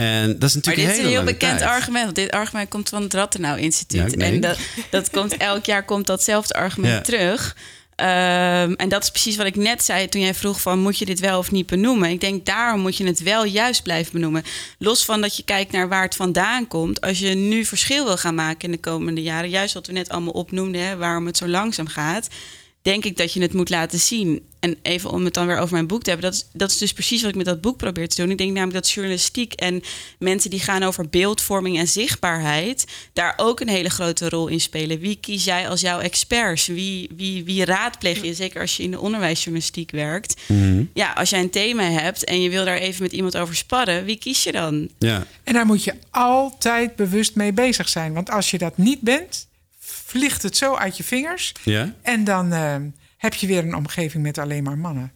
En 0.00 0.38
dat 0.38 0.48
is 0.48 0.54
Maar 0.54 0.64
natuurlijk 0.64 0.86
dit 0.86 0.96
is 0.98 0.98
een 1.04 1.10
heel 1.10 1.24
bekend 1.24 1.58
tijd. 1.58 1.70
argument. 1.70 2.04
Want 2.04 2.16
dit 2.16 2.30
argument 2.30 2.68
komt 2.68 2.88
van 2.88 3.02
het 3.02 3.14
Rattenau 3.14 3.58
Instituut. 3.60 4.16
en 4.16 4.40
dat, 4.40 4.58
dat 4.90 5.10
komt 5.10 5.36
elk 5.50 5.64
jaar 5.64 5.84
komt 5.84 6.06
datzelfde 6.06 6.54
argument 6.54 6.92
Ja. 6.94 7.00
terug. 7.00 7.56
Ehm, 7.96 8.72
en 8.72 8.88
dat 8.88 9.02
is 9.02 9.10
precies 9.10 9.36
wat 9.36 9.46
ik 9.46 9.56
net 9.56 9.84
zei 9.84 10.08
toen 10.08 10.20
jij 10.20 10.34
vroeg 10.34 10.60
van 10.60 10.78
moet 10.78 10.98
je 10.98 11.04
dit 11.04 11.20
wel 11.20 11.38
of 11.38 11.50
niet 11.50 11.66
benoemen. 11.66 12.10
Ik 12.10 12.20
denk 12.20 12.46
daarom 12.46 12.80
moet 12.80 12.96
je 12.96 13.06
het 13.06 13.22
wel 13.22 13.44
juist 13.44 13.82
blijven 13.82 14.12
benoemen. 14.12 14.42
Los 14.78 15.04
van 15.04 15.20
dat 15.20 15.36
je 15.36 15.42
kijkt 15.42 15.72
naar 15.72 15.88
waar 15.88 16.02
het 16.02 16.16
vandaan 16.16 16.66
komt. 16.66 17.00
Als 17.00 17.18
je 17.18 17.28
nu 17.34 17.64
verschil 17.64 18.04
wil 18.04 18.16
gaan 18.16 18.34
maken 18.34 18.60
in 18.60 18.70
de 18.70 18.78
komende 18.80 19.22
jaren, 19.22 19.50
juist 19.50 19.74
wat 19.74 19.86
we 19.86 19.92
net 19.92 20.08
allemaal 20.08 20.32
opnoemden, 20.32 20.86
hè, 20.86 20.96
waarom 20.96 21.26
het 21.26 21.36
zo 21.36 21.48
langzaam 21.48 21.86
gaat, 21.88 22.28
denk 22.82 23.04
ik 23.04 23.16
dat 23.16 23.32
je 23.32 23.42
het 23.42 23.52
moet 23.52 23.70
laten 23.70 23.98
zien. 23.98 24.48
En 24.60 24.76
even 24.82 25.10
om 25.10 25.24
het 25.24 25.34
dan 25.34 25.46
weer 25.46 25.58
over 25.58 25.72
mijn 25.72 25.86
boek 25.86 26.02
te 26.02 26.10
hebben, 26.10 26.30
dat 26.30 26.38
is, 26.38 26.46
dat 26.52 26.70
is 26.70 26.78
dus 26.78 26.92
precies 26.92 27.20
wat 27.20 27.30
ik 27.30 27.36
met 27.36 27.46
dat 27.46 27.60
boek 27.60 27.76
probeer 27.76 28.08
te 28.08 28.16
doen. 28.16 28.30
Ik 28.30 28.38
denk 28.38 28.52
namelijk 28.52 28.82
dat 28.82 28.90
journalistiek 28.90 29.52
en 29.52 29.82
mensen 30.18 30.50
die 30.50 30.60
gaan 30.60 30.82
over 30.82 31.08
beeldvorming 31.08 31.78
en 31.78 31.88
zichtbaarheid, 31.88 32.86
daar 33.12 33.34
ook 33.36 33.60
een 33.60 33.68
hele 33.68 33.90
grote 33.90 34.28
rol 34.28 34.46
in 34.46 34.60
spelen. 34.60 34.98
Wie 34.98 35.16
kies 35.20 35.44
jij 35.44 35.68
als 35.68 35.80
jouw 35.80 35.98
experts? 35.98 36.66
Wie, 36.66 37.10
wie, 37.16 37.44
wie 37.44 37.64
raadpleeg 37.64 38.24
je? 38.24 38.34
Zeker 38.34 38.60
als 38.60 38.76
je 38.76 38.82
in 38.82 38.90
de 38.90 39.00
onderwijsjournalistiek 39.00 39.90
werkt. 39.90 40.40
Mhm. 40.46 40.84
Ja, 40.94 41.12
als 41.12 41.30
jij 41.30 41.40
een 41.40 41.50
thema 41.50 41.82
hebt 41.82 42.24
en 42.24 42.42
je 42.42 42.50
wil 42.50 42.64
daar 42.64 42.76
even 42.76 43.02
met 43.02 43.12
iemand 43.12 43.36
over 43.36 43.56
sparren, 43.56 44.04
wie 44.04 44.18
kies 44.18 44.42
je 44.42 44.52
dan? 44.52 44.88
Ja, 44.98 45.26
en 45.44 45.52
daar 45.52 45.66
moet 45.66 45.84
je 45.84 45.94
altijd 46.10 46.96
bewust 46.96 47.34
mee 47.34 47.52
bezig 47.52 47.88
zijn. 47.88 48.12
Want 48.12 48.30
als 48.30 48.50
je 48.50 48.58
dat 48.58 48.76
niet 48.76 49.00
bent, 49.00 49.48
vliegt 50.10 50.42
het 50.42 50.56
zo 50.56 50.74
uit 50.74 50.96
je 50.96 51.04
vingers. 51.04 51.52
ja. 51.64 51.94
En 52.02 52.24
dan 52.24 52.52
eh, 52.52 52.76
heb 53.16 53.34
je 53.34 53.46
weer 53.46 53.64
een 53.64 53.74
omgeving 53.74 54.22
met 54.22 54.38
alleen 54.38 54.62
maar 54.62 54.78
mannen. 54.78 55.12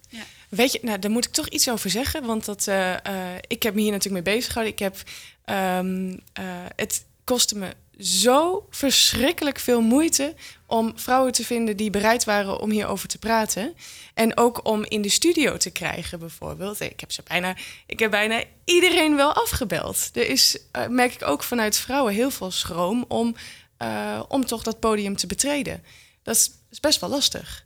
Weet 0.55 0.73
je, 0.73 0.79
nou, 0.83 0.99
daar 0.99 1.11
moet 1.11 1.25
ik 1.25 1.33
toch 1.33 1.49
iets 1.49 1.71
over 1.71 1.91
zeggen. 1.91 2.25
Want 2.25 2.45
dat, 2.45 2.67
eh, 2.67 2.93
eh, 2.93 3.39
ik 3.47 3.63
heb 3.63 3.75
me 3.75 3.81
hier 3.81 3.91
natuurlijk 3.91 4.25
mee 4.25 4.35
bezig 4.35 4.53
gehouden. 4.53 4.73
Ik 4.73 4.79
heb, 4.79 4.97
ehm, 5.45 6.17
eh, 6.33 6.45
het 6.77 7.05
kostte 7.25 7.59
me 7.59 7.69
zo 7.99 8.67
verschrikkelijk 8.71 9.59
veel 9.59 9.81
moeite 9.81 10.35
om 10.67 10.93
vrouwen 10.97 11.33
te 11.33 11.45
vinden 11.45 11.77
die 11.77 11.91
bereid 11.91 12.25
waren 12.25 12.61
om 12.61 12.71
hierover 12.71 13.09
te 13.09 13.19
praten. 13.19 13.75
En 14.15 14.37
ook 14.37 14.67
om 14.67 14.85
in 14.85 15.03
de 15.03 15.09
studio 15.09 15.57
te 15.57 15.71
krijgen, 15.71 16.19
bijvoorbeeld. 16.19 16.81
Ik 16.81 17.01
heb, 17.01 17.13
ze 17.13 17.23
bijna, 17.29 17.57
ik 17.87 17.99
heb 17.99 18.11
bijna 18.11 18.43
iedereen 18.65 19.17
wel 19.17 19.33
afgebeld. 19.33 20.11
Er 20.13 20.29
is, 20.29 20.59
merk 20.89 21.15
ik 21.15 21.23
ook 21.23 21.43
vanuit 21.43 21.79
vrouwen, 21.79 22.13
heel 22.13 22.31
veel 22.31 22.51
schroom 22.51 23.05
om, 23.09 23.37
eh, 23.85 24.23
om 24.29 24.47
toch 24.47 24.62
dat 24.62 24.81
podium 24.81 25.16
te 25.16 25.27
betreden. 25.27 25.83
Dat 26.23 26.37
is, 26.37 26.51
is 26.70 26.81
best 26.81 27.01
wel 27.01 27.11
lastig. 27.11 27.64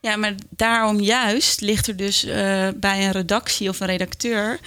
Ja, 0.00 0.16
maar 0.16 0.34
daarom 0.50 1.00
juist 1.00 1.60
ligt 1.60 1.86
er 1.86 1.96
dus 1.96 2.24
eh, 2.24 2.68
bij 2.76 3.04
een 3.04 3.12
redactie 3.12 3.68
of 3.68 3.80
een 3.80 3.86
redacteur. 3.86 4.58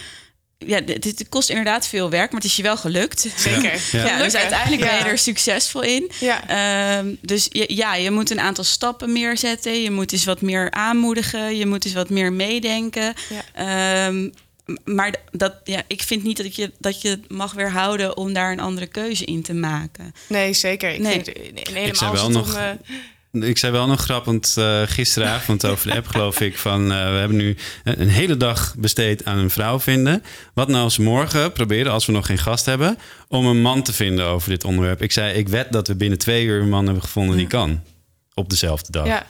Ja, 0.58 0.81
dit, 0.81 1.03
dit 1.03 1.29
kost 1.29 1.49
inderdaad 1.49 1.88
veel 1.88 2.10
werk, 2.10 2.31
maar 2.31 2.41
het 2.41 2.49
is 2.49 2.55
je 2.55 2.63
wel 2.63 2.77
gelukt. 2.77 3.27
Zeker. 3.38 3.79
Ja. 3.91 4.05
Ja, 4.05 4.23
dus 4.23 4.36
uiteindelijk 4.36 4.81
ben 4.81 4.91
je 4.91 4.97
Ja. 5.03 5.08
er 5.08 5.17
succesvol 5.17 5.81
in. 5.81 6.12
Ja. 6.19 6.47
Ehm, 6.47 7.15
dus 7.21 7.47
je, 7.51 7.65
ja, 7.75 7.95
je 7.95 8.12
moet 8.12 8.29
een 8.29 8.39
aantal 8.39 8.63
stappen 8.63 9.12
meer 9.12 9.38
zetten. 9.38 9.81
Je 9.81 9.91
moet 9.91 10.12
eens 10.12 10.25
wat 10.25 10.41
meer 10.41 10.71
aanmoedigen. 10.71 11.55
Je 11.58 11.65
moet 11.65 11.86
eens 11.86 11.93
wat 11.93 12.10
meer 12.10 12.34
meedenken. 12.34 13.13
Ehm, 13.53 14.23
m- 14.23 14.31
maar 14.86 15.15
dat, 15.32 15.54
ja, 15.63 15.82
ik 15.88 16.01
vind 16.04 16.23
niet 16.23 16.38
dat 16.38 16.56
je, 16.56 16.71
dat 16.80 17.01
je 17.01 17.10
het 17.10 17.32
mag 17.32 17.54
weerhouden 17.54 18.17
om 18.17 18.34
daar 18.34 18.51
een 18.51 18.60
andere 18.60 18.88
keuze 18.88 19.25
in 19.25 19.41
te 19.41 19.54
maken. 19.54 20.13
Nee, 20.28 20.54
zeker. 20.54 20.89
Ik 20.93 20.99
Nee. 20.99 21.12
vind 21.12 21.25
het, 21.25 21.38
en 21.38 21.43
helemaal 21.54 21.86
Ik 21.88 21.95
zei 21.95 22.12
wel 22.12 22.30
nog- 22.30 22.54
om, 22.56 22.60
eh, 22.62 22.71
Ik 23.49 23.58
zei 23.58 23.71
wel 23.71 23.88
nog 23.88 24.01
grappend 24.01 24.54
eh, 24.58 24.82
gisteravond 24.86 25.65
over 25.65 25.89
de 25.89 25.95
app, 25.95 26.08
geloof 26.08 26.41
ik. 26.41 26.58
Van 26.58 26.82
eh, 26.91 27.12
we 27.12 27.17
hebben 27.17 27.38
nu 27.38 27.56
een 27.84 28.10
hele 28.10 28.38
dag 28.38 28.75
besteed 28.78 29.25
aan 29.25 29.38
een 29.38 29.49
vrouw 29.49 29.80
vinden. 29.80 30.23
Wat 30.54 30.67
nou 30.67 30.84
als 30.84 30.97
we 30.97 31.04
morgen 31.04 31.51
proberen, 31.51 31.91
als 31.91 32.06
we 32.06 32.12
nog 32.12 32.25
geen 32.25 32.38
gast 32.38 32.65
hebben, 32.65 32.97
om 33.28 33.45
een 33.45 33.62
man 33.62 33.84
te 33.84 33.93
vinden 33.93 34.25
over 34.25 34.49
dit 34.49 34.63
onderwerp? 34.63 35.01
Ik 35.01 35.12
zei, 35.12 35.34
ik 35.38 35.47
wed 35.49 35.71
dat 35.71 35.88
we 35.88 35.95
binnen 35.95 36.17
twee 36.17 36.45
uur 36.45 36.62
een 36.62 36.69
man 36.69 36.86
hebben 36.86 37.04
gevonden 37.04 37.38
die 37.38 37.47
kan. 37.47 37.82
Op 38.34 38.49
dezelfde 38.49 38.91
dag. 38.91 39.06
ja. 39.08 39.25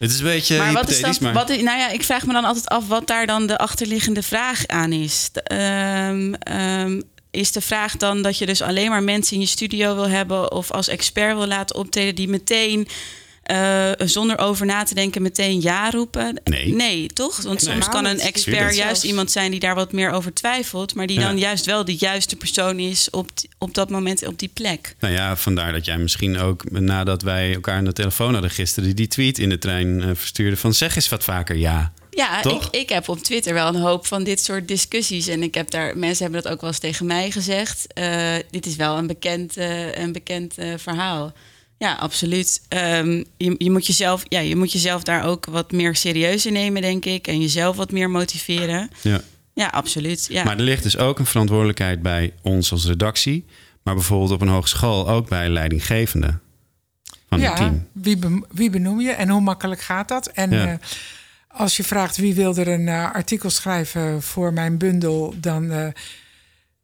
Het 0.00 0.10
is 0.10 0.18
een 0.18 0.24
beetje 0.24 0.58
maar 0.58 0.72
wat 0.72 0.88
is 0.88 1.18
maar... 1.18 1.32
wat 1.32 1.48
nou 1.48 1.78
ja, 1.78 1.90
ik 1.90 2.02
vraag 2.02 2.26
me 2.26 2.32
dan 2.32 2.44
altijd 2.44 2.68
af 2.68 2.88
wat 2.88 3.06
daar 3.06 3.26
dan 3.26 3.46
de 3.46 3.58
achterliggende 3.58 4.22
vraag 4.22 4.66
aan 4.66 4.92
is. 4.92 5.30
Ehm, 5.32 6.32
ehm, 6.32 7.00
is 7.30 7.52
de 7.52 7.60
vraag 7.60 7.96
dan 7.96 8.22
dat 8.22 8.38
je 8.38 8.46
dus 8.46 8.62
alleen 8.62 8.90
maar 8.90 9.02
mensen 9.02 9.34
in 9.34 9.40
je 9.40 9.46
studio 9.46 9.94
wil 9.94 10.08
hebben 10.08 10.52
of 10.52 10.70
als 10.70 10.88
expert 10.88 11.36
wil 11.36 11.46
laten 11.46 11.76
optreden 11.76 12.14
die 12.14 12.28
meteen 12.28 12.88
eh, 13.50 14.06
zonder 14.06 14.38
over 14.38 14.66
na 14.66 14.82
te 14.82 14.94
denken 14.94 15.22
meteen 15.22 15.60
ja 15.60 15.90
roepen? 15.90 16.40
Nee. 16.44 16.74
Nee, 16.74 17.06
toch? 17.06 17.42
Want 17.42 17.64
Nee. 17.64 17.74
soms 17.74 17.88
kan 17.88 18.04
een 18.04 18.20
expert 18.20 18.76
juist 18.76 19.04
iemand 19.04 19.30
zijn 19.30 19.50
die 19.50 19.60
daar 19.60 19.74
wat 19.74 19.92
meer 19.92 20.10
over 20.10 20.34
twijfelt, 20.34 20.94
maar 20.94 21.06
die 21.06 21.18
Ja. 21.18 21.26
dan 21.26 21.38
juist 21.38 21.66
wel 21.66 21.84
de 21.84 21.96
juiste 21.96 22.36
persoon 22.36 22.78
is 22.78 23.10
op, 23.10 23.30
op 23.58 23.74
dat 23.74 23.90
moment 23.90 24.26
op 24.26 24.38
die 24.38 24.50
plek. 24.54 24.94
Nou 25.00 25.14
ja, 25.14 25.36
vandaar 25.36 25.72
dat 25.72 25.84
jij 25.84 25.98
misschien 25.98 26.38
ook 26.38 26.70
nadat 26.70 27.22
wij 27.22 27.54
elkaar 27.54 27.76
aan 27.76 27.84
de 27.84 27.92
telefoon 27.92 28.32
hadden 28.32 28.50
gisteren... 28.50 28.96
die 28.96 29.08
tweet 29.08 29.38
in 29.38 29.48
de 29.48 29.58
trein 29.58 30.02
eh, 30.02 30.08
verstuurde 30.14 30.56
van 30.56 30.74
zeg 30.74 30.96
eens 30.96 31.08
wat 31.08 31.24
vaker 31.24 31.56
ja. 31.56 31.92
Ja, 32.10 32.42
ik, 32.44 32.62
ik 32.70 32.88
heb 32.88 33.08
op 33.08 33.18
Twitter 33.18 33.54
wel 33.54 33.66
een 33.68 33.80
hoop 33.80 34.06
van 34.06 34.24
dit 34.24 34.40
soort 34.40 34.68
discussies. 34.68 35.26
En 35.26 35.42
ik 35.42 35.54
heb 35.54 35.70
daar, 35.70 35.96
mensen 35.98 36.22
hebben 36.22 36.42
dat 36.42 36.52
ook 36.52 36.60
wel 36.60 36.70
eens 36.70 36.78
tegen 36.78 37.06
mij 37.06 37.30
gezegd. 37.30 37.92
Eh, 37.92 38.34
dit 38.50 38.66
is 38.66 38.76
wel 38.76 38.96
een 38.98 39.06
bekend, 39.06 39.56
eh, 39.56 39.94
een 39.94 40.12
bekend 40.12 40.54
verhaal. 40.76 41.32
Ja, 41.80 41.94
absoluut. 41.94 42.62
Ehm, 42.68 43.22
je, 43.36 43.54
je, 43.58 43.70
moet 43.70 43.86
jezelf, 43.86 44.22
ja, 44.28 44.40
je 44.40 44.56
moet 44.56 44.72
jezelf 44.72 45.02
daar 45.02 45.24
ook 45.24 45.46
wat 45.46 45.72
meer 45.72 45.96
serieus 45.96 46.46
in 46.46 46.52
nemen, 46.52 46.82
denk 46.82 47.04
ik. 47.04 47.26
En 47.26 47.40
jezelf 47.40 47.76
wat 47.76 47.90
meer 47.92 48.10
motiveren. 48.10 48.90
ja. 49.02 49.20
Ja, 49.54 49.66
absoluut. 49.66 50.26
Ja. 50.30 50.44
Maar 50.44 50.56
er 50.56 50.62
ligt 50.62 50.82
dus 50.82 50.96
ook 50.98 51.18
een 51.18 51.26
verantwoordelijkheid 51.26 52.02
bij 52.02 52.32
ons 52.42 52.72
als 52.72 52.86
redactie... 52.86 53.44
maar 53.82 53.94
bijvoorbeeld 53.94 54.30
op 54.30 54.40
een 54.40 54.48
hogeschool 54.48 55.08
ook 55.08 55.28
bij 55.28 55.48
leidinggevenden 55.48 56.40
van 57.28 57.40
het 57.40 57.56
team. 57.56 57.86
Wie, 57.92 58.16
be- 58.16 58.42
wie 58.50 58.70
benoem 58.70 59.00
je 59.00 59.10
en 59.10 59.28
hoe 59.28 59.40
makkelijk 59.40 59.80
gaat 59.80 60.08
dat? 60.08 60.26
En 60.26 60.50
Ja. 60.50 60.66
eh, 60.66 60.74
als 61.48 61.76
je 61.76 61.84
vraagt 61.84 62.16
wie 62.16 62.34
wil 62.34 62.56
er 62.56 62.68
een 62.68 62.88
eh, 62.88 63.12
artikel 63.14 63.50
schrijven 63.50 64.22
voor 64.22 64.52
mijn 64.52 64.78
bundel, 64.78 65.34
dan 65.36 65.70
eh, 65.70 65.86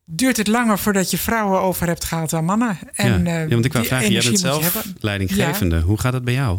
duurt 0.09 0.37
het 0.37 0.47
langer 0.47 0.79
voordat 0.79 1.11
je 1.11 1.19
vrouwen 1.19 1.61
over 1.61 1.87
hebt 1.87 2.05
gehaald 2.05 2.31
dan 2.31 2.45
mannen. 2.45 2.79
En, 2.93 3.25
ja. 3.25 3.31
eh, 3.31 3.43
ja, 3.43 3.49
want 3.49 3.65
ik 3.65 3.73
wou 3.73 3.85
die 3.85 3.95
vragen, 3.95 4.13
jij 4.13 4.23
bent 4.23 4.39
zelf 4.39 4.85
leidinggevende. 5.01 5.81
Hoe 5.81 6.01
gaat 6.01 6.13
dat 6.13 6.25
bij 6.25 6.35
jou? 6.35 6.59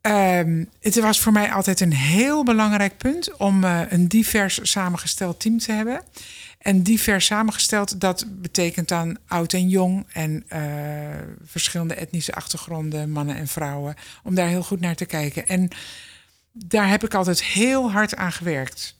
Ehm, 0.00 0.64
het 0.80 1.00
was 1.00 1.20
voor 1.20 1.32
mij 1.32 1.52
altijd 1.52 1.80
een 1.80 1.92
heel 1.92 2.44
belangrijk 2.44 2.96
punt 2.96 3.36
om 3.36 3.64
eh, 3.64 3.80
een 3.88 4.08
divers 4.08 4.58
samengesteld 4.62 5.40
team 5.40 5.58
te 5.58 5.72
hebben. 5.72 6.02
En 6.58 6.82
divers 6.82 7.26
samengesteld, 7.26 8.00
dat 8.00 8.24
betekent 8.28 8.88
dan 8.88 9.18
oud 9.26 9.52
en 9.52 9.68
jong 9.68 10.06
en 10.12 10.44
eh, 10.48 10.60
verschillende 11.44 11.94
etnische 11.94 12.32
achtergronden, 12.34 13.10
mannen 13.10 13.36
en 13.36 13.48
vrouwen, 13.48 13.94
om 14.22 14.34
daar 14.34 14.48
heel 14.48 14.62
goed 14.62 14.80
naar 14.80 14.94
te 14.94 15.04
kijken. 15.04 15.48
En 15.48 15.68
daar 16.52 16.88
heb 16.88 17.04
ik 17.04 17.14
altijd 17.14 17.44
heel 17.44 17.92
hard 17.92 18.16
aan 18.16 18.32
gewerkt. 18.32 18.97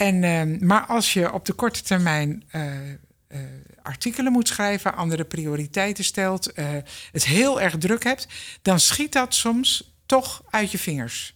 En, 0.00 0.24
ehm, 0.24 0.66
maar 0.66 0.86
als 0.86 1.12
je 1.12 1.32
op 1.32 1.44
de 1.46 1.52
korte 1.52 1.82
termijn 1.82 2.44
eh, 2.50 2.90
eh, 2.90 3.40
artikelen 3.82 4.32
moet 4.32 4.48
schrijven, 4.48 4.94
andere 4.94 5.24
prioriteiten 5.24 6.04
stelt, 6.04 6.52
eh, 6.52 6.66
het 7.12 7.24
heel 7.26 7.60
erg 7.60 7.78
druk 7.78 8.04
hebt, 8.04 8.28
dan 8.62 8.80
schiet 8.80 9.12
dat 9.12 9.34
soms 9.34 9.94
toch 10.06 10.42
uit 10.50 10.70
je 10.70 10.78
vingers. 10.78 11.34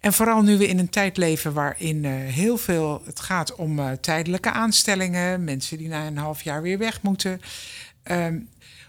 En 0.00 0.12
vooral 0.12 0.42
nu 0.42 0.58
we 0.58 0.66
in 0.66 0.78
een 0.78 0.88
tijd 0.88 1.16
leven 1.16 1.52
waarin 1.52 2.04
heel 2.04 2.56
veel 2.56 3.02
het 3.04 3.20
gaat 3.20 3.54
om 3.54 4.00
tijdelijke 4.00 4.50
aanstellingen, 4.50 5.44
mensen 5.44 5.78
die 5.78 5.88
na 5.88 6.06
een 6.06 6.18
half 6.18 6.42
jaar 6.42 6.62
weer 6.62 6.78
weg 6.78 7.02
moeten, 7.02 7.40
ehm, 8.02 8.38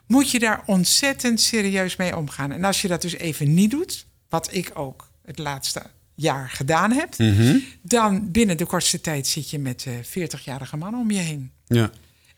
moet 0.08 0.32
je 0.32 0.40
daar 0.40 0.64
ontzettend 0.66 1.42
serieus 1.42 1.96
mee 1.96 2.16
omgaan. 2.16 2.52
En 2.52 2.64
als 2.64 2.82
je 2.82 2.88
dat 2.88 3.02
dus 3.02 3.16
even 3.16 3.54
niet 3.54 3.72
doet, 3.72 4.06
wat 4.30 4.54
ik 4.54 4.72
ook 4.74 5.10
het 5.26 5.40
laatste 5.40 5.82
jaar 6.16 6.50
gedaan 6.50 6.92
heb, 6.92 7.18
Mhm. 7.18 7.58
dan 7.82 8.32
binnen 8.32 8.58
de 8.58 8.66
kortste 8.66 9.02
tijd 9.02 9.28
zit 9.28 9.50
je 9.50 9.60
met 9.60 9.86
eh 9.88 9.94
40-jarige 10.04 10.78
mannen 10.78 11.00
om 11.02 11.12
je 11.12 11.20
heen. 11.20 11.52
Ja. 11.68 11.90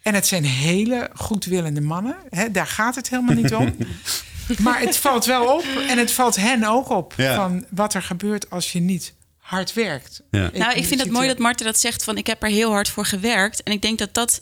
En 0.01 0.13
het 0.13 0.27
zijn 0.27 0.43
hele 0.45 1.09
goedwillende 1.13 1.81
mannen. 1.81 2.15
Hè, 2.29 2.51
daar 2.51 2.67
gaat 2.67 2.95
het 2.95 3.09
helemaal 3.09 3.35
niet 3.35 3.53
om. 3.53 3.75
maar 4.63 4.79
het 4.79 4.97
valt 4.97 5.25
wel 5.25 5.45
op. 5.55 5.65
En 5.89 5.97
het 5.97 6.11
valt 6.11 6.35
hen 6.35 6.63
ook 6.63 6.89
op. 6.89 7.13
Ja. 7.17 7.35
Van 7.35 7.65
wat 7.69 7.93
er 7.93 8.01
gebeurt 8.01 8.49
als 8.49 8.71
je 8.71 8.79
niet 8.79 9.13
hard 9.37 9.73
werkt. 9.73 10.21
Ja. 10.31 10.49
Nou, 10.53 10.73
ik 10.73 10.85
vind 10.85 10.99
het 11.01 11.11
mooi 11.11 11.27
dat 11.27 11.37
Marten 11.37 11.65
dat 11.65 11.79
zegt 11.79 12.03
van 12.03 12.17
ik 12.17 12.27
heb 12.27 12.43
er 12.43 12.49
heel 12.49 12.71
hard 12.71 12.89
voor 12.89 13.05
gewerkt. 13.05 13.63
En 13.63 13.71
ik 13.71 13.81
denk 13.81 13.97
dat 13.99 14.13
dat, 14.13 14.39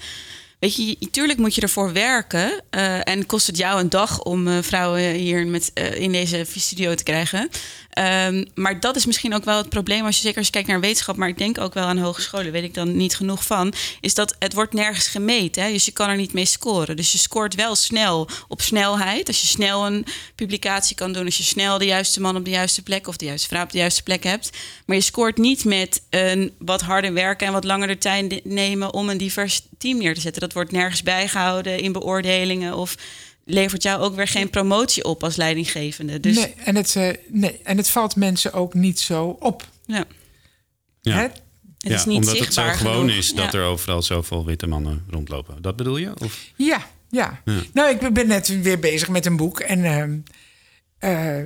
weet 0.60 0.76
je, 0.76 0.96
natuurlijk 1.00 1.40
moet 1.40 1.56
je 1.56 1.62
ervoor 1.62 1.94
werken. 1.94 2.62
eh, 2.70 3.08
en 3.08 3.26
kost 3.26 3.48
het 3.48 3.58
jou 3.58 3.80
een 3.80 3.90
dag 3.90 4.22
om 4.22 4.48
eh, 4.48 4.58
vrouwen 4.62 5.12
hier 5.14 5.48
met, 5.48 5.72
eh, 5.74 5.94
in 5.96 6.12
deze 6.12 6.46
studio 6.56 6.96
te 6.96 7.04
krijgen. 7.04 7.50
Ehm, 7.96 8.46
maar 8.56 8.80
dat 8.80 8.96
is 8.96 9.06
misschien 9.06 9.34
ook 9.34 9.46
wel 9.46 9.58
het 9.58 9.70
probleem 9.70 10.06
als 10.06 10.16
je 10.16 10.22
zeker 10.22 10.38
als 10.38 10.46
je 10.46 10.52
kijkt 10.52 10.68
naar 10.68 10.80
wetenschap, 10.80 11.16
maar 11.16 11.28
ik 11.28 11.38
denk 11.38 11.60
ook 11.60 11.74
wel 11.74 11.86
aan 11.86 11.98
hogescholen, 11.98 12.52
weet 12.52 12.64
ik 12.64 12.74
dan 12.74 12.98
niet 12.98 13.16
genoeg 13.16 13.46
van, 13.46 13.74
is 14.02 14.14
dat 14.14 14.36
het 14.40 14.54
wordt 14.54 14.74
nergens 14.74 15.08
gemeten. 15.08 15.64
Hè? 15.64 15.72
Dus 15.72 15.86
je 15.86 15.92
kan 15.92 16.10
er 16.10 16.16
niet 16.16 16.34
mee 16.34 16.46
scoren. 16.46 16.96
Dus 16.96 17.12
je 17.12 17.18
scoort 17.18 17.56
wel 17.56 17.76
snel 17.76 18.30
op 18.48 18.62
snelheid. 18.62 19.28
Als 19.28 19.42
je 19.42 19.48
snel 19.48 19.86
een 19.86 20.06
publicatie 20.36 20.96
kan 20.96 21.12
doen, 21.12 21.26
als 21.26 21.38
je 21.38 21.44
snel 21.44 21.78
de 21.78 21.86
juiste 21.86 22.22
man 22.22 22.36
op 22.36 22.46
de 22.46 22.52
juiste 22.52 22.84
plek 22.84 23.08
of 23.08 23.18
de 23.18 23.26
juiste 23.26 23.48
vrouw 23.48 23.64
op 23.64 23.72
de 23.72 23.78
juiste 23.78 24.04
plek 24.04 24.24
hebt. 24.24 24.50
Maar 24.86 24.96
je 24.96 25.02
scoort 25.02 25.38
niet 25.38 25.66
met 25.66 26.02
een 26.10 26.54
wat 26.58 26.82
harder 26.82 27.14
werken 27.14 27.48
en 27.48 27.54
wat 27.54 27.64
langer 27.64 27.88
de 27.88 27.98
tijd 27.98 28.46
nemen 28.46 28.94
om 28.94 29.10
een 29.10 29.18
divers 29.18 29.62
team 29.78 29.98
neer 29.98 30.14
te 30.14 30.22
zetten. 30.22 30.42
Dat 30.42 30.54
wordt 30.54 30.72
nergens 30.72 31.04
bijgehouden 31.04 31.80
in 31.80 31.92
beoordelingen 31.92 32.78
of 32.78 32.96
levert 33.46 33.84
jou 33.84 34.02
ook 34.02 34.16
weer 34.16 34.28
geen 34.28 34.50
promotie 34.50 35.04
op 35.04 35.24
als 35.24 35.36
leidinggevende. 35.36 36.20
Dus 36.20 36.36
Nee, 36.36 36.54
en 36.64 36.76
het, 36.76 36.96
eh, 36.96 37.10
nee, 37.30 37.60
en 37.64 37.78
het 37.78 37.90
valt 37.90 38.16
mensen 38.16 38.54
ook 38.54 38.74
niet 38.74 39.00
zo 39.00 39.38
op. 39.40 39.68
ja. 39.86 40.04
Ja. 41.02 41.18
Het 41.18 41.42
ja, 41.78 41.96
is 42.00 42.06
niet 42.06 42.18
omdat 42.18 42.38
het 42.40 42.54
zo 42.54 42.62
gewoon 42.64 42.96
genoeg. 42.96 43.16
is 43.16 43.34
dat 43.34 43.52
Ja. 43.52 43.60
er 43.60 43.66
overal 43.66 44.02
zoveel 44.02 44.46
witte 44.46 44.68
mannen 44.68 45.06
rondlopen. 45.10 45.62
Dat 45.62 45.76
bedoel 45.76 45.98
je? 45.98 46.12
Of? 46.24 46.40
Ja, 46.56 46.88
ja. 47.10 47.42
Ja. 47.46 47.62
Nou, 47.74 47.90
ik 47.90 48.14
ben 48.14 48.28
net 48.28 48.62
weer 48.62 48.80
bezig 48.80 49.10
met 49.10 49.26
een 49.26 49.38
boek. 49.38 49.60
En 49.60 49.84
ehm, 49.86 50.18
eh, 50.98 51.44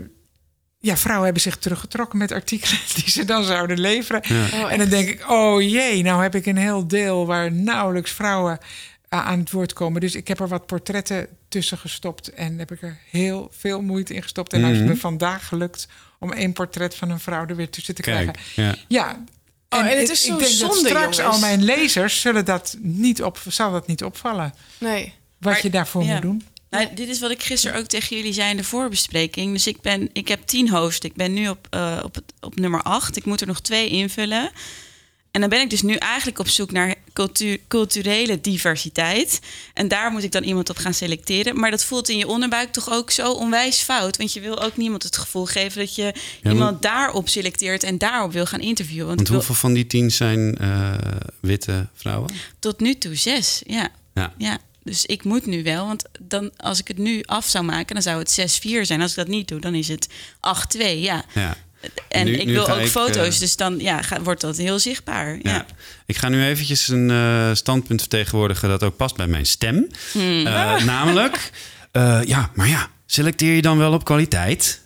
ja, 0.79 0.97
vrouwen 0.97 1.23
hebben 1.25 1.41
zich 1.43 1.57
teruggetrokken 1.57 2.17
met 2.17 2.31
artikelen 2.31 2.79
die 2.95 3.09
ze 3.11 3.25
dan 3.25 3.43
zouden 3.43 3.79
leveren. 3.79 4.21
Ja. 4.27 4.69
En 4.69 4.77
dan 4.77 4.89
denk 4.89 5.09
ik, 5.09 5.29
oh 5.29 5.61
jee, 5.61 6.03
nou 6.03 6.21
heb 6.21 6.35
ik 6.35 6.45
een 6.45 6.57
heel 6.57 6.87
deel 6.87 7.25
waar 7.25 7.51
nauwelijks 7.51 8.11
vrouwen 8.11 8.59
aan 9.09 9.39
het 9.39 9.51
woord 9.51 9.73
komen. 9.73 10.01
Dus 10.01 10.15
ik 10.15 10.27
heb 10.27 10.39
er 10.39 10.47
wat 10.47 10.65
portretten 10.65 11.27
tussen 11.47 11.77
gestopt 11.77 12.33
en 12.33 12.57
heb 12.59 12.71
ik 12.71 12.81
er 12.81 12.97
heel 13.09 13.51
veel 13.53 13.81
moeite 13.81 14.13
in 14.13 14.21
gestopt. 14.23 14.53
En 14.53 14.59
nou 14.59 14.71
is 14.71 14.77
het 14.77 14.87
Mhm. 14.87 14.95
me 14.95 15.01
vandaag 15.01 15.47
gelukt 15.47 15.87
om 16.19 16.31
één 16.33 16.53
portret 16.53 16.95
van 16.95 17.09
een 17.09 17.19
vrouw 17.19 17.45
er 17.45 17.55
weer 17.55 17.69
tussen 17.69 17.95
te 17.95 18.01
Kijk, 18.01 18.31
krijgen. 18.33 18.63
ja. 18.63 18.75
Ja. 18.87 19.23
Oh, 19.69 19.79
en 19.79 19.85
het 19.85 19.93
ik- 20.07 20.09
is 20.09 20.25
ik 20.25 20.31
zo 20.31 20.37
denk 20.37 20.49
dat 20.49 20.59
zonde, 20.59 20.75
straks 20.89 21.17
jongens. 21.17 21.19
al 21.35 21.39
mijn 21.39 21.63
lezers 21.63 22.21
zullen 22.21 22.45
dat 22.45 22.75
niet 22.79 23.23
op, 23.23 23.39
zal 23.47 23.71
dat 23.71 23.87
niet 23.87 24.03
opvallen. 24.03 24.53
Nee. 24.77 25.13
Wat 25.37 25.53
Maar- 25.53 25.63
je 25.63 25.69
daarvoor 25.69 26.03
ja. 26.03 26.13
moet 26.13 26.21
doen. 26.21 26.43
Nou, 26.69 26.87
dit 26.93 27.07
is 27.09 27.19
wat 27.19 27.31
ik 27.31 27.43
gisteren 27.43 27.77
ook 27.79 27.85
tegen 27.85 28.15
jullie 28.17 28.33
zei 28.33 28.49
in 28.49 28.57
de 28.57 28.63
voorbespreking. 28.63 29.53
Dus 29.53 29.67
ik, 29.67 29.81
ben, 29.81 30.09
ik 30.13 30.27
heb 30.27 30.41
tien 30.45 30.69
hosts. 30.69 31.05
Ik 31.05 31.13
ben 31.15 31.33
nu 31.33 31.49
op, 31.49 31.67
eh, 31.69 31.99
op, 32.03 32.17
op 32.39 32.55
nummer 32.55 32.81
acht. 32.81 33.15
Ik 33.17 33.25
moet 33.25 33.41
er 33.41 33.47
nog 33.47 33.61
twee 33.61 33.89
invullen. 33.89 34.51
En 35.31 35.41
dan 35.41 35.49
ben 35.49 35.61
ik 35.61 35.69
dus 35.69 35.81
nu 35.81 35.95
eigenlijk 35.95 36.39
op 36.39 36.47
zoek 36.47 36.71
naar 36.71 36.95
cultu- 37.13 37.57
culturele 37.67 38.41
diversiteit. 38.41 39.39
En 39.73 39.87
daar 39.87 40.11
moet 40.11 40.23
ik 40.23 40.31
dan 40.31 40.43
iemand 40.43 40.69
op 40.69 40.77
gaan 40.77 40.93
selecteren. 40.93 41.59
Maar 41.59 41.71
dat 41.71 41.85
voelt 41.85 42.09
in 42.09 42.17
je 42.17 42.27
onderbuik 42.27 42.71
toch 42.71 42.91
ook 42.91 43.11
zo 43.11 43.31
onwijs 43.31 43.79
fout. 43.81 44.17
Want 44.17 44.33
je 44.33 44.39
wil 44.39 44.61
ook 44.61 44.77
niemand 44.77 45.03
het 45.03 45.17
gevoel 45.17 45.45
geven 45.45 45.79
dat 45.79 45.95
je 45.95 46.13
iemand 46.43 46.81
daarop 46.81 47.29
selecteert 47.29 47.83
en 47.83 47.97
daarop 47.97 48.31
wil 48.31 48.45
gaan 48.45 48.59
interviewen. 48.59 49.05
Want, 49.05 49.17
Want 49.17 49.27
ik 49.29 49.35
wil- 49.35 49.35
hoeveel 49.45 49.55
van 49.69 49.73
die 49.73 49.87
tien 49.87 50.11
zijn 50.11 50.57
eh, 50.57 50.93
witte 51.39 51.87
vrouwen? 51.93 52.31
tot 52.59 52.79
nu 52.79 52.97
toe 52.97 53.15
zes, 53.15 53.61
ja. 53.67 53.89
Ja. 54.13 54.33
Ja, 54.37 54.57
dus 54.83 55.05
ik 55.05 55.23
moet 55.23 55.45
nu 55.45 55.63
wel. 55.63 55.85
Want 55.85 56.03
dan, 56.19 56.51
als 56.57 56.79
ik 56.79 56.87
het 56.87 56.97
nu 56.97 57.23
af 57.25 57.45
zou 57.45 57.63
maken, 57.65 57.93
dan 57.93 58.03
zou 58.03 58.19
het 58.19 58.31
6-4 58.31 58.85
zijn. 58.85 59.01
Als 59.01 59.11
ik 59.11 59.17
dat 59.17 59.27
niet 59.27 59.47
doe, 59.47 59.59
dan 59.59 59.75
is 59.75 59.87
het 59.87 60.07
8-2, 60.39 60.79
ja. 61.01 61.23
Ja. 61.33 61.57
En 62.07 62.25
Nu- 62.25 62.31
ik 62.37 62.45
nu 62.45 62.53
wil 62.53 62.69
ook 62.69 62.79
ik, 62.79 62.87
foto's, 62.87 63.33
eh, 63.33 63.39
dus 63.39 63.55
dan 63.55 63.79
ja, 63.79 64.01
ga- 64.01 64.21
wordt 64.21 64.41
dat 64.41 64.57
heel 64.57 64.79
zichtbaar. 64.79 65.33
Ja. 65.33 65.39
Ja. 65.51 65.65
Ik 66.05 66.17
ga 66.17 66.29
nu 66.29 66.45
eventjes 66.45 66.87
een 66.87 67.09
eh, 67.11 67.49
standpunt 67.53 67.99
vertegenwoordigen 67.99 68.69
dat 68.69 68.83
ook 68.83 68.97
past 68.97 69.15
bij 69.15 69.27
mijn 69.27 69.45
stem. 69.45 69.87
Hmm. 70.11 70.45
Eh, 70.47 70.83
namelijk, 70.83 71.49
ja, 72.33 72.51
maar 72.53 72.67
ja, 72.67 72.87
selecteer 73.05 73.55
je 73.55 73.61
dan 73.61 73.77
wel 73.77 73.93
op 73.93 74.03
kwaliteit? 74.05 74.81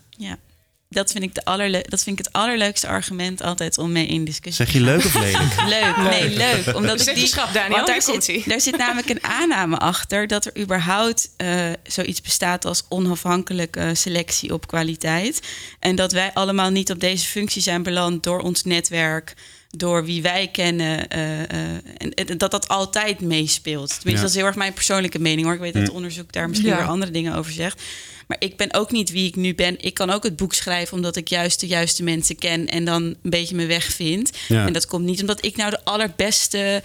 Dat 0.94 1.12
vind, 1.12 1.24
ik 1.24 1.34
de 1.36 1.46
allerle- 1.46 1.86
dat 1.90 2.04
vind 2.04 2.20
ik 2.20 2.26
het 2.26 2.34
allerleukste 2.34 2.88
argument 2.88 3.42
altijd 3.42 3.78
om 3.78 3.92
mee 3.92 4.08
in 4.08 4.26
discussie 4.26 4.66
Zeg 4.66 4.74
je 4.74 4.82
leuk 4.82 5.06
of 5.06 5.14
lelijk? 5.14 5.56
Leuk, 5.80 5.98
nee, 5.98 6.30
leuk. 6.30 6.76
Omdat 6.76 7.08
ik 7.08 7.16
die, 7.16 7.34
Daniel, 7.54 7.76
want 7.76 7.88
daar 7.88 8.02
zit, 8.02 8.48
daar 8.48 8.62
zit 8.62 8.78
namelijk 8.78 9.10
een 9.10 9.24
aanname 9.24 9.78
achter 9.78 10.28
dat 10.28 10.46
er 10.46 10.58
überhaupt 10.62 11.30
eh, 11.38 11.66
zoiets 11.84 12.22
bestaat 12.22 12.66
als 12.66 12.84
onafhankelijke 12.90 13.96
selectie 13.96 14.54
op 14.54 14.68
kwaliteit. 14.68 15.42
En 15.80 15.96
dat 15.96 16.12
wij 16.12 16.32
allemaal 16.34 16.70
niet 16.70 16.92
op 16.92 17.00
deze 17.00 17.26
functie 17.26 17.62
zijn 17.62 17.84
beland 17.84 18.24
door 18.24 18.40
ons 18.40 18.64
netwerk, 18.64 19.34
door 19.78 20.06
wie 20.06 20.22
wij 20.22 20.48
kennen. 20.52 21.08
eh, 21.10 21.42
eh, 21.42 21.82
en, 22.16 22.38
dat 22.38 22.52
dat 22.52 22.68
altijd 22.68 23.20
meespeelt. 23.22 23.88
Tenminste, 23.88 24.12
Ja. 24.12 24.20
dat 24.22 24.30
is 24.30 24.36
heel 24.36 24.46
erg 24.46 24.56
mijn 24.56 24.74
persoonlijke 24.74 25.20
mening 25.20 25.46
hoor. 25.46 25.56
Ik 25.56 25.60
weet 25.62 25.74
dat 25.74 25.82
Mm. 25.82 25.88
het 25.88 25.98
onderzoek 25.98 26.32
daar 26.32 26.50
misschien 26.50 26.70
Ja. 26.70 26.78
weer 26.78 26.88
andere 26.88 27.12
dingen 27.12 27.36
over 27.36 27.52
zegt. 27.52 27.82
Maar 28.28 28.38
ik 28.40 28.58
ben 28.58 28.74
ook 28.74 28.92
niet 28.92 29.12
wie 29.12 29.28
ik 29.28 29.36
nu 29.36 29.56
ben. 29.56 29.76
Ik 29.80 29.94
kan 29.94 30.10
ook 30.10 30.24
het 30.24 30.36
boek 30.36 30.54
schrijven 30.54 30.96
omdat 30.96 31.16
ik 31.16 31.28
juist 31.28 31.60
de 31.60 31.68
juiste 31.68 32.04
mensen 32.04 32.36
ken 32.36 32.68
en 32.68 32.86
dan 32.86 33.04
een 33.04 33.18
beetje 33.22 33.56
mijn 33.56 33.68
weg 33.68 33.86
vind. 33.86 34.32
Ja. 34.48 34.66
En 34.66 34.74
dat 34.74 34.86
komt 34.86 35.06
niet 35.06 35.22
omdat 35.22 35.46
ik 35.46 35.56
nou 35.56 35.70
de 35.70 35.84
allerbeste 35.84 36.84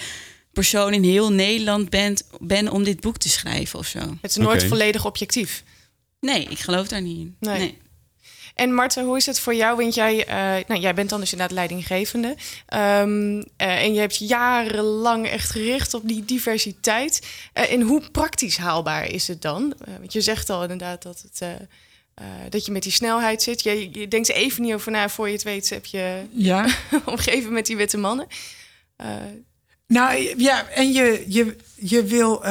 persoon 0.53 0.93
in 0.95 1.03
heel 1.03 1.32
Nederland 1.32 1.91
ben, 1.91 2.16
ben 2.41 2.70
om 2.70 2.84
dit 2.84 3.01
boek 3.01 3.16
te 3.18 3.28
schrijven 3.28 3.78
of 3.78 3.86
zo. 3.86 3.99
Het 4.20 4.30
is 4.30 4.36
nooit 4.36 4.64
volledig 4.64 5.05
objectief. 5.07 5.62
Nee, 6.20 6.45
ik 6.45 6.59
geloof 6.59 6.89
daar 6.89 7.03
niet 7.03 7.18
in. 7.18 7.36
Nee. 7.41 7.59
nee. 7.59 7.78
En 8.59 8.74
Marten, 8.74 9.04
hoe 9.04 9.16
is 9.16 9.26
het 9.26 9.40
voor 9.40 9.54
jou? 9.54 9.76
Want 9.76 9.94
jij, 9.94 10.26
eh, 10.26 10.36
nou, 10.68 10.80
jij 10.80 10.94
bent 10.94 11.11
dan 11.11 11.20
dus 11.20 11.32
inderdaad 11.32 11.56
leidinggevende. 11.56 12.36
Ehm, 12.66 13.42
eh, 13.56 13.82
en 13.82 13.94
je 13.94 14.00
hebt 14.00 14.16
jarenlang 14.16 15.28
echt 15.28 15.50
gericht 15.50 15.94
op 15.94 16.09
die 16.09 16.24
diversiteit. 16.24 17.26
Eh, 17.52 17.72
en 17.72 17.80
hoe 17.80 18.02
praktisch 18.12 18.56
haalbaar 18.56 19.11
is 19.11 19.28
het 19.28 19.42
dan? 19.42 19.74
Want 19.98 20.12
je 20.12 20.20
zegt 20.20 20.50
al 20.50 20.62
inderdaad 20.62 21.02
dat, 21.02 21.24
het, 21.30 21.68
dat 22.48 22.66
je 22.66 22.72
met 22.72 22.82
die 22.82 22.92
snelheid 22.92 23.42
zit. 23.42 23.62
Je, 23.62 23.88
je 23.92 24.09
denkt 24.09 24.28
even 24.28 24.62
niet 24.62 24.74
over 24.74 24.92
na. 24.92 25.09
Voor 25.09 25.26
je 25.26 25.32
het 25.32 25.42
weet 25.42 25.70
heb 25.70 25.86
je 25.86 26.22
Ja. 26.30 26.66
omgeven 27.04 27.52
met 27.52 27.66
die 27.66 27.76
witte 27.76 27.98
mannen. 27.98 28.26
Nou 29.86 30.34
ja, 30.36 30.68
en 30.68 30.92
je, 30.92 31.24
je, 31.26 31.56
je 31.74 32.04
wil. 32.04 32.44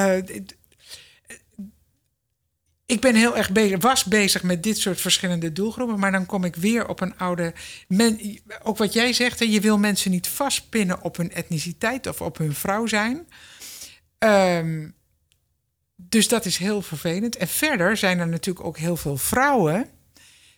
Ik 2.88 3.02
ben 3.02 3.16
heel 3.16 3.38
erg 3.38 3.52
bezig, 3.52 3.82
was 3.82 4.04
bezig 4.04 4.44
met 4.44 4.64
dit 4.64 4.78
soort 4.78 5.02
verschillende 5.02 5.54
doelgroepen, 5.54 6.00
maar 6.00 6.12
dan 6.12 6.26
kom 6.26 6.44
ik 6.44 6.56
weer 6.56 6.88
op 6.88 7.02
een 7.02 7.18
oude. 7.18 7.54
Ook 8.64 8.78
wat 8.78 8.94
jij 8.94 9.14
zegt, 9.14 9.40
hè, 9.40 9.46
je 9.46 9.62
wil 9.62 9.78
mensen 9.78 10.12
niet 10.12 10.28
vastpinnen 10.28 11.02
op 11.02 11.18
hun 11.18 11.32
etniciteit 11.32 12.08
of 12.08 12.22
op 12.22 12.38
hun 12.38 12.54
vrouw 12.54 12.86
zijn. 12.86 13.28
Ehm, 14.18 14.90
dus 15.96 16.28
dat 16.28 16.46
is 16.46 16.58
heel 16.58 16.82
vervelend. 16.82 17.38
En 17.38 17.48
verder 17.48 17.98
zijn 17.98 18.20
er 18.20 18.28
natuurlijk 18.28 18.66
ook 18.66 18.78
heel 18.78 18.98
veel 18.98 19.18
vrouwen 19.18 19.90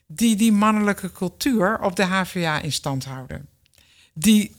die 0.08 0.36
die 0.36 0.52
mannelijke 0.52 1.12
cultuur 1.12 1.80
op 1.82 1.96
de 1.96 2.04
HVA 2.04 2.62
in 2.62 2.72
stand 2.72 3.06
houden. 3.06 3.50
Die 4.14 4.56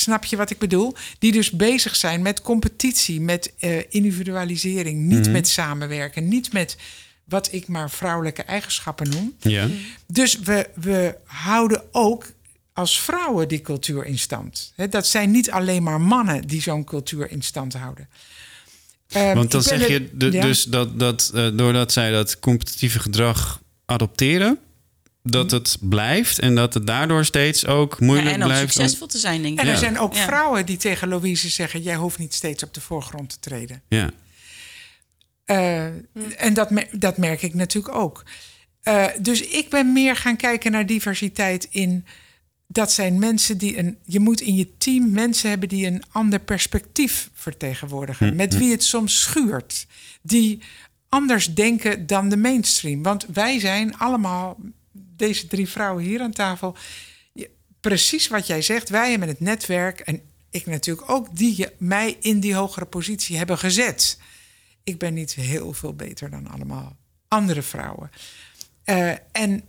Snap 0.00 0.24
je 0.24 0.36
wat 0.36 0.50
ik 0.50 0.58
bedoel? 0.58 0.94
Die 1.18 1.32
dus 1.32 1.50
bezig 1.50 1.96
zijn 1.96 2.22
met 2.22 2.42
competitie, 2.42 3.20
met 3.20 3.52
eh, 3.58 3.78
individualisering, 3.88 5.00
niet 5.06 5.20
Mhm. 5.20 5.30
met 5.30 5.48
samenwerken, 5.48 6.28
niet 6.28 6.52
met 6.52 6.76
wat 7.24 7.48
ik 7.52 7.68
maar 7.68 7.90
vrouwelijke 7.90 8.42
eigenschappen 8.42 9.08
noem. 9.10 9.34
Ja. 9.40 9.68
Dus 10.06 10.38
we, 10.38 10.68
we 10.74 11.14
houden 11.24 11.82
ook 11.92 12.26
als 12.72 13.00
vrouwen 13.00 13.48
die 13.48 13.60
cultuur 13.60 14.04
in 14.06 14.18
stand. 14.18 14.72
Hè, 14.76 14.88
dat 14.88 15.06
zijn 15.06 15.30
niet 15.30 15.50
alleen 15.50 15.82
maar 15.82 16.00
mannen 16.00 16.46
die 16.46 16.62
zo'n 16.62 16.84
cultuur 16.84 17.30
in 17.30 17.42
stand 17.42 17.72
houden. 17.74 18.08
Ehm, 19.08 19.34
Want 19.34 19.50
dan 19.50 19.62
zeg 19.62 19.86
je 19.86 19.92
het- 19.92 20.20
de- 20.20 20.32
ja. 20.32 20.42
dus 20.42 20.64
dat, 20.64 20.98
dat 20.98 21.30
eh, 21.34 21.48
doordat 21.56 21.92
zij 21.92 22.10
dat 22.10 22.38
competitieve 22.38 22.98
gedrag 22.98 23.60
adopteren, 23.84 24.58
dat 25.22 25.50
het 25.50 25.76
blijft 25.80 26.38
en 26.38 26.54
dat 26.54 26.74
het 26.74 26.86
daardoor 26.86 27.24
steeds 27.24 27.66
ook 27.66 28.00
moeilijk 28.00 28.28
Ja, 28.28 28.34
en 28.34 28.40
om 28.42 28.48
blijft. 28.48 28.72
succesvol 28.72 29.06
te 29.06 29.18
zijn, 29.18 29.42
denk 29.42 29.54
ik. 29.54 29.60
En 29.60 29.66
er 29.66 29.72
Ja. 29.72 29.78
zijn 29.78 29.98
ook 29.98 30.14
Ja. 30.14 30.24
vrouwen 30.24 30.66
die 30.66 30.76
tegen 30.76 31.08
Louise 31.08 31.48
zeggen: 31.48 31.82
Jij 31.82 31.96
hoeft 31.96 32.18
niet 32.18 32.34
steeds 32.34 32.62
op 32.62 32.74
de 32.74 32.80
voorgrond 32.80 33.28
te 33.30 33.38
treden. 33.40 33.82
Ja. 33.88 34.10
Eh, 35.44 35.84
En 36.36 36.54
dat, 36.54 36.70
dat 36.92 37.16
merk 37.16 37.42
ik 37.42 37.54
natuurlijk 37.54 37.94
ook. 37.94 38.24
Eh, 38.82 39.06
dus 39.20 39.40
ik 39.42 39.68
ben 39.68 39.92
meer 39.92 40.16
gaan 40.16 40.36
kijken 40.36 40.72
naar 40.72 40.86
diversiteit 40.86 41.66
in. 41.70 42.04
Dat 42.66 42.92
zijn 42.92 43.18
mensen 43.18 43.58
die 43.58 43.78
een. 43.78 43.98
Je 44.04 44.20
moet 44.20 44.40
in 44.40 44.54
je 44.54 44.76
team 44.78 45.10
mensen 45.10 45.50
hebben 45.50 45.68
die 45.68 45.86
een 45.86 46.02
ander 46.10 46.38
perspectief 46.38 47.30
vertegenwoordigen. 47.34 48.28
Hm, 48.28 48.36
Met 48.36 48.56
wie 48.58 48.70
het 48.70 48.84
soms 48.84 49.20
schuurt. 49.20 49.86
Die 50.22 50.58
anders 51.08 51.54
denken 51.54 52.06
dan 52.06 52.28
de 52.28 52.36
mainstream. 52.36 53.02
Want 53.02 53.26
wij 53.32 53.58
zijn 53.60 53.98
allemaal, 53.98 54.56
deze 55.20 55.46
drie 55.46 55.68
vrouwen 55.68 56.04
hier 56.04 56.20
aan 56.20 56.32
tafel. 56.32 56.76
Precies 57.80 58.28
wat 58.28 58.46
jij 58.46 58.62
zegt. 58.62 58.88
Wij 58.88 59.10
hebben 59.10 59.28
het 59.28 59.40
netwerk. 59.40 60.00
En 60.00 60.20
ik 60.50 60.66
natuurlijk 60.66 61.10
ook. 61.10 61.36
Die 61.36 61.66
mij 61.78 62.16
in 62.20 62.40
die 62.40 62.54
hogere 62.54 62.86
positie 62.86 63.36
hebben 63.36 63.58
gezet. 63.58 64.18
Ik 64.84 64.98
ben 64.98 65.14
niet 65.14 65.34
heel 65.34 65.72
veel 65.72 65.94
beter 65.94 66.30
dan 66.30 66.46
allemaal 66.46 66.96
andere 67.28 67.62
vrouwen. 67.62 68.10
Eh, 68.84 69.12
en 69.32 69.62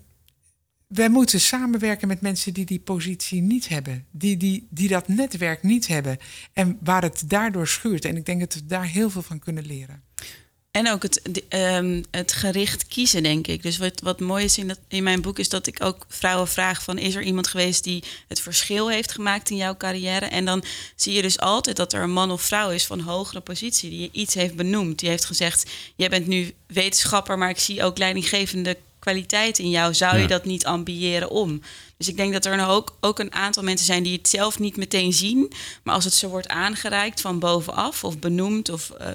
wij 0.87 1.09
moeten 1.09 1.41
samenwerken 1.41 2.07
met 2.07 2.21
mensen 2.21 2.53
die 2.53 2.65
die 2.65 2.79
positie 2.79 3.41
niet 3.41 3.67
hebben. 3.67 4.05
Die, 4.11 4.37
die, 4.37 4.67
die 4.69 4.87
dat 4.87 5.07
netwerk 5.07 5.63
niet 5.63 5.87
hebben. 5.87 6.17
En 6.53 6.77
waar 6.83 7.01
het 7.01 7.23
daardoor 7.25 7.67
schuurt. 7.67 8.05
En 8.05 8.17
ik 8.17 8.25
denk 8.25 8.39
dat 8.39 8.53
we 8.53 8.65
daar 8.65 8.85
heel 8.85 9.09
veel 9.09 9.21
van 9.21 9.39
kunnen 9.39 9.65
leren. 9.65 10.03
En 10.71 10.91
ook 10.91 11.03
het, 11.03 11.19
de- 11.29 11.43
ehm, 11.49 12.03
het 12.11 12.31
gericht 12.31 12.87
kiezen, 12.87 13.23
denk 13.23 13.47
ik. 13.47 13.63
Dus 13.63 13.77
wat, 13.77 14.01
wat 14.03 14.19
mooi 14.19 14.43
is 14.43 14.57
in, 14.57 14.67
dat, 14.67 14.79
in 14.87 15.03
mijn 15.03 15.21
boek... 15.21 15.39
is 15.39 15.49
dat 15.49 15.67
ik 15.67 15.83
ook 15.83 16.05
vrouwen 16.07 16.47
vraag 16.47 16.83
van... 16.83 16.97
is 16.97 17.15
er 17.15 17.23
iemand 17.23 17.47
geweest 17.47 17.83
die 17.83 18.03
het 18.27 18.41
verschil 18.41 18.89
heeft 18.89 19.11
gemaakt 19.11 19.49
in 19.49 19.55
jouw 19.55 19.77
carrière? 19.77 20.25
En 20.25 20.45
dan 20.45 20.63
zie 20.95 21.13
je 21.13 21.21
dus 21.21 21.39
altijd 21.39 21.75
dat 21.75 21.93
er 21.93 22.01
een 22.01 22.11
man 22.11 22.31
of 22.31 22.41
vrouw 22.41 22.69
is 22.69 22.85
van 22.85 22.99
hogere 22.99 23.39
positie... 23.39 23.89
die 23.89 24.09
iets 24.11 24.33
heeft 24.33 24.55
benoemd. 24.55 24.99
Die 24.99 25.09
heeft 25.09 25.25
gezegd, 25.25 25.69
jij 25.95 26.09
bent 26.09 26.27
nu 26.27 26.53
wetenschapper... 26.67 27.37
maar 27.37 27.49
ik 27.49 27.59
zie 27.59 27.83
ook 27.83 27.97
leidinggevende 27.97 28.77
kwaliteit 29.01 29.59
in 29.59 29.69
jou. 29.69 29.93
Zou 29.93 30.15
Ja. 30.15 30.21
je 30.21 30.27
dat 30.27 30.45
niet 30.45 30.65
ambiëren 30.65 31.29
om? 31.29 31.61
Dus 31.97 32.07
ik 32.07 32.17
denk 32.17 32.33
dat 32.33 32.45
er 32.45 32.67
ook, 32.67 32.97
ook 33.01 33.19
een 33.19 33.33
aantal 33.33 33.63
mensen 33.63 33.85
zijn 33.85 34.03
die 34.03 34.17
het 34.17 34.29
zelf 34.29 34.59
niet 34.59 34.77
meteen 34.77 35.13
zien. 35.13 35.51
Maar 35.83 35.95
als 35.95 36.03
het 36.03 36.13
zo 36.13 36.27
wordt 36.27 36.47
aangereikt 36.47 37.21
van 37.21 37.39
bovenaf 37.39 38.03
of 38.03 38.19
benoemd 38.19 38.69
of 38.69 38.89
eh, 38.89 39.07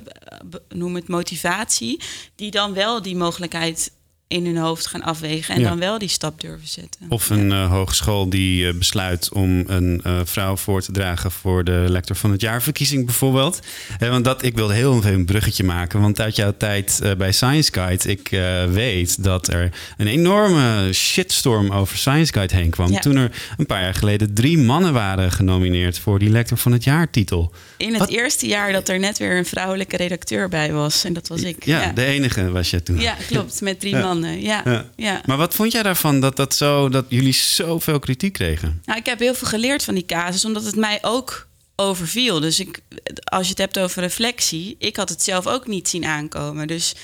noem 0.69 0.95
het 0.95 1.09
motivatie, 1.09 2.01
die 2.35 2.51
dan 2.51 2.73
wel 2.75 3.03
die 3.03 3.17
mogelijkheid 3.17 3.91
in 4.29 4.47
hun 4.47 4.57
hoofd 4.57 4.87
gaan 4.87 5.03
afwegen 5.03 5.55
en 5.55 5.61
Ja. 5.61 5.69
dan 5.69 5.79
wel 5.79 5.99
die 5.99 6.09
stap 6.09 6.41
durven 6.41 6.69
zetten. 6.69 7.01
Of 7.09 7.31
een 7.31 7.53
eh, 7.53 7.71
hogeschool 7.71 8.29
die 8.31 8.69
eh, 8.69 8.75
besluit 8.75 9.33
om 9.33 9.65
een 9.67 10.01
eh, 10.05 10.21
vrouw 10.25 10.57
voor 10.57 10.83
te 10.83 10.93
dragen 10.93 11.31
voor 11.31 11.65
de 11.65 11.85
lector 11.89 12.17
van 12.17 12.31
het 12.31 12.41
jaarverkiezing 12.41 13.05
bijvoorbeeld. 13.05 13.61
Eh, 13.99 14.09
want 14.09 14.25
dat, 14.25 14.43
ik 14.45 14.55
wilde 14.55 14.75
heel 14.75 14.97
even 14.97 15.13
een 15.13 15.25
bruggetje 15.25 15.65
maken. 15.65 16.01
Want 16.01 16.21
uit 16.21 16.37
jouw 16.37 16.55
tijd 16.57 17.01
bij 17.19 17.33
Science 17.33 17.73
Guide, 17.73 18.11
ik 18.11 18.29
weet 18.73 19.25
dat 19.25 19.49
er 19.49 19.71
een 19.97 20.07
enorme 20.07 20.93
shitstorm 20.93 21.71
over 21.73 21.97
Science 21.99 22.33
Guide 22.33 22.55
heen 22.57 22.71
kwam. 22.71 22.91
Ja. 22.93 22.99
Toen 22.99 23.17
er 23.17 23.31
een 23.57 23.67
paar 23.67 23.83
jaar 23.83 23.95
geleden 23.95 24.35
drie 24.35 24.59
mannen 24.59 24.93
waren 24.93 25.33
genomineerd 25.33 25.99
voor 25.99 26.19
die 26.19 26.31
lector 26.31 26.59
van 26.59 26.73
het 26.73 26.85
jaar 26.85 27.11
titel. 27.11 27.53
In 27.77 27.89
het 27.89 27.99
Wat- 27.99 28.09
eerste 28.09 28.47
jaar 28.47 28.73
dat 28.73 28.89
er 28.89 28.99
net 28.99 29.19
weer 29.19 29.37
een 29.37 29.47
vrouwelijke 29.47 29.97
redacteur 29.97 30.49
bij 30.49 30.73
was. 30.73 31.05
En 31.05 31.13
dat 31.13 31.29
was 31.29 31.43
ik. 31.43 31.65
Ja, 31.65 31.93
de 31.93 32.05
enige 32.05 32.51
was 32.51 32.71
je 32.71 32.83
toen. 32.83 33.01
Ja, 33.01 33.17
klopt. 33.29 33.61
Met 33.61 33.81
drie 33.81 33.95
Ja. 33.95 34.01
Ja. 34.23 34.85
Ja. 34.97 35.21
Maar 35.27 35.37
wat 35.37 35.55
vond 35.55 35.73
jij 35.73 35.83
daarvan 35.83 36.21
dat, 36.21 36.37
dat, 36.37 36.55
zo, 36.55 36.89
dat 36.89 37.05
jullie 37.09 37.33
zoveel 37.33 37.99
kritiek 37.99 38.33
kregen? 38.33 38.83
Nou, 38.85 38.99
ik 38.99 39.07
heb 39.07 39.19
heel 39.19 39.35
veel 39.35 39.49
geleerd 39.49 39.85
van 39.85 39.95
die 39.95 40.07
casus, 40.07 40.45
omdat 40.45 40.65
het 40.65 40.77
mij 40.77 40.99
ook 41.03 41.47
overviel. 41.77 42.41
Dus 42.41 42.61
ik, 42.61 42.81
als 43.25 43.43
je 43.43 43.51
het 43.51 43.59
hebt 43.59 43.79
over 43.79 44.03
reflectie, 44.03 44.77
ik 44.79 44.97
had 44.97 45.09
het 45.09 45.23
zelf 45.23 45.47
ook 45.47 45.67
niet 45.67 45.89
zien 45.89 46.05
aankomen. 46.05 46.67
Dus 46.67 46.95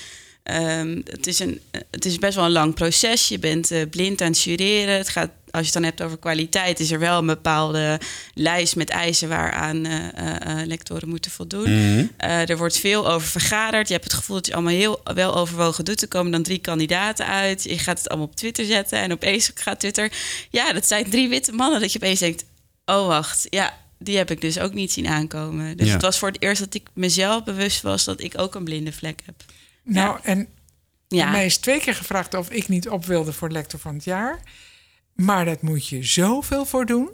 ehm, 0.43 1.01
het, 1.05 1.27
is 1.27 1.39
een, 1.39 1.61
het 1.91 2.05
is 2.05 2.17
best 2.19 2.35
wel 2.35 2.45
een 2.45 2.51
lang 2.51 2.73
proces. 2.73 3.27
Je 3.27 3.39
bent 3.39 3.71
eh, 3.71 3.81
blind 3.89 4.21
aan 4.21 4.27
het 4.27 4.41
jureren. 4.41 4.95
Het 4.97 5.09
gaat, 5.09 5.29
als 5.51 5.59
je 5.61 5.65
het 5.65 5.73
dan 5.73 5.83
hebt 5.83 6.01
over 6.01 6.17
kwaliteit, 6.17 6.79
is 6.79 6.91
er 6.91 6.99
wel 6.99 7.17
een 7.17 7.25
bepaalde 7.25 7.99
lijst 8.33 8.75
met 8.75 8.89
eisen 8.89 9.29
waaraan 9.29 9.85
eh, 9.85 10.07
eh, 10.17 10.61
eh, 10.61 10.67
lectoren 10.67 11.09
moeten 11.09 11.31
voldoen. 11.31 11.61
Mhm. 11.93 12.05
Eh, 12.17 12.49
er 12.49 12.57
wordt 12.57 12.77
veel 12.79 13.09
over 13.11 13.27
vergaderd. 13.27 13.87
Je 13.87 13.93
hebt 13.93 14.05
het 14.05 14.13
gevoel 14.13 14.35
dat 14.35 14.45
je 14.47 14.53
allemaal 14.53 14.73
heel 14.73 15.01
wel 15.03 15.35
overwogen 15.35 15.85
doet. 15.85 16.01
Er 16.01 16.07
komen 16.07 16.31
dan 16.31 16.43
drie 16.43 16.59
kandidaten 16.59 17.25
uit. 17.27 17.63
Je 17.63 17.77
gaat 17.79 17.97
het 17.97 18.09
allemaal 18.09 18.27
op 18.27 18.35
Twitter 18.35 18.65
zetten. 18.65 18.99
En 18.99 19.11
opeens 19.11 19.51
gaat 19.55 19.79
Twitter... 19.79 20.11
Ja, 20.49 20.73
dat 20.73 20.87
zijn 20.87 21.09
drie 21.09 21.29
witte 21.29 21.51
mannen. 21.51 21.81
Dat 21.81 21.91
je 21.91 21.99
opeens 21.99 22.19
denkt... 22.19 22.45
Oh, 22.85 23.07
wacht. 23.07 23.47
Ja, 23.49 23.77
die 23.99 24.17
heb 24.17 24.31
ik 24.31 24.41
dus 24.41 24.59
ook 24.59 24.73
niet 24.73 24.91
zien 24.91 25.07
aankomen. 25.07 25.77
Dus 25.77 25.87
Ja. 25.87 25.93
het 25.93 26.01
was 26.01 26.17
voor 26.19 26.27
het 26.27 26.41
eerst 26.41 26.59
dat 26.61 26.73
ik 26.73 26.87
mezelf 26.93 27.43
bewust 27.43 27.81
was... 27.81 28.03
dat 28.03 28.21
ik 28.21 28.39
ook 28.39 28.55
een 28.55 28.63
blinde 28.63 28.91
vlek 28.91 29.19
heb. 29.25 29.35
Nou, 29.83 30.19
en 30.23 30.47
Ja. 31.07 31.31
mij 31.31 31.45
is 31.45 31.57
twee 31.57 31.79
keer 31.79 31.95
gevraagd 31.95 32.33
of 32.33 32.49
ik 32.49 32.67
niet 32.67 32.89
op 32.89 33.05
wilde 33.05 33.33
voor 33.33 33.49
lector 33.49 33.79
van 33.79 33.93
het 33.93 34.03
jaar. 34.03 34.39
Maar 35.13 35.45
dat 35.45 35.61
moet 35.61 35.87
je 35.87 36.03
zoveel 36.03 36.65
voor 36.65 36.85
doen. 36.85 37.09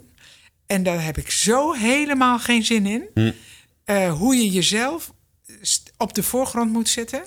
En 0.66 0.82
daar 0.82 1.04
heb 1.04 1.18
ik 1.18 1.30
zo 1.30 1.72
helemaal 1.72 2.38
geen 2.38 2.64
zin 2.64 2.86
in. 2.86 3.08
Hm. 3.14 3.32
Eh, 3.84 4.12
hoe 4.12 4.34
je 4.36 4.50
jezelf 4.50 5.12
op 5.96 6.14
de 6.14 6.22
voorgrond 6.22 6.72
moet 6.72 6.88
zetten. 6.88 7.22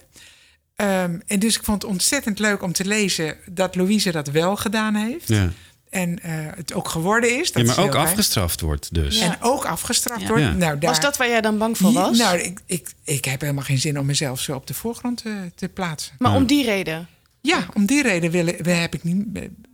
Ehm, 0.76 1.20
en 1.26 1.40
dus 1.40 1.56
ik 1.56 1.64
vond 1.64 1.82
het 1.82 1.92
ontzettend 1.92 2.40
leuk 2.40 2.62
om 2.62 2.72
te 2.74 2.86
lezen 2.86 3.38
dat 3.52 3.76
Louise 3.76 4.12
dat 4.12 4.28
wel 4.28 4.56
gedaan 4.56 4.96
heeft. 4.96 5.28
Ja. 5.28 5.52
En 5.94 6.20
eh, 6.24 6.32
het 6.56 6.74
ook 6.74 6.88
geworden 6.90 7.40
is. 7.40 7.52
Dat 7.52 7.64
Ja, 7.64 7.70
is 7.70 7.76
maar 7.76 7.86
ook 7.86 7.92
fijn. 7.94 8.06
afgestraft 8.06 8.62
wordt 8.62 8.94
dus. 8.94 9.20
En 9.20 9.38
ook 9.42 9.66
afgestraft 9.66 10.22
Ja. 10.22 10.28
wordt. 10.28 10.44
Ja. 10.44 10.52
Nou, 10.52 10.80
daar, 10.80 10.90
Was 10.90 11.00
dat 11.00 11.18
waar 11.18 11.28
jij 11.28 11.42
dan 11.42 11.58
bang 11.58 11.78
voor 11.78 11.92
was? 11.94 12.18
Nou, 12.18 12.38
ik, 12.38 12.60
ik, 12.66 12.94
ik 13.04 13.26
heb 13.26 13.42
helemaal 13.42 13.64
geen 13.64 13.80
zin 13.80 14.00
om 14.00 14.06
mezelf 14.06 14.40
zo 14.40 14.56
op 14.56 14.68
de 14.68 14.74
voorgrond 14.74 15.18
te, 15.22 15.52
te 15.56 15.70
plaatsen. 15.70 16.16
maar 16.18 16.36
om 16.36 16.46
die 16.46 16.66
reden. 16.66 17.08
Ja, 17.42 17.66
om 17.74 17.86
die 17.86 18.02
reden 18.02 18.32
wil, 18.32 18.46
heb 18.64 18.94
ik 18.94 19.04
niet, 19.04 19.26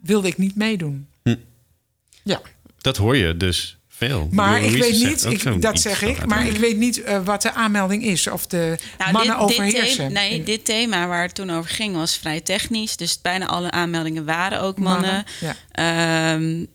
wilde 0.03 0.27
ik 0.27 0.37
niet 0.37 0.55
meedoen. 0.55 1.07
Ja. 2.23 2.41
Dat 2.77 2.97
hoor 2.97 3.17
je 3.17 3.37
dus 3.37 3.77
Veel. 3.99 4.27
Maar 4.31 4.63
ik 4.63 4.71
weet 4.81 5.03
niet, 5.03 5.25
ik, 5.25 5.61
dat 5.61 5.79
zeg 5.79 6.01
ik, 6.01 6.25
maar 6.25 6.47
ik 6.47 6.57
weet 6.57 6.77
niet 6.77 6.97
uh, 6.97 7.19
wat 7.25 7.41
de 7.41 7.53
aanmelding 7.53 8.03
is. 8.03 8.27
Of 8.27 8.47
de 8.47 8.77
Nou, 8.97 9.11
mannen 9.11 9.37
dit, 9.39 9.47
dit 9.47 9.57
overheersen. 9.57 9.97
thema, 10.07 10.19
nee, 10.19 10.43
dit 10.43 10.65
thema 10.65 11.07
waar 11.07 11.21
het 11.21 11.35
toen 11.35 11.49
over 11.49 11.71
ging 11.71 11.95
was 11.95 12.17
vrij 12.17 12.41
technisch. 12.41 12.97
Dus 12.97 13.21
bijna 13.21 13.47
alle 13.47 13.71
aanmeldingen 13.71 14.25
waren 14.25 14.61
ook 14.61 14.79
mannen. 14.79 15.23
ja. 15.39 15.55
Ehm, 15.71 16.65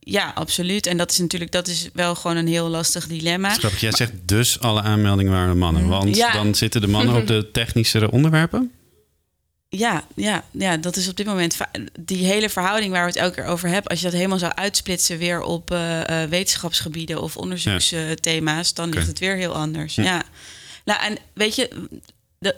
ja, 0.00 0.32
absoluut. 0.34 0.86
En 0.86 0.96
dat 0.96 1.10
is 1.10 1.18
natuurlijk 1.18 1.52
dat 1.52 1.68
is 1.68 1.88
wel 1.92 2.14
gewoon 2.14 2.36
een 2.36 2.46
heel 2.48 2.68
lastig 2.68 3.06
dilemma. 3.06 3.50
Grappig, 3.50 3.80
jij 3.80 3.92
zegt 3.92 4.12
dus 4.24 4.60
alle 4.60 4.82
aanmeldingen 4.82 5.32
waren 5.32 5.58
mannen. 5.58 5.88
Want 5.88 6.16
Ja. 6.16 6.32
dan 6.32 6.54
zitten 6.54 6.80
de 6.80 6.86
mannen 6.88 7.16
op 7.16 7.26
de 7.26 7.48
technischere 7.52 8.10
onderwerpen. 8.10 8.70
Ja, 9.76 10.04
ja, 10.14 10.44
ja, 10.50 10.76
dat 10.76 10.96
is 10.96 11.08
op 11.08 11.16
dit 11.16 11.26
moment 11.26 11.56
die 12.00 12.24
hele 12.24 12.50
verhouding 12.50 12.92
waar 12.92 13.02
we 13.02 13.08
het 13.08 13.16
elke 13.16 13.34
keer 13.34 13.44
over 13.44 13.68
hebben. 13.68 13.90
Als 13.90 13.98
je 13.98 14.04
dat 14.04 14.14
helemaal 14.14 14.38
zou 14.38 14.52
uitsplitsen 14.54 15.18
weer 15.18 15.40
op 15.42 15.70
eh, 15.70 16.22
eh, 16.22 16.30
wetenschapsgebieden 16.30 17.22
of 17.22 17.36
onderzoeksthema's, 17.36 18.74
dan 18.74 18.90
ligt 18.90 19.06
het 19.06 19.18
weer 19.18 19.36
heel 19.36 19.54
anders. 19.54 19.94
Ja. 19.94 20.22
Nou, 20.84 21.02
en 21.02 21.16
weet 21.32 21.54
je, 21.54 21.88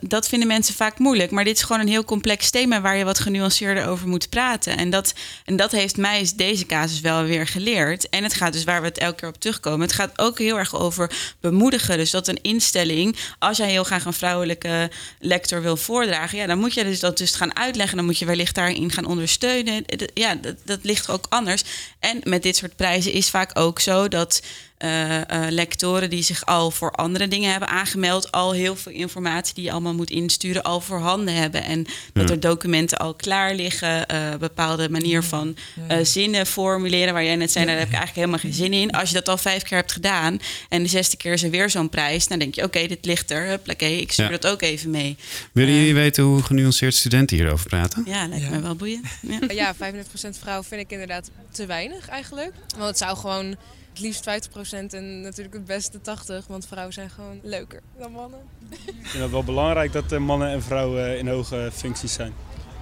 dat 0.00 0.28
vinden 0.28 0.48
mensen 0.48 0.74
vaak 0.74 0.98
moeilijk. 0.98 1.30
Maar 1.30 1.44
dit 1.44 1.56
is 1.56 1.62
gewoon 1.62 1.80
een 1.80 1.88
heel 1.88 2.04
complex 2.04 2.50
thema 2.50 2.80
waar 2.80 2.96
je 2.96 3.04
wat 3.04 3.18
genuanceerder 3.18 3.86
over 3.86 4.08
moet 4.08 4.28
praten. 4.28 4.76
En 4.76 4.90
dat, 4.90 5.14
en 5.44 5.56
dat 5.56 5.72
heeft 5.72 5.96
mij 5.96 6.30
deze 6.36 6.66
casus 6.66 7.00
wel 7.00 7.22
weer 7.22 7.46
geleerd. 7.46 8.08
En 8.08 8.22
het 8.22 8.34
gaat 8.34 8.52
dus 8.52 8.64
waar 8.64 8.80
we 8.80 8.86
het 8.86 8.98
elke 8.98 9.14
keer 9.16 9.28
op 9.28 9.40
terugkomen. 9.40 9.80
Het 9.80 9.92
gaat 9.92 10.18
ook 10.18 10.38
heel 10.38 10.58
erg 10.58 10.74
over 10.76 11.10
bemoedigen. 11.40 11.96
Dus 11.98 12.10
dat 12.10 12.28
een 12.28 12.38
instelling, 12.42 13.16
als 13.38 13.56
jij 13.56 13.70
heel 13.70 13.84
graag 13.84 14.04
een 14.04 14.12
vrouwelijke 14.12 14.90
lector 15.20 15.62
wil 15.62 15.76
voordragen, 15.76 16.38
ja, 16.38 16.46
dan 16.46 16.58
moet 16.58 16.74
je 16.74 16.84
dus 16.84 17.00
dat 17.00 17.18
dus 17.18 17.34
gaan 17.34 17.56
uitleggen. 17.56 17.96
Dan 17.96 18.06
moet 18.06 18.18
je 18.18 18.24
wellicht 18.24 18.54
daarin 18.54 18.90
gaan 18.92 19.06
ondersteunen. 19.06 19.84
D- 19.84 20.10
Ja, 20.14 20.34
dat, 20.34 20.54
dat 20.64 20.78
ligt 20.82 21.10
ook 21.10 21.26
anders. 21.28 21.62
En 21.98 22.20
met 22.22 22.42
dit 22.42 22.56
soort 22.56 22.76
prijzen 22.76 23.12
is 23.12 23.30
vaak 23.30 23.58
ook 23.58 23.80
zo 23.80 24.08
dat 24.08 24.42
eh, 24.78 25.16
eh, 25.30 25.50
lectoren 25.50 26.10
die 26.10 26.22
zich 26.22 26.46
al 26.46 26.70
voor 26.70 26.90
andere 26.90 27.28
dingen 27.28 27.50
hebben 27.50 27.68
aangemeld, 27.68 28.32
al 28.32 28.52
heel 28.52 28.76
veel 28.76 28.92
informatie 28.92 29.54
die 29.54 29.64
je 29.64 29.72
allemaal 29.72 29.94
moet 29.94 30.10
insturen, 30.10 30.62
al 30.62 30.80
voorhanden 30.80 31.34
hebben. 31.34 31.62
En 31.64 31.82
dat 32.12 32.28
Ja. 32.28 32.34
er 32.34 32.40
documenten 32.40 32.98
al 32.98 33.14
klaar 33.14 33.54
liggen, 33.54 34.06
eh 34.06 34.34
bepaalde 34.38 34.88
manier 34.90 35.22
van 35.22 35.56
eh, 35.88 35.98
zinnen 36.02 36.46
formuleren, 36.46 37.12
waar 37.12 37.24
jij 37.24 37.36
net 37.36 37.52
zei, 37.52 37.64
nou, 37.64 37.76
daar 37.76 37.86
heb 37.86 37.94
ik 37.94 38.00
eigenlijk 38.00 38.26
helemaal 38.28 38.52
geen 38.52 38.62
zin 38.70 38.80
in. 38.80 38.90
Als 38.90 39.08
je 39.08 39.14
dat 39.14 39.28
al 39.28 39.38
vijf 39.38 39.62
keer 39.62 39.76
hebt 39.78 39.92
gedaan 39.92 40.38
en 40.68 40.82
de 40.82 40.88
zesde 40.88 41.16
keer 41.16 41.32
is 41.32 41.42
er 41.42 41.50
weer 41.50 41.70
zo'n 41.70 41.88
prijs, 41.88 42.26
dan 42.28 42.38
denk 42.38 42.54
je, 42.54 42.62
oké, 42.62 42.86
dit 42.86 43.04
ligt 43.04 43.30
er, 43.30 43.46
huppakee, 43.46 44.00
ik 44.00 44.12
stuur 44.12 44.24
Ja. 44.24 44.30
dat 44.30 44.46
ook 44.46 44.62
even 44.62 44.90
mee. 44.90 45.16
Willen 45.52 45.74
jullie 45.74 45.94
weten 45.94 46.24
hoe 46.24 46.42
genuanceerd 46.42 46.94
studenten 46.94 47.36
hierover 47.36 47.68
praten? 47.68 48.02
Ja, 48.06 48.26
lijkt 48.28 48.50
me 48.50 48.60
wel 48.60 48.74
boeiend. 48.76 49.06
Ja. 49.22 49.38
Ja, 49.48 49.74
35% 49.74 50.38
vrouw 50.38 50.62
vind 50.62 50.80
ik 50.80 50.90
inderdaad 50.90 51.30
te 51.50 51.66
weinig 51.66 52.08
eigenlijk. 52.08 52.52
Want 52.76 52.88
het 52.88 52.98
zou 52.98 53.16
gewoon 53.16 53.56
het 53.96 54.04
liefst 54.04 54.48
50% 54.48 54.94
en 54.94 55.20
natuurlijk 55.20 55.54
het 55.54 55.64
beste 55.64 55.98
80%. 55.98 56.02
Want 56.48 56.66
vrouwen 56.66 56.92
zijn 56.92 57.10
gewoon 57.10 57.40
leuker 57.42 57.80
dan 57.98 58.12
mannen. 58.12 58.40
Ik 58.70 59.06
vind 59.06 59.22
het 59.22 59.30
wel 59.30 59.44
belangrijk 59.44 59.92
dat 59.92 60.12
eh, 60.12 60.18
mannen 60.18 60.48
en 60.48 60.62
vrouwen 60.62 61.18
in 61.18 61.28
hoge 61.28 61.70
functies 61.72 62.12
zijn. 62.12 62.32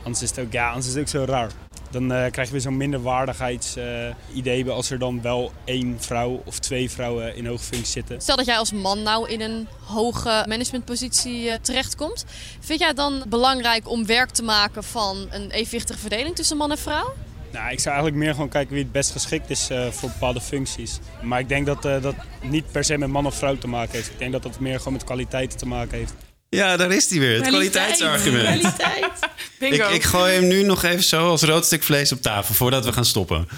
Anders 0.05 0.23
is 0.23 0.31
het 0.31 0.39
ook, 0.39 0.53
ja, 0.53 0.69
anders 0.69 0.87
is 0.87 0.93
het 0.93 1.03
ook 1.03 1.09
zo 1.09 1.25
raar. 1.33 1.51
Dan 1.91 2.13
eh, 2.13 2.31
krijg 2.31 2.47
je 2.47 2.53
weer 2.53 2.61
zo'n 2.61 2.77
minderwaardigheidsidee 2.77 4.71
als 4.71 4.91
er 4.91 4.99
dan 4.99 5.23
wel 5.23 5.53
één 5.65 5.97
vrouw 6.01 6.43
of 6.45 6.59
twee 6.59 6.91
vrouwen 6.91 7.37
in 7.37 7.47
hoge 7.47 7.65
functies 7.65 7.93
zitten. 7.93 8.21
Stel 8.21 8.37
dat 8.37 8.47
jij 8.47 8.59
als 8.59 8.73
man 8.73 9.03
nou 9.03 9.29
in 9.29 9.41
een 9.41 9.69
hoge 9.85 10.45
managementpositie 10.49 11.51
eh, 11.51 11.59
terechtkomt. 11.61 12.25
Vind 12.61 12.79
jij 12.79 12.89
het 12.89 12.97
dan 12.97 13.25
belangrijk 13.29 13.89
om 13.89 14.07
werk 14.07 14.31
te 14.31 14.43
maken 14.43 14.85
van 14.85 15.27
een 15.31 15.51
evenwichtige 15.51 15.99
verdeling 15.99 16.37
tussen 16.37 16.57
man 16.57 16.71
en 16.71 16.79
vrouw? 16.79 17.15
Nou, 17.55 17.71
ik 17.71 17.81
zou 17.81 17.95
eigenlijk 17.95 18.25
meer 18.25 18.35
gewoon 18.35 18.49
kijken 18.49 18.75
wie 18.75 18.83
het 18.83 18.93
best 18.93 19.11
geschikt 19.11 19.51
is 19.51 19.71
eh, 19.71 19.91
voor 19.91 20.09
bepaalde 20.09 20.41
functies. 20.41 20.99
Maar 21.23 21.41
ik 21.41 21.49
denk 21.49 21.67
dat 21.67 21.85
eh, 21.85 22.03
dat 22.03 22.15
niet 22.43 22.73
per 22.73 22.85
se 22.85 22.99
met 22.99 23.09
man 23.09 23.27
of 23.27 23.39
vrouw 23.39 23.59
te 23.59 23.67
maken 23.67 23.93
heeft. 23.93 24.11
Ik 24.11 24.19
denk 24.19 24.33
dat 24.33 24.43
dat 24.43 24.61
meer 24.61 24.79
gewoon 24.79 24.93
met 24.93 25.05
kwaliteiten 25.05 25.59
te 25.59 25.67
maken 25.67 25.99
heeft. 25.99 26.15
Ja, 26.49 26.77
daar 26.77 26.93
is 26.93 27.11
hij 27.11 27.19
weer. 27.19 27.35
Het 27.35 27.49
Kwaliteit. 27.49 27.97
kwaliteitsargument. 27.97 28.61
Kwaliteit. 28.61 29.13
Ik, 29.59 29.95
ik 29.95 30.03
gooi 30.03 30.35
hem 30.35 30.47
nu 30.47 30.63
nog 30.63 30.83
even 30.83 31.05
zo 31.05 31.29
als 31.29 31.43
rood 31.43 31.65
stuk 31.65 31.83
vlees 31.83 32.13
op 32.13 32.23
tafel 32.23 32.55
voordat 32.55 32.85
we 32.85 32.93
gaan 32.93 33.05
stoppen. 33.05 33.49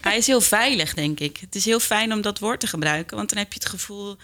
Hij 0.00 0.16
is 0.16 0.26
heel 0.26 0.40
veilig, 0.40 0.94
denk 0.94 1.20
ik. 1.20 1.36
Het 1.36 1.54
is 1.54 1.64
heel 1.64 1.80
fijn 1.80 2.12
om 2.12 2.20
dat 2.20 2.38
woord 2.38 2.60
te 2.60 2.66
gebruiken, 2.66 3.16
want 3.16 3.28
dan 3.28 3.38
heb 3.38 3.52
je 3.52 3.58
het 3.58 3.68
gevoel. 3.68 4.16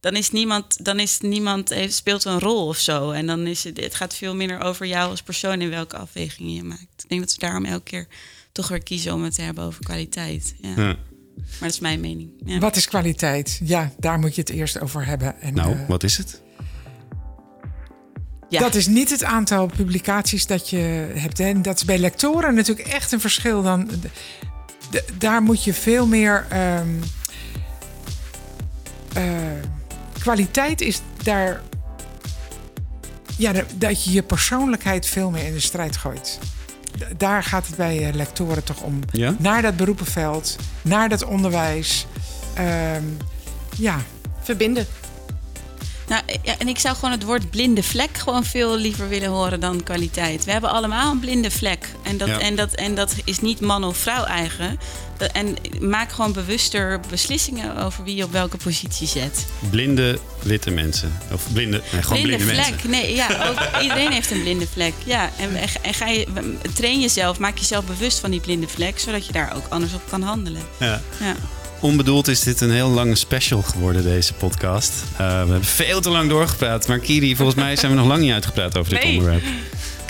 Dan 0.00 0.16
is 0.16 0.30
niemand, 0.30 0.84
dan 0.84 1.00
is 1.00 1.18
niemand 1.20 1.68
heeft, 1.68 1.94
speelt 1.94 2.24
een 2.24 2.38
rol 2.38 2.66
of 2.66 2.78
zo. 2.78 3.10
En 3.10 3.26
dan 3.26 3.46
is 3.46 3.64
het, 3.64 3.80
het 3.80 3.94
gaat 3.94 4.14
veel 4.14 4.34
minder 4.34 4.60
over 4.60 4.86
jou 4.86 5.10
als 5.10 5.22
persoon 5.22 5.60
in 5.60 5.70
welke 5.70 5.96
afwegingen 5.96 6.54
je 6.54 6.62
maakt. 6.62 7.02
Ik 7.02 7.08
denk 7.08 7.20
dat 7.20 7.32
we 7.32 7.40
daarom 7.40 7.64
elke 7.64 7.82
keer 7.82 8.06
toch 8.52 8.68
weer 8.68 8.82
kiezen 8.82 9.14
om 9.14 9.22
het 9.24 9.34
te 9.34 9.42
hebben 9.42 9.64
over 9.64 9.84
kwaliteit. 9.84 10.54
Ja. 10.60 10.68
Ja. 10.68 10.76
Maar 10.76 10.96
dat 11.60 11.70
is 11.70 11.80
mijn 11.80 12.00
mening. 12.00 12.30
Ja. 12.44 12.58
Wat 12.58 12.76
is 12.76 12.88
kwaliteit? 12.88 13.60
Ja, 13.64 13.92
daar 13.98 14.18
moet 14.18 14.34
je 14.34 14.40
het 14.40 14.50
eerst 14.50 14.80
over 14.80 15.06
hebben. 15.06 15.40
En, 15.40 15.54
Nou, 15.54 15.72
eh, 15.72 15.88
wat 15.88 16.02
is 16.02 16.16
het? 16.16 16.40
Ja. 18.48 18.60
Dat 18.60 18.74
is 18.74 18.86
niet 18.86 19.10
het 19.10 19.24
aantal 19.24 19.66
publicaties 19.66 20.46
dat 20.46 20.70
je 20.70 20.76
hebt. 21.14 21.38
hè. 21.38 21.44
En 21.44 21.62
dat 21.62 21.76
is 21.76 21.84
bij 21.84 21.98
lectoren 21.98 22.54
natuurlijk 22.54 22.88
echt 22.88 23.12
een 23.12 23.20
verschil. 23.20 23.62
Dan, 23.62 23.88
d- 24.90 25.02
daar 25.18 25.42
moet 25.42 25.64
je 25.64 25.74
veel 25.74 26.06
meer. 26.06 26.46
ehm, 26.48 26.88
eh, 29.12 29.24
kwaliteit 30.18 30.80
is 30.80 31.00
daar. 31.22 31.60
Ja, 33.38 33.52
dat 33.76 34.04
je 34.04 34.12
je 34.12 34.22
persoonlijkheid 34.22 35.06
veel 35.06 35.30
meer 35.30 35.44
in 35.44 35.52
de 35.52 35.60
strijd 35.60 35.96
gooit. 35.96 36.38
Daar 37.16 37.42
gaat 37.42 37.66
het 37.66 37.76
bij 37.76 38.08
eh, 38.08 38.14
lectoren 38.14 38.64
toch 38.64 38.80
om. 38.80 39.00
Ja? 39.10 39.34
Naar 39.38 39.62
dat 39.62 39.76
beroepenveld, 39.76 40.56
naar 40.82 41.08
dat 41.08 41.24
onderwijs. 41.24 42.06
Ehm, 42.54 43.04
ja, 43.76 43.98
Verbinden. 44.42 44.86
Nou, 46.12 46.24
ja, 46.42 46.58
en 46.58 46.68
ik 46.68 46.78
zou 46.78 46.94
gewoon 46.94 47.10
het 47.10 47.24
woord 47.24 47.50
blinde 47.50 47.82
vlek 47.82 48.18
gewoon 48.18 48.44
veel 48.44 48.76
liever 48.76 49.08
willen 49.08 49.28
horen 49.28 49.60
dan 49.60 49.82
kwaliteit. 49.82 50.44
We 50.44 50.50
hebben 50.52 50.70
allemaal 50.70 51.10
een 51.10 51.18
blinde 51.20 51.50
vlek. 51.50 51.88
En 52.02 52.16
dat, 52.16 52.28
Ja. 52.28 52.38
en 52.38 52.56
dat, 52.56 52.72
en 52.72 52.94
dat 52.94 53.14
is 53.24 53.40
niet 53.40 53.60
man 53.60 53.84
of 53.84 53.96
vrouw 53.96 54.24
eigen. 54.24 54.78
En 55.32 55.56
maak 55.80 56.12
gewoon 56.12 56.32
bewuster 56.32 57.00
beslissingen 57.10 57.76
over 57.76 58.04
wie 58.04 58.16
je 58.16 58.24
op 58.24 58.32
welke 58.32 58.56
positie 58.56 59.06
zet. 59.06 59.46
Blinde 59.70 60.18
witte 60.42 60.70
mensen. 60.70 61.18
Of 61.32 61.52
blinde, 61.52 61.82
nee, 61.92 62.02
gewoon 62.02 62.22
blinde, 62.22 62.44
vlek. 62.44 62.68
mensen. 62.70 62.90
Nee, 62.90 63.14
ja, 63.14 63.48
ook, 63.48 63.58
iedereen 63.82 64.12
heeft 64.12 64.30
een 64.30 64.42
blinde 64.42 64.66
vlek. 64.72 64.92
Ja, 65.04 65.30
en, 65.38 65.56
en, 65.56 65.68
en 65.82 65.94
ga 65.94 66.06
je, 66.06 66.26
train 66.74 67.00
jezelf, 67.00 67.38
maak 67.38 67.58
jezelf 67.58 67.84
bewust 67.84 68.18
van 68.18 68.30
die 68.30 68.40
blinde 68.40 68.68
vlek, 68.68 68.98
zodat 68.98 69.26
je 69.26 69.32
daar 69.32 69.56
ook 69.56 69.64
anders 69.68 69.94
op 69.94 70.02
kan 70.08 70.22
handelen. 70.22 70.62
Ja. 70.78 71.00
Ja. 71.20 71.34
Onbedoeld 71.82 72.28
is 72.28 72.40
dit 72.40 72.60
een 72.60 72.70
heel 72.70 72.88
lange 72.90 73.14
special 73.14 73.62
geworden, 73.62 74.02
deze 74.02 74.32
podcast. 74.32 74.92
Eh, 75.12 75.18
we 75.18 75.24
hebben 75.24 75.64
veel 75.64 76.00
te 76.00 76.10
lang 76.10 76.28
doorgepraat. 76.28 76.88
Maar 76.88 76.98
Kiri, 76.98 77.36
volgens 77.36 77.56
mij 77.56 77.76
zijn 77.76 77.92
we 77.92 77.98
nog 77.98 78.06
lang 78.06 78.20
niet 78.20 78.32
uitgepraat 78.32 78.78
over 78.78 78.92
dit 78.94 79.02
Nee. 79.02 79.12
onderwerp. 79.16 79.44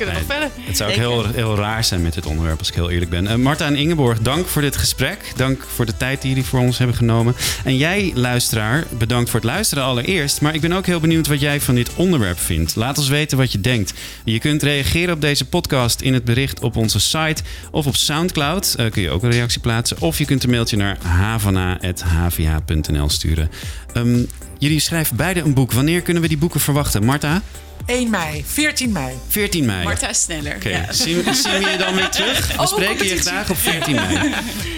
Kunnen 0.04 0.26
we 0.26 0.34
Nee, 0.34 0.40
nog 0.40 0.50
verder? 0.50 0.66
Het 0.66 0.76
zou 0.76 0.90
ook 0.90 0.96
heel, 0.96 1.26
heel 1.34 1.56
raar 1.56 1.84
zijn 1.84 2.02
met 2.02 2.14
dit 2.14 2.26
onderwerp, 2.26 2.58
als 2.58 2.68
ik 2.68 2.74
heel 2.74 2.90
eerlijk 2.90 3.10
ben. 3.10 3.26
Eh, 3.26 3.36
Marta 3.36 3.66
en 3.66 3.76
Ingeborg, 3.76 4.18
dank 4.18 4.46
voor 4.46 4.62
dit 4.62 4.76
gesprek. 4.76 5.18
Dank 5.36 5.64
voor 5.74 5.86
de 5.86 5.96
tijd 5.96 6.20
die 6.22 6.30
jullie 6.30 6.44
voor 6.44 6.60
ons 6.60 6.78
hebben 6.78 6.96
genomen. 6.96 7.34
En 7.64 7.76
jij, 7.76 8.12
luisteraar, 8.14 8.84
bedankt 8.98 9.30
voor 9.30 9.40
het 9.40 9.48
luisteren 9.48 9.84
allereerst. 9.84 10.40
Maar 10.40 10.54
ik 10.54 10.60
ben 10.60 10.72
ook 10.72 10.86
heel 10.86 11.00
benieuwd 11.00 11.26
wat 11.26 11.40
jij 11.40 11.60
van 11.60 11.74
dit 11.74 11.90
onderwerp 11.94 12.38
vindt. 12.38 12.76
Laat 12.76 12.98
ons 12.98 13.08
weten 13.08 13.38
wat 13.38 13.52
je 13.52 13.60
denkt. 13.60 13.92
Je 14.24 14.38
kunt 14.38 14.62
reageren 14.62 15.14
op 15.14 15.20
deze 15.20 15.44
podcast 15.44 16.00
in 16.00 16.14
het 16.14 16.24
bericht 16.24 16.60
op 16.60 16.76
onze 16.76 17.00
site 17.00 17.42
of 17.70 17.86
op 17.86 17.96
Soundcloud. 17.96 18.74
Eh, 18.78 18.90
kun 18.90 19.02
je 19.02 19.10
ook 19.10 19.22
een 19.22 19.30
reactie 19.30 19.60
plaatsen. 19.60 20.00
Of 20.00 20.18
je 20.18 20.24
kunt 20.24 20.44
een 20.44 20.50
mailtje 20.50 20.76
naar 20.76 20.98
havana.hva.nl 21.02 23.08
sturen. 23.08 23.50
Ehm, 23.92 24.18
jullie 24.58 24.80
schrijven 24.80 25.16
beide 25.16 25.40
een 25.40 25.54
boek. 25.54 25.72
Wanneer 25.72 26.00
kunnen 26.00 26.22
we 26.22 26.28
die 26.28 26.38
boeken 26.38 26.60
verwachten? 26.60 27.04
Marta? 27.04 27.42
1 27.86 28.10
mei, 28.10 28.44
14 28.46 28.92
mei. 28.92 29.14
14 29.28 29.64
mei. 29.64 29.84
Marta 29.84 30.08
is 30.08 30.22
sneller. 30.22 30.54
Oké, 30.56 30.68
Ja. 30.68 30.92
zien, 31.02 31.34
zien 31.34 31.62
we 31.62 31.70
je 31.70 31.76
dan 31.78 31.94
weer 31.94 32.08
terug? 32.08 32.46
We 32.52 32.60
Oh, 32.60 32.66
spreken 32.66 33.06
je 33.06 33.16
graag 33.16 33.50
op 33.50 33.56
14 33.56 33.94
mei. 33.94 34.34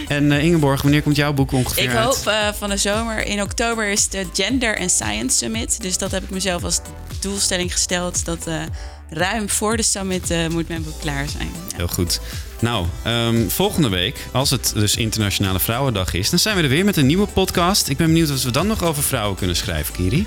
En 0.09 0.33
eh, 0.33 0.45
Ingeborg, 0.45 0.83
wanneer 0.83 1.03
komt 1.03 1.17
jouw 1.17 1.33
boek 1.33 1.53
ongeveer 1.53 1.83
Ik 1.83 1.91
uit? 1.95 2.05
hoop 2.05 2.27
eh, 2.27 2.49
van 2.59 2.69
de 2.71 2.77
zomer. 2.77 3.27
In 3.27 3.43
oktober 3.43 3.89
is 3.89 4.09
de 4.09 4.27
Gender 4.33 4.79
and 4.79 4.91
Science 4.91 5.37
Summit. 5.37 5.83
Dus 5.83 5.99
dat 5.99 6.11
heb 6.11 6.23
ik 6.23 6.31
mezelf 6.31 6.65
als 6.65 6.81
doelstelling 7.21 7.73
gesteld. 7.73 8.25
Dat 8.25 8.47
eh, 8.47 8.55
ruim 9.11 9.51
voor 9.51 9.77
de 9.77 9.83
summit 9.83 10.31
eh, 10.31 10.47
moet 10.49 10.69
mijn 10.69 10.83
boek 10.85 11.01
klaar 11.01 11.29
zijn. 11.29 11.49
Ja. 11.69 11.77
Heel 11.77 11.89
goed. 11.89 12.21
Nou, 12.61 12.87
ehm, 13.03 13.49
volgende 13.49 13.89
week, 13.89 14.17
als 14.33 14.51
het 14.51 14.73
dus 14.75 14.97
Internationale 14.97 15.61
Vrouwendag 15.61 16.15
is, 16.15 16.31
dan 16.31 16.39
zijn 16.39 16.57
we 16.57 16.63
er 16.63 16.69
weer 16.69 16.85
met 16.85 16.97
een 16.97 17.07
nieuwe 17.07 17.27
podcast. 17.27 17.89
Ik 17.89 17.97
ben 17.97 18.07
benieuwd 18.07 18.31
of 18.31 18.43
we 18.43 18.51
dan 18.51 18.67
nog 18.67 18.83
over 18.83 19.03
vrouwen 19.03 19.37
kunnen 19.37 19.57
schrijven, 19.57 19.95
Kiri. 19.95 20.27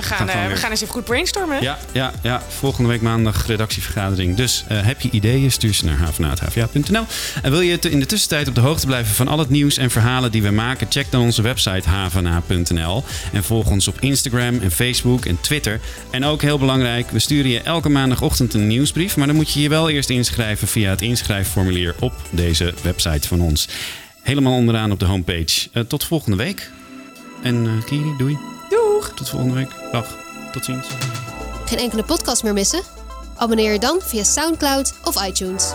We 0.00 0.06
gaan, 0.06 0.28
Gaan 0.28 0.42
eh, 0.42 0.48
we 0.48 0.56
gaan 0.56 0.70
eens 0.70 0.80
even 0.80 0.94
goed 0.94 1.04
brainstormen. 1.04 1.62
Ja, 1.62 1.78
ja, 1.92 2.12
ja. 2.22 2.42
Volgende 2.48 2.88
week 2.88 3.00
maandag 3.00 3.46
redactievergadering. 3.46 4.36
Dus 4.36 4.64
eh, 4.68 4.82
heb 4.82 5.00
je 5.00 5.10
ideeën, 5.10 5.52
stuur 5.52 5.74
ze 5.74 5.84
naar 5.84 5.96
havena.hva.nl. 5.96 7.06
En 7.42 7.50
wil 7.50 7.60
je 7.60 7.78
in 7.78 8.00
de 8.00 8.06
tussentijd 8.06 8.48
op 8.48 8.54
de 8.54 8.60
hoogte 8.60 8.86
blijven 8.86 9.14
van 9.14 9.28
al 9.28 9.38
het 9.38 9.48
nieuws 9.48 9.76
en 9.76 9.90
verhalen 9.90 10.30
die 10.30 10.42
we 10.42 10.50
maken? 10.50 10.86
Check 10.90 11.06
dan 11.10 11.22
onze 11.22 11.42
website 11.42 11.88
havena.nl. 11.88 13.04
En 13.32 13.44
volg 13.44 13.70
ons 13.70 13.88
op 13.88 14.00
Instagram 14.00 14.60
en 14.60 14.70
Facebook 14.70 15.24
en 15.24 15.40
Twitter. 15.40 15.80
En 16.10 16.24
ook 16.24 16.42
heel 16.42 16.58
belangrijk, 16.58 17.10
we 17.10 17.18
sturen 17.18 17.50
je 17.50 17.60
elke 17.60 17.88
maandagochtend 17.88 18.54
een 18.54 18.66
nieuwsbrief. 18.66 19.16
Maar 19.16 19.26
dan 19.26 19.36
moet 19.36 19.52
je 19.52 19.60
je 19.60 19.68
wel 19.68 19.90
eerst 19.90 20.10
inschrijven 20.10 20.68
via 20.68 20.90
het 20.90 21.02
inschrijfformulier 21.02 21.94
op 21.98 22.12
deze 22.30 22.74
website 22.82 23.28
van 23.28 23.40
ons. 23.40 23.68
Helemaal 24.22 24.54
onderaan 24.54 24.92
op 24.92 24.98
de 24.98 25.04
homepage. 25.04 25.68
Uh, 25.72 25.82
tot 25.82 26.04
volgende 26.04 26.36
week. 26.36 26.70
En 27.42 27.64
uh, 27.64 27.84
Kiri, 27.84 28.14
doei. 28.18 28.59
Tot 29.08 29.28
volgende 29.28 29.54
week. 29.54 29.70
Dag. 29.92 30.06
Tot 30.52 30.64
ziens. 30.64 30.86
Geen 31.64 31.78
enkele 31.78 32.02
podcast 32.02 32.42
meer 32.42 32.52
missen? 32.52 32.82
Abonneer 33.36 33.72
je 33.72 33.78
dan 33.78 34.00
via 34.00 34.22
SoundCloud 34.22 34.94
of 35.04 35.26
iTunes. 35.26 35.74